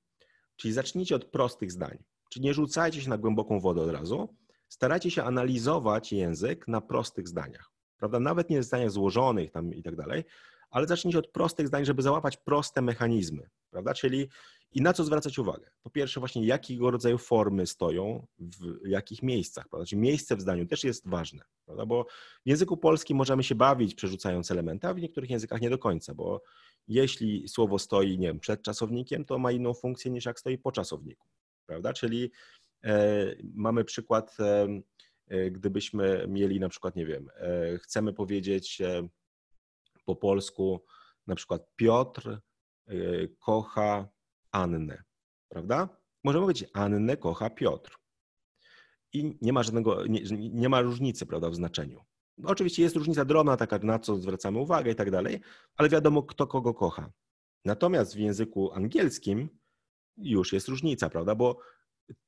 [0.63, 2.03] czyli zacznijcie od prostych zdań.
[2.29, 4.35] Czyli nie rzucajcie się na głęboką wodę od razu,
[4.69, 7.71] starajcie się analizować język na prostych zdaniach.
[7.97, 8.19] Prawda?
[8.19, 10.23] Nawet nie zdaniach złożonych tam i tak dalej,
[10.73, 13.93] ale zacznijcie od prostych zdań, żeby załapać proste mechanizmy, prawda?
[13.93, 14.29] Czyli
[14.71, 15.69] i na co zwracać uwagę?
[15.83, 19.85] Po pierwsze, właśnie jakiego rodzaju formy stoją w jakich miejscach, prawda?
[19.85, 21.85] Czyli miejsce w zdaniu też jest ważne, prawda?
[21.85, 22.05] Bo
[22.45, 26.13] w języku polskim możemy się bawić przerzucając elementy, a w niektórych językach nie do końca,
[26.13, 26.43] bo
[26.87, 30.71] jeśli słowo stoi, nie wiem, przed czasownikiem, to ma inną funkcję niż jak stoi po
[30.71, 31.27] czasowniku.
[31.65, 31.93] prawda?
[31.93, 32.31] Czyli
[32.83, 34.67] e, mamy przykład, e,
[35.27, 39.07] e, gdybyśmy mieli na przykład, nie wiem, e, chcemy powiedzieć e,
[40.05, 40.85] po polsku
[41.27, 42.39] na przykład Piotr
[42.87, 42.93] e,
[43.39, 44.09] kocha
[44.51, 45.03] Annę,
[45.49, 45.89] prawda?
[46.23, 47.97] Możemy powiedzieć Annę kocha Piotr.
[49.13, 52.03] I nie ma żadnego, nie, nie ma różnicy, prawda, w znaczeniu.
[52.43, 55.41] Oczywiście jest różnica drobna, taka na co zwracamy uwagę i tak dalej,
[55.75, 57.11] ale wiadomo, kto kogo kocha.
[57.65, 59.49] Natomiast w języku angielskim
[60.17, 61.35] już jest różnica, prawda?
[61.35, 61.59] Bo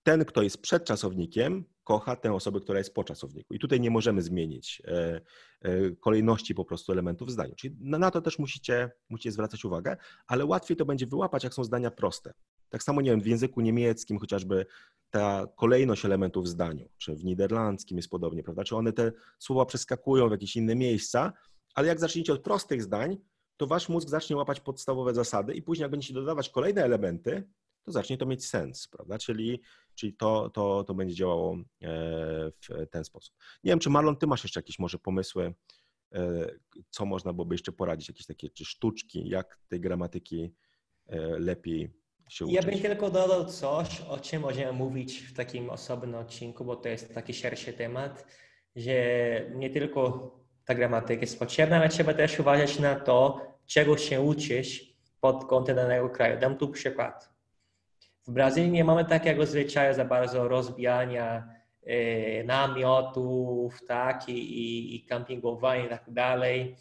[0.04, 3.54] ten, kto jest przed czasownikiem, kocha tę osobę, która jest po czasowniku.
[3.54, 5.22] I tutaj nie możemy zmienić e,
[5.62, 7.56] e, kolejności po prostu elementów w zdaniu.
[7.56, 9.98] Czyli na to też musicie, musicie zwracać uwagę,
[10.28, 12.34] ale łatwiej to będzie wyłapać, jak są zdania proste.
[12.70, 14.66] Tak samo, nie wiem, w języku niemieckim chociażby
[15.10, 18.64] ta kolejność elementów w zdaniu, czy w niderlandzkim jest podobnie, prawda?
[18.64, 21.34] Czy one te słowa przeskakują w jakieś inne miejsca,
[21.76, 23.18] ale jak zaczniecie od prostych zdań,
[23.58, 27.44] to wasz mózg zacznie łapać podstawowe zasady i później jak będziecie dodawać kolejne elementy,
[27.86, 29.18] to zacznie to mieć sens, prawda?
[29.18, 29.62] Czyli,
[29.96, 31.58] czyli to, to, to będzie działało e,
[32.52, 33.36] w ten sposób.
[33.64, 35.54] Nie wiem, czy Marlon, ty masz jeszcze jakieś może pomysły,
[36.14, 36.48] e,
[36.90, 40.54] co można byłoby jeszcze poradzić, jakieś takie czy sztuczki, jak tej gramatyki
[41.08, 41.94] e, lepiej
[42.30, 42.56] się uczyć?
[42.56, 46.90] Ja bym tylko dodał coś, o czym możemy mówić w takim osobnym odcinku, bo to
[46.90, 48.26] jest taki szerszy temat,
[48.76, 48.94] że
[49.56, 50.32] nie tylko
[50.66, 55.76] ta gramatyka jest potrzebna, ale trzeba też uważać na to, czego się uczysz pod kątem
[55.76, 56.40] danego kraju.
[56.40, 57.35] Dam tu przykład.
[58.28, 61.50] W Brazylii nie mamy takiego zwyczaju za bardzo rozbijania
[61.84, 66.76] e, namiotów, tak, i, i, i kampingowania i tak dalej.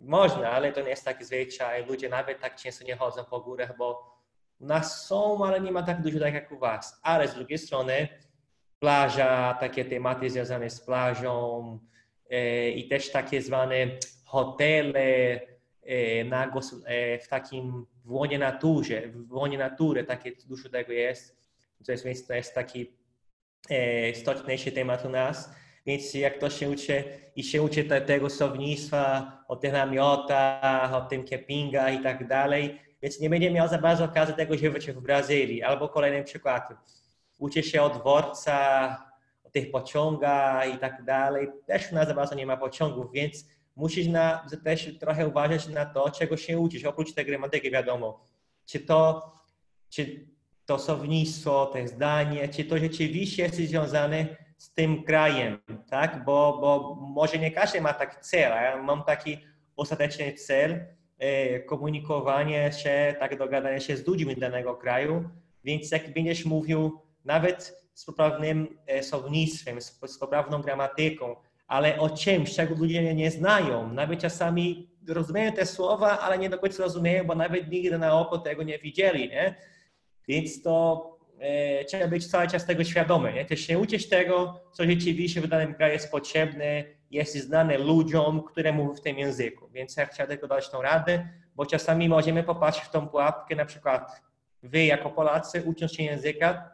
[0.00, 1.86] Można, ale to nie jest taki zwyczaj.
[1.86, 4.16] Ludzie nawet tak często nie chodzą po górach, bo
[4.60, 7.00] u nas są, ale nie ma tak dużo tak jak u was.
[7.02, 8.08] Ale z drugiej strony
[8.78, 11.78] plaża, takie tematy związane z plażą
[12.30, 13.74] e, i też takie zwane
[14.24, 15.40] hotele
[16.24, 16.52] na,
[16.86, 21.40] e, w takim w łonie naturze, w łonie natury, takie dużo tego jest.
[22.04, 22.92] Więc to jest taki
[23.70, 25.50] e, istotniejszy temat u nas.
[25.86, 27.04] Więc jak to się uczy
[27.36, 32.80] i się uczy te, tego słownictwa, o tych namiotach, o tym kempingach i tak dalej,
[33.02, 35.62] więc nie będzie miał za bardzo okazji tego uczyć w Brazylii.
[35.62, 36.68] Albo kolejny przykład.
[37.38, 39.02] Uczy się o dworcach,
[39.44, 41.48] o tych pociągach i tak dalej.
[41.66, 43.44] Też u nas za bardzo nie ma pociągów, więc
[43.80, 48.24] musisz na, też trochę uważać na to, czego się uczysz, oprócz tej gramatyki, wiadomo.
[48.66, 49.32] Czy to,
[49.88, 50.26] czy
[50.66, 55.58] to słownictwo, te zdanie, czy to rzeczywiście jest związane z tym krajem,
[55.90, 56.24] tak?
[56.24, 59.38] Bo, bo może nie każdy ma taki cel, a ja mam taki
[59.76, 60.84] ostateczny cel,
[61.18, 65.30] e, komunikowanie się, tak dogadanie się z ludźmi danego kraju,
[65.64, 71.36] więc jak będziesz mówił nawet z poprawnym e, słownictwem, z, z poprawną gramatyką,
[71.70, 72.10] ale o
[72.56, 73.92] czego ludzie nie znają.
[73.92, 78.38] Nawet czasami rozumieją te słowa, ale nie do końca rozumieją, bo nawet nigdy na oko
[78.38, 79.54] tego nie widzieli, nie?
[80.28, 81.04] Więc to
[81.38, 83.44] e, trzeba być cały czas tego świadomy, nie?
[83.44, 88.72] Też się uczyć tego, co rzeczywiście w danym kraju jest potrzebne, jest znane ludziom, które
[88.72, 89.68] mówią w tym języku.
[89.68, 93.64] Więc ja chciałem tylko dać tą radę, bo czasami możemy popatrzeć w tą pułapkę, na
[93.64, 94.22] przykład
[94.62, 96.70] wy jako Polacy ucząc się języka,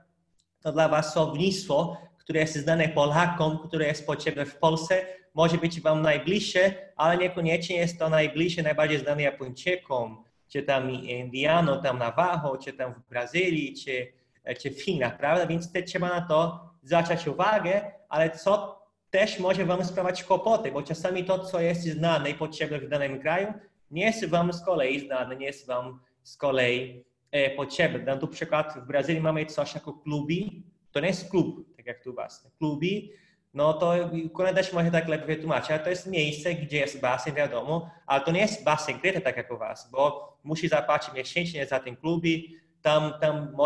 [0.61, 1.97] to dla was słownictwo
[2.27, 7.77] które jest znane Polakom, które jest potrzebne w Polsce, może być Wam najbliższe, ale niekoniecznie
[7.77, 13.75] jest to najbliższe, najbardziej znane Japończykom, czy tam Indiano, tam Navajo, czy tam w Brazylii,
[13.75, 14.13] czy,
[14.59, 15.47] czy w Chinach, prawda?
[15.47, 20.83] Więc te trzeba na to zwracać uwagę, ale co też może Wam sprawiać kłopoty, bo
[20.83, 23.53] czasami to, co jest znane i potrzebne w danym kraju,
[23.91, 28.19] nie jest Wam z kolei znane, nie jest Wam z kolei e, potrzebne.
[28.19, 30.63] Tu przykład, w Brazylii mamy coś jako klubi,
[30.93, 33.13] to nie jest klub, jak tu was, klubi,
[33.55, 33.95] no to
[34.35, 38.21] Kuna też może tak lepiej wytłumaczyć, ale to jest miejsce, gdzie jest basen, wiadomo, ale
[38.25, 41.97] to nie jest basen kryty tak jak u was, bo musi zapłacić miesięcznie za ten
[41.97, 43.57] klubi, tam, tam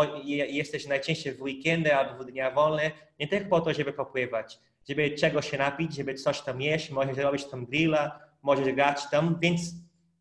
[0.47, 5.11] jesteś najczęściej w weekendy albo w dnia wolne, nie tylko po to, żeby popływać, żeby
[5.11, 9.61] czego się napić, żeby coś tam jeść, możesz zrobić tam grilla, możesz grać tam, więc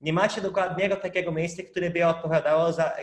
[0.01, 3.03] nie macie dokładnego takiego miejsca, które by odpowiadało za e,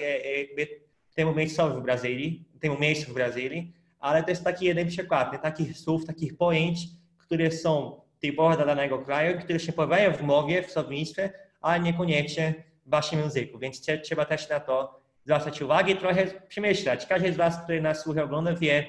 [0.61, 0.68] e,
[1.15, 5.40] temu miejscowi w Brazylii, temu miejscu w Brazylii, ale to jest taki jeden przykład nie?
[5.40, 6.80] takich słów, takich pojęć,
[7.18, 12.53] które są typowe dla danego kraju, które się pojawiają w mowie, w słownictwie, ale niekoniecznie
[12.86, 17.06] w waszym języku, więc trzeba też na to zwracać uwagę i trochę przemyśleć.
[17.06, 18.86] Każdy z was, który nas słucha, ogląda, wie,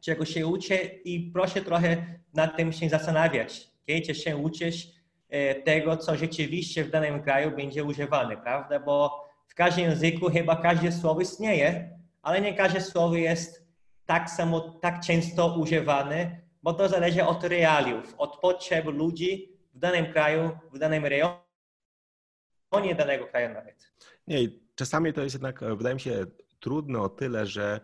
[0.00, 1.96] czego się uczy i proszę trochę
[2.34, 3.68] nad tym się zastanawiać.
[3.82, 4.02] Okay?
[4.02, 4.88] Czy się uczysz
[5.28, 8.80] e, tego, co rzeczywiście w danym kraju będzie używane, prawda?
[8.80, 11.90] Bo w każdym języku chyba każde słowo istnieje,
[12.22, 13.65] ale nie każde słowo jest
[14.06, 20.12] tak samo, tak często używane, bo to zależy od realiów, od potrzeb ludzi w danym
[20.12, 23.92] kraju, w danym rejonie danego kraju nawet.
[24.26, 24.38] Nie,
[24.74, 26.26] czasami to jest jednak, wydaje mi się,
[26.60, 27.80] trudne o tyle, że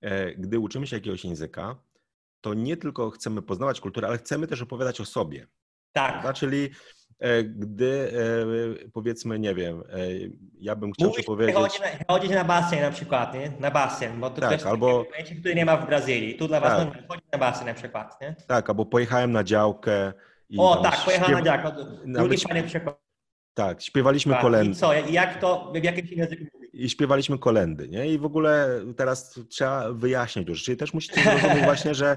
[0.00, 1.76] e, gdy uczymy się jakiegoś języka,
[2.40, 5.46] to nie tylko chcemy poznawać kulturę, ale chcemy też opowiadać o sobie.
[5.92, 6.12] Tak.
[6.12, 6.32] Prawda?
[6.32, 6.70] Czyli e,
[7.44, 8.12] gdy
[8.84, 9.82] e, powiedzmy, nie wiem,
[10.60, 11.56] ja bym chciał Mówisz, powiedzieć...
[11.56, 13.52] Chodzi na, chodzi na basen na przykład, nie?
[13.60, 16.34] Na basen, bo to Tak, też albo- pojęcie, które nie ma w Brazylii.
[16.34, 17.08] Tu dla was Tak.
[17.08, 18.34] chodzi na basen na przykład, nie?
[18.46, 20.12] Tak, albo pojechałem na działkę
[20.48, 21.86] i O tak, pojechałem na śpiew- działkę.
[22.06, 23.04] Drugi fajny przykład.
[23.54, 24.40] Tak, śpiewaliśmy Tak.
[24.40, 24.74] I kolendy.
[24.74, 26.44] co, jak to, w jakim języku?
[26.72, 28.06] I śpiewaliśmy kolendy, nie?
[28.06, 30.64] I w ogóle teraz trzeba wyjaśnić dużo.
[30.64, 32.16] Czyli też musicie zrozumieć właśnie, że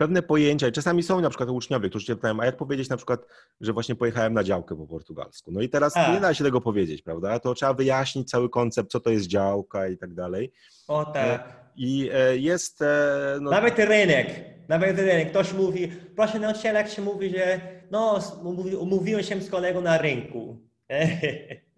[0.00, 2.96] pewne pojęcia, i czasami są na przykład uczniowie, którzy cię pytają, a jak powiedzieć na
[2.96, 3.26] przykład,
[3.60, 5.52] że właśnie pojechałem na działkę po portugalsku.
[5.52, 6.14] No i teraz Tak.
[6.14, 7.38] nie da się tego powiedzieć, prawda?
[7.40, 10.52] To trzeba wyjaśnić cały koncept, co to jest działka i tak dalej.
[10.88, 11.70] O tak.
[11.76, 12.82] I e, jest...
[12.82, 14.26] e, No, Nawet rynek,
[14.68, 15.30] nawet rynek.
[15.30, 17.60] Ktoś mówi, proszę nauczyciela, jak się mówi, że
[17.90, 20.58] no, umówi- umówiłem się z kolegą na rynku.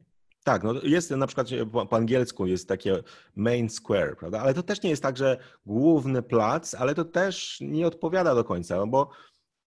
[0.45, 3.03] Tak, no jest na przykład po, po angielsku jest takie
[3.37, 4.41] main square, prawda?
[4.41, 8.45] Ale to też nie jest tak, że główny plac, ale to też nie odpowiada do
[8.45, 9.11] końca, no bo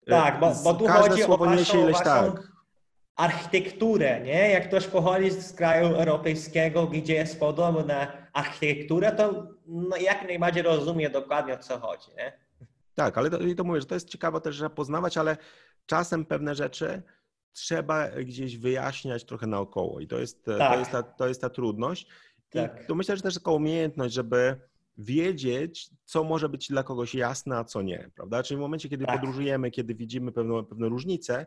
[0.07, 2.53] e, Tak, bo, bo tu każde chodzi o słowo niesie waszą, ileś waszą tak.
[3.17, 4.51] architekturę, nie?
[4.51, 11.11] Jak ktoś pochodzi z kraju europejskiego, gdzie jest podobna architektura, to no, jak najbardziej rozumie
[11.11, 12.33] dokładnie o co chodzi, nie?
[12.95, 15.37] Tak, ale to, i to mówię, że to jest ciekawe też, że poznawać, ale
[15.87, 17.03] czasem pewne rzeczy
[17.55, 20.79] trzeba gdzieś wyjaśniać trochę naokoło i to jest, to Tak.
[20.79, 22.03] jest, ta, to jest ta trudność.
[22.05, 22.87] I Tak.
[22.87, 24.57] to myślę, że też taka umiejętność, żeby
[24.99, 28.43] wiedzieć, co może być dla kogoś jasne, a co nie, prawda?
[28.43, 29.17] Czyli w momencie, kiedy Tak.
[29.21, 31.47] podróżujemy, kiedy widzimy pewne, pewne różnice,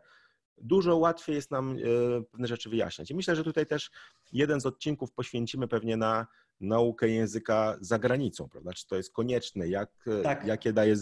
[0.58, 1.76] dużo łatwiej jest nam
[2.18, 3.10] e, pewne rzeczy wyjaśniać.
[3.10, 3.90] I myślę, że tutaj też
[4.32, 6.26] jeden z odcinków poświęcimy pewnie na
[6.60, 8.72] naukę języka za granicą, prawda?
[8.72, 10.46] Czy to jest konieczne, jak, e, Tak.
[10.46, 10.96] jakie daje, e,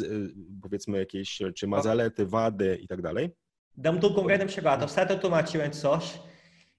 [0.62, 3.30] powiedzmy, jakieś, czy ma zalety, wady i tak dalej.
[3.76, 4.82] Dam tu konkretny przykład.
[4.82, 6.18] Ostatnio tłumaczyłem coś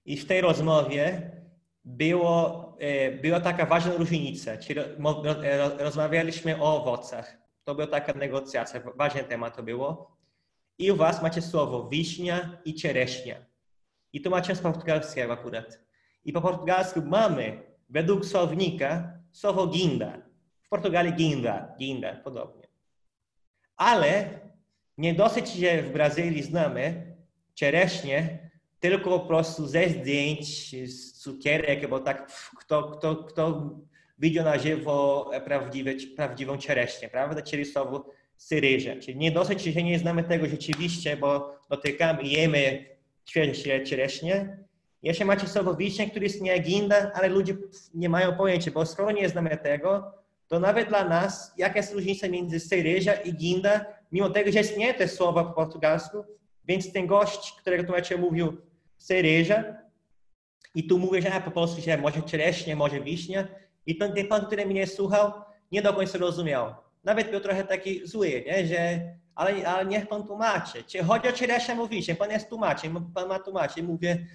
[0.04, 1.30] i w tej rozmowie
[1.84, 4.56] było, e, była taka ważna różnica.
[4.56, 7.36] Czyli e, ro- rozmawialiśmy o owocach.
[7.64, 10.16] To była taka negocjacja, ważny temat to było.
[10.78, 13.36] I u was macie słowo wiśnia i czereśnia.
[14.12, 15.80] I tłumaczyłem z portugalskiego akurat.
[16.24, 20.18] I po portugalsku mamy, według słownika, słowo ginda.
[20.62, 22.68] W Portugalii ginda, ginda, podobnie.
[23.76, 24.40] Ale
[24.98, 27.14] nie dosyć, że w Brazylii znamy
[27.54, 28.38] czereśnie
[28.80, 33.70] tylko po prostu ze zdjęć, z cukierek, bo tak kto, kto, kto
[34.18, 37.42] widział na żywo prawdziwe, prawdziwą czereśnię, prawda?
[37.42, 38.96] Czyli słowo syryże.
[38.96, 42.84] Czyli nie dosyć, że nie znamy tego rzeczywiście, bo dotykamy i jemy
[43.24, 44.58] świeże czereśnie.
[45.02, 47.56] Jeszcze macie słowo wiśnie, które jest nie ginda, ale ludzie
[47.94, 50.12] nie mają pojęcia, bo skoro nie znamy tego,
[50.48, 54.94] to nawet dla nas, jaka jest różnica między cereja i ginda, mimo tego, że istnieje
[54.94, 56.24] te słowa po portugalsku,
[56.64, 58.56] więc ten gość, którego tłumaczyłem, mówił
[58.96, 59.64] cereja
[60.74, 63.48] i tu mówię, że po polsku że może czereśnie, może wiśnia
[63.86, 65.32] i ten, ten pan, który mnie słuchał,
[65.72, 66.74] nie do końca rozumiał.
[67.04, 68.66] Nawet był trochę taki zły, nie?
[68.66, 69.00] że
[69.34, 70.84] ale, ale niech pan tłumaczy.
[70.84, 73.84] Czy chodzi o czereśnie, mówi się, pan jest tłumaczem, pan ma tłumaczyć.
[73.84, 74.26] Mówię,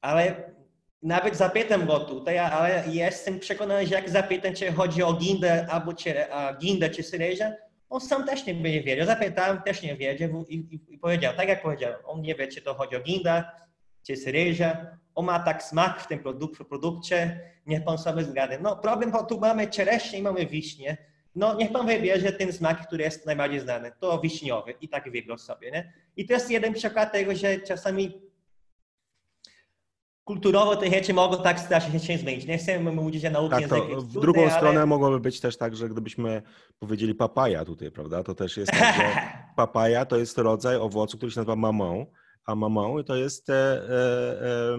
[0.00, 0.52] ale
[1.02, 5.92] nawet zapytam go tutaj, ale jestem przekonany, że jak zapytam, czy chodzi o gindę albo
[5.92, 7.56] czere, a gindę czy syreżę,
[7.90, 9.06] on sam też nie będzie wiedział.
[9.06, 12.62] Zapytałem, też nie wiedział i, i, i powiedział, tak jak powiedziałem, on nie wie, czy
[12.62, 13.44] to chodzi o gindę,
[14.06, 14.96] czy syreżę.
[15.14, 18.58] On ma tak smak w tym produk produkcie, niech pan sobie zgadnie.
[18.58, 20.96] No problem, bo tu mamy czereśnie i mamy wiśnie.
[21.34, 23.92] No niech pan wybierze ten smak, który jest najbardziej znany.
[24.00, 25.92] To wiśniowy i tak wygląda sobie, nie?
[26.16, 28.27] I to jest jeden przykład tego, że czasami
[30.28, 32.46] kulturowo te rzeczy mogą tak strasznie się zmienić.
[32.46, 35.88] Nie chcemy mówić, że nauka Tak, to w drugą stronę mogłoby być też tak, że
[35.88, 36.42] gdybyśmy
[36.78, 38.22] powiedzieli papaja tutaj, prawda?
[38.22, 39.02] To też jest tak, że
[39.56, 42.06] papaja to jest rodzaj owocu, który się nazywa mamą,
[42.44, 44.78] a mamą to jest e, e, e,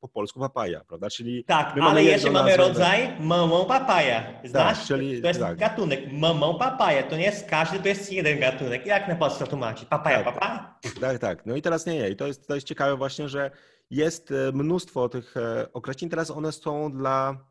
[0.00, 1.10] po polsku papaja, prawda?
[1.10, 4.22] Czyli Tak, ale jeszcze mamy rodzaj mamą papaja.
[4.44, 4.86] Znasz?
[4.86, 5.58] czyli- to jest tak.
[5.58, 7.02] gatunek mamą papaja.
[7.02, 8.86] To nie jest każdy, to jest jeden gatunek.
[8.86, 9.88] Jak na polsku tłumaczyć?
[9.88, 10.34] Papaja, Tak.
[10.34, 10.74] papaja?
[11.00, 11.46] Tak, tak.
[11.46, 12.08] No i teraz nie, nie.
[12.08, 13.50] I to jest, to jest ciekawe właśnie, że
[13.90, 16.10] jest e, mnóstwo tych e, określeń.
[16.10, 17.46] Teraz one są dla,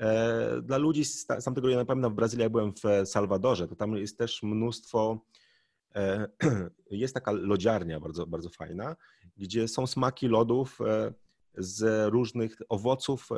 [0.00, 3.68] e, dla ludzi z ta- z tamtego, ja pamiętam w Brazylii, jak byłem w Salwadorze,
[3.68, 5.26] to tam jest też mnóstwo,
[6.90, 8.96] jest taka lodziarnia bardzo, bardzo fajna,
[9.36, 10.78] gdzie są smaki lodów
[11.54, 13.28] z różnych owoców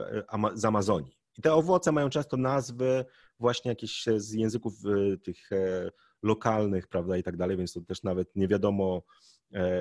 [0.55, 1.19] z Amazonii.
[1.39, 3.05] I te owoce mają często nazwy
[3.40, 4.74] właśnie jakieś z języków
[5.23, 5.51] tych
[6.23, 9.02] lokalnych, prawda, i tak dalej, więc to też nawet nie wiadomo,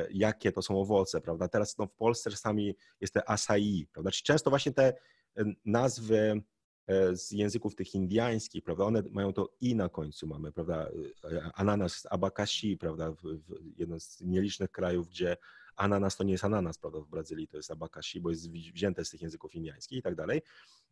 [0.09, 1.47] jakie to są owoce, prawda.
[1.47, 4.93] Teraz no, w Polsce czasami jest te acai, prawda, czyli często właśnie te
[5.37, 6.41] e, nazwy
[6.87, 10.89] e, z języków tych indiańskich, prawda, one mają to i na końcu mamy, prawda,
[11.31, 15.37] e, ananas, abakashi, prawda, w, w jednym z nielicznych krajów, gdzie
[15.75, 19.09] ananas to nie jest ananas, prawda, w Brazylii to jest abacaxi, bo jest wzięte z
[19.09, 20.41] tych języków indiańskich i tak dalej.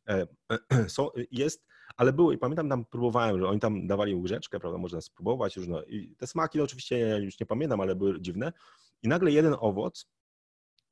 [0.09, 0.27] E,
[0.89, 1.65] są, jest,
[1.97, 5.83] ale było i pamiętam tam próbowałem, że oni tam dawali łyżeczkę, prawda, można spróbować różne
[5.87, 8.53] i te smaki no, oczywiście ja już nie pamiętam, ale były dziwne
[9.03, 10.09] i nagle jeden owoc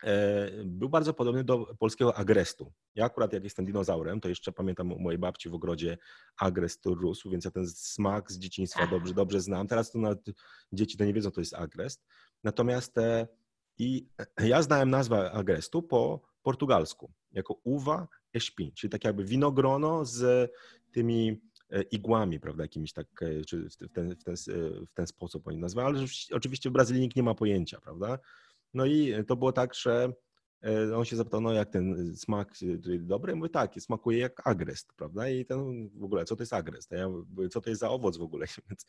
[0.04, 2.74] e, był bardzo podobny do polskiego agrestu.
[2.96, 5.98] Ja akurat jak jestem dinozaurem, to jeszcze pamiętam u mojej babci w ogrodzie
[6.38, 9.68] agrest rósł, więc ja ten smak z dzieciństwa dobrze, dobrze znam.
[9.68, 10.26] Teraz to nawet
[10.72, 12.06] dzieci to nie wiedzą, to jest agrest.
[12.44, 13.28] Natomiast e,
[13.78, 14.08] i
[14.54, 20.52] ja znałem nazwę agrestu po portugalsku, jako uwa eśpin, czyli tak jakby winogrono z
[20.92, 24.36] tymi e, igłami, prawda, jakimiś tak, e, czy w ten, w ten,
[24.88, 28.20] w ten sposób oni nazywają, ale oczywiście w Brazylii nikt nie ma pojęcia, prawda.
[28.74, 30.14] No i to było tak, że E,
[30.96, 33.32] on się zapytał, no jak ten smak y, dobry?
[33.32, 35.30] Ja mówię, tak, smakuje jak agrest, prawda?
[35.30, 36.92] I ten w ogóle, co to jest agrest?
[36.92, 37.08] Ja
[37.52, 38.46] co to jest za owoc w ogóle?
[38.70, 38.86] Więc,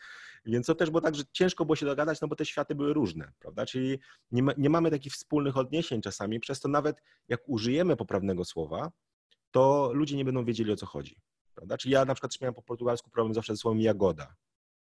[0.47, 2.93] więc to też było tak, że ciężko było się dogadać, no bo te światy były
[2.93, 3.67] różne, prawda?
[3.67, 3.99] Czyli
[4.31, 8.93] nie, ma, nie mamy takich wspólnych odniesień czasami, przez to nawet jak użyjemy poprawnego słowa,
[9.51, 11.17] to ludzie nie będą wiedzieli o co chodzi,
[11.55, 11.79] prawda?
[11.79, 14.35] Czyli ja na przykład miałem po portugalsku problem zawsze ze słowem jagoda.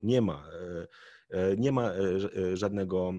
[0.03, 0.49] Nie ma.
[1.35, 3.13] E, e, nie ma e, żadnego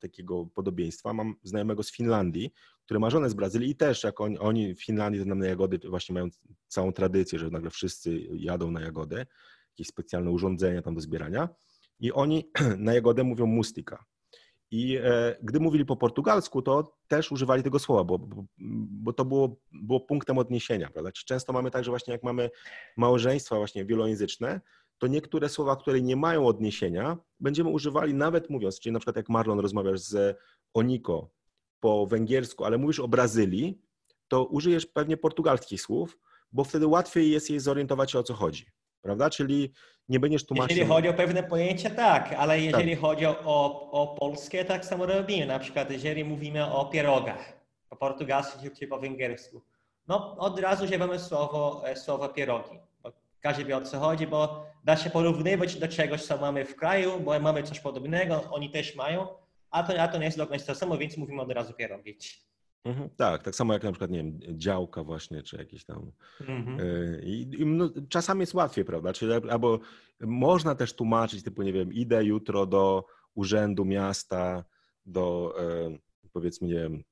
[0.00, 1.12] takiego podobieństwa.
[1.12, 2.50] Mam znajomego z Finlandii,
[2.84, 6.12] który ma żonę z Brazylii i też jak oni, oni w Finlandii na jagody właśnie
[6.12, 6.28] mają
[6.68, 9.26] całą tradycję, że nagle wszyscy jadą na jagody,
[9.68, 11.48] jakieś specjalne urządzenia tam do zbierania
[12.00, 14.04] i oni na jagodę mówią mustika.
[14.70, 18.44] I e, gdy mówili po portugalsku, to też używali tego słowa, bo, bo,
[18.90, 20.90] bo to było, było punktem odniesienia.
[20.90, 21.12] Prawda?
[21.12, 22.50] Często mamy tak, że właśnie jak mamy
[22.96, 24.60] małżeństwa właśnie wielojęzyczne,
[24.98, 29.28] to niektóre słowa, które nie mają odniesienia, będziemy używali nawet mówiąc, czyli na przykład jak
[29.28, 30.38] Marlon rozmawiasz z
[30.74, 31.30] Oniko
[31.80, 33.78] po węgiersku, ale mówisz o Brazylii,
[34.28, 36.18] to użyjesz pewnie portugalskich słów,
[36.52, 38.66] bo wtedy łatwiej jest jej zorientować się o co chodzi.
[39.02, 39.30] Prawda?
[39.30, 39.72] Czyli
[40.08, 40.76] nie będziesz tłumaczył.
[40.76, 43.00] Jeżeli chodzi o pewne pojęcia, tak, ale jeżeli tak.
[43.00, 45.46] chodzi o, o polskie, tak samo robimy.
[45.46, 47.52] Na przykład, jeżeli mówimy o pierogach
[47.88, 49.62] po portugalsku czy po węgiersku,
[50.08, 52.78] no od razu używamy słowo, e, słowo pierogi
[53.40, 57.20] każdy wie o co chodzi, bo da się porównywać do czegoś, co mamy w kraju,
[57.20, 59.26] bo mamy coś podobnego, oni też mają,
[59.70, 62.48] a to, a to nie jest dokładnie to samo, więc mówimy od razu pierogić.
[62.84, 66.12] Mhm, tak, tak samo jak na przykład, nie wiem, działka właśnie, czy jakieś tam.
[66.40, 66.80] Mhm.
[66.80, 69.12] Y, I, i no, czasami jest łatwiej, prawda?
[69.12, 69.78] Czyli, albo
[70.20, 74.64] można też tłumaczyć, typu, nie wiem, idę jutro do urzędu miasta,
[75.06, 75.98] do e,
[76.32, 77.07] powiedzmy, nie wiem, E,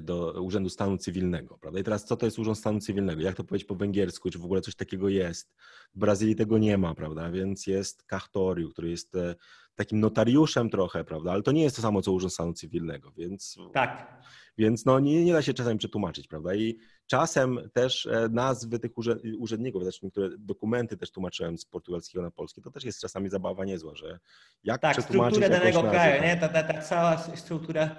[0.00, 1.58] do Urzędu Stanu Cywilnego.
[1.58, 1.80] Prawda?
[1.80, 3.22] I teraz co to jest Urząd Stanu Cywilnego?
[3.22, 4.30] Jak to powiedzieć po węgiersku?
[4.30, 5.54] Czy w ogóle coś takiego jest?
[5.94, 7.30] W Brazylii tego nie ma, prawda?
[7.30, 9.34] Więc jest Cartório, który jest e,
[9.74, 11.32] takim notariuszem trochę, prawda?
[11.32, 13.56] Ale to nie jest to samo, co Urząd Stanu Cywilnego, więc...
[13.72, 14.22] Tak.
[14.58, 16.54] Więc no, nie, nie da się czasami przetłumaczyć, prawda?
[16.54, 18.90] I czasem też e, nazwy tych
[19.38, 23.64] urzędników, zresztą niektóre dokumenty też tłumaczyłem z portugalskiego na polski, to też jest czasami zabawa
[23.64, 24.18] niezła, że
[24.64, 26.36] jak tak, przetłumaczyć strukturę danego kraju, nie?
[26.36, 27.96] Ta, ta, ta cała struktura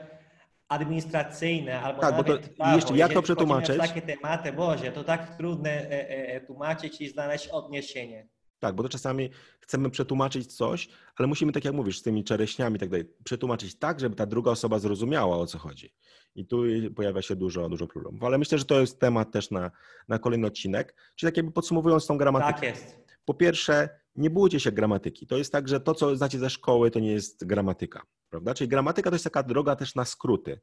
[0.70, 3.78] administracyjne albo tak, nawet bo to, prawo, jeszcze, jak to przetłumaczyć?
[3.78, 8.28] takie tematy, Boże, to tak trudne e, e, e, tłumaczyć i znaleźć odniesienie.
[8.60, 9.30] Tak, bo to czasami
[9.60, 13.80] chcemy przetłumaczyć coś, ale musimy, tak jak mówisz, z tymi czereśniami i tak dalej, przetłumaczyć
[13.80, 15.94] tak, żeby ta druga osoba zrozumiała, o co chodzi.
[16.36, 16.64] I tu
[16.96, 18.24] pojawia się dużo, dużo problemów.
[18.24, 19.72] Ale myślę, że to jest temat też na,
[20.08, 20.96] na kolejny odcinek.
[21.16, 22.54] Czyli tak jakby podsumowując tą gramatykę.
[22.54, 22.98] Tak jest.
[23.26, 25.28] Po pierwsze, nie bójcie się gramatyki.
[25.28, 28.02] To jest tak, że to, co znacie ze szkoły, to nie jest gramatyka
[28.34, 28.54] prawda?
[28.54, 30.60] Czyli gramatyka to jest taka droga też na skróty,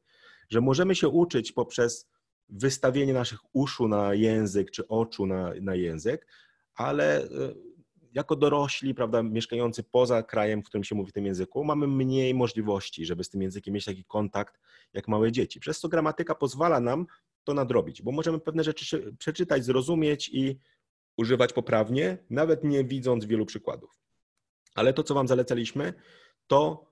[0.49, 2.09] że możemy się uczyć poprzez
[2.49, 6.27] wystawienie naszych uszu na język, czy oczu na, na język,
[6.75, 7.27] ale e,
[8.13, 13.05] jako dorośli, prawda, mieszkający poza krajem, w którym się mówi tym języku, mamy mniej możliwości,
[13.05, 14.59] żeby z tym językiem mieć taki kontakt
[14.93, 15.59] jak małe dzieci.
[15.59, 17.05] Przez co gramatyka pozwala nam
[17.43, 20.59] to nadrobić, bo możemy pewne rzeczy przeczytać, zrozumieć i
[21.17, 23.99] używać poprawnie, nawet nie widząc wielu przykładów.
[24.75, 25.93] Ale to, co Wam zalecaliśmy,
[26.47, 26.90] to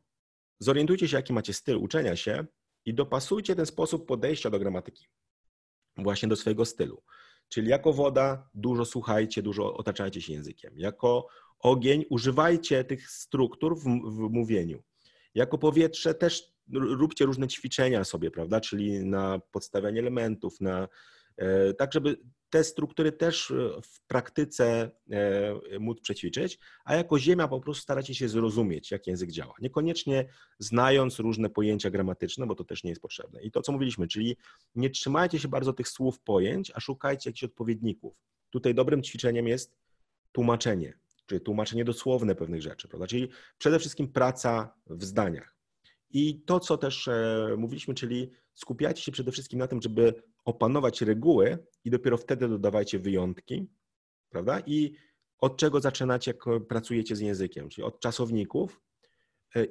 [0.59, 2.45] Zorientujcie się, jaki macie styl uczenia się
[2.85, 5.07] i dopasujcie ten sposób podejścia do gramatyki
[5.97, 7.03] właśnie do swojego stylu.
[7.47, 10.73] Czyli jako woda dużo słuchajcie, dużo otaczajcie się językiem.
[10.77, 11.27] Jako
[11.59, 14.83] ogień używajcie tych struktur w, w mówieniu.
[15.35, 18.61] Jako powietrze też róbcie różne ćwiczenia sobie, prawda?
[18.61, 20.87] Czyli na podstawianie elementów, na
[21.39, 22.17] E, tak żeby
[22.49, 28.15] te struktury też e, w praktyce e, móc przećwiczyć, a jako Ziemia po prostu staracie
[28.15, 29.53] się zrozumieć, jak język działa.
[29.61, 33.41] Niekoniecznie znając różne pojęcia gramatyczne, bo to też nie jest potrzebne.
[33.41, 34.37] I to, co mówiliśmy, czyli
[34.75, 38.13] nie trzymajcie się bardzo tych słów, pojęć, a szukajcie jakichś odpowiedników.
[38.49, 39.77] Tutaj dobrym ćwiczeniem jest
[40.31, 43.07] tłumaczenie, czyli tłumaczenie dosłowne pewnych rzeczy, prawda?
[43.07, 45.55] Czyli przede wszystkim praca w zdaniach.
[46.11, 47.09] I to, co też
[47.57, 52.99] mówiliśmy, czyli skupiajcie się przede wszystkim na tym, żeby opanować reguły i dopiero wtedy dodawajcie
[52.99, 53.67] wyjątki,
[54.29, 54.59] prawda?
[54.65, 54.93] I
[55.37, 58.81] od czego zaczynacie, jak pracujecie z językiem, czyli od czasowników,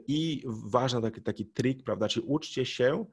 [0.06, 3.06] I ważny taki, taki trik, prawda, czyli uczcie się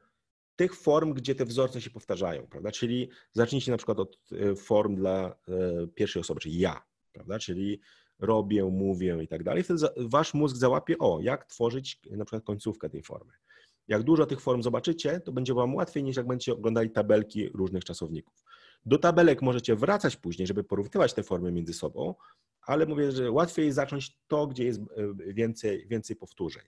[0.56, 2.72] tych form, gdzie te wzorce się powtarzają, prawda?
[2.72, 4.19] Czyli zacznijcie na przykład od
[4.57, 5.36] form dla
[5.95, 6.82] pierwszej osoby, czyli ja,
[7.14, 7.40] prawda?
[7.40, 7.82] Czyli
[8.19, 9.64] robię, mówię i tak dalej.
[9.64, 13.34] Wtedy wasz mózg załapie, o, jak tworzyć na przykład końcówkę tej formy.
[13.87, 17.83] Jak dużo tych form zobaczycie, to będzie Wam łatwiej niż jak będziecie oglądali tabelki różnych
[17.83, 18.43] czasowników.
[18.85, 22.15] Do tabelek możecie wracać później, żeby porównywać te formy między sobą,
[22.61, 26.63] ale mówię, że łatwiej zacząć to, gdzie jest e, więcej, więcej powtórzeń.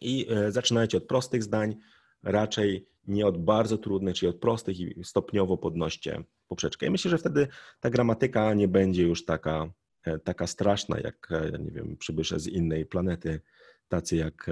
[0.00, 1.76] I e, zaczynajcie od prostych zdań,
[2.22, 6.86] raczej nie od bardzo trudnych, czyli od prostych i stopniowo podnoście poprzeczkę.
[6.86, 7.48] I myślę, że wtedy
[7.80, 9.72] ta gramatyka nie będzie już taka,
[10.02, 11.28] e, taka straszna, jak,
[11.58, 13.40] nie wiem, przybysze z innej planety,
[13.88, 14.50] tacy jak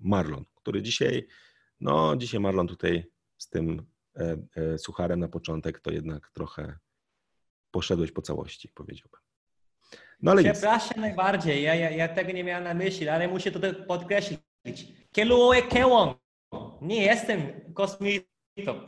[0.00, 1.26] Marlon, który dzisiaj,
[1.80, 3.04] no dzisiaj Marlon tutaj
[3.38, 3.86] z tym
[4.16, 6.78] e, e, sucharem na początek, to jednak trochę
[7.70, 9.20] poszedłeś po całości, powiedziałbym.
[10.22, 10.96] No ale Przepraszam nic.
[10.96, 14.38] najbardziej, ja, ja, ja, tego nie miałem na myśli, ale muszę to podkreślić.
[15.12, 16.14] Keluoe kełon.
[16.80, 17.40] Nie jestem
[17.74, 18.26] kosmitą.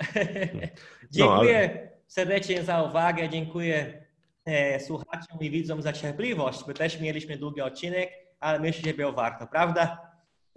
[1.11, 1.91] dziękuję no, ale...
[2.07, 4.07] serdecznie za uwagę, dziękuję
[4.45, 8.11] e, słuchaczom i widzom za cierpliwość, bo też mieliśmy długi odcinek,
[8.41, 10.08] ale myślę, że było warto, prawda?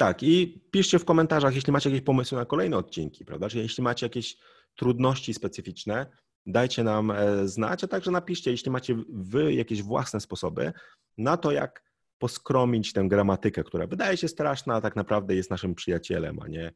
[0.02, 3.48] Tak, i piszcie w komentarzach, jeśli macie jakieś pomysły na kolejne odcinki, prawda?
[3.54, 4.38] Jeśli macie jakieś
[4.76, 6.06] trudności specyficzne,
[6.46, 10.74] dajcie nam e, znać, a także napiszcie, jeśli macie wy jakieś własne sposoby
[11.18, 11.84] na to, jak
[12.20, 16.72] poskromić tę gramatykę, która wydaje się straszna, a tak naprawdę jest naszym przyjacielem, a nie,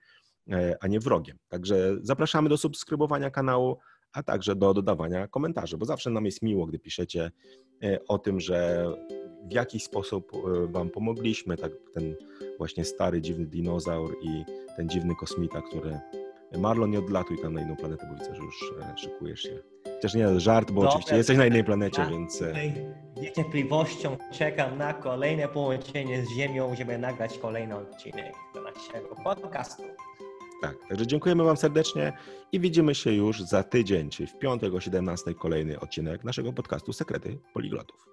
[0.52, 1.38] e, a nie wrogiem.
[1.47, 3.80] Także zapraszamy do subskrybowania kanału,
[4.14, 7.31] a także do dodawania komentarzy, bo zawsze nam jest miło, gdy piszecie
[7.84, 8.85] e, o tym, że
[9.46, 12.16] w jakiś sposób e, Wam pomogliśmy, tak ten
[12.58, 14.46] właśnie stary, dziwny dinozaur i
[14.78, 16.00] ten dziwny kosmita, który
[16.58, 19.60] Marlon, nie odlatuj tam na inną planetę, bo widzę, że już e, szykujesz się.
[19.96, 22.38] Chociaż nie, żart, bo Dobre, oczywiście jesteś na innej planecie, ja więc...
[22.38, 29.84] Z niecierpliwością czekam na kolejne połączenie z Ziemią, żeby nagrać kolejny odcinek do naszego podcastu.
[30.62, 32.14] Tak, także dziękujemy Wam serdecznie
[32.52, 36.94] i widzimy się już za tydzień, czyli w piątek o 17 kolejny odcinek naszego podcastu
[36.94, 38.06] Sekrety Poliglotów.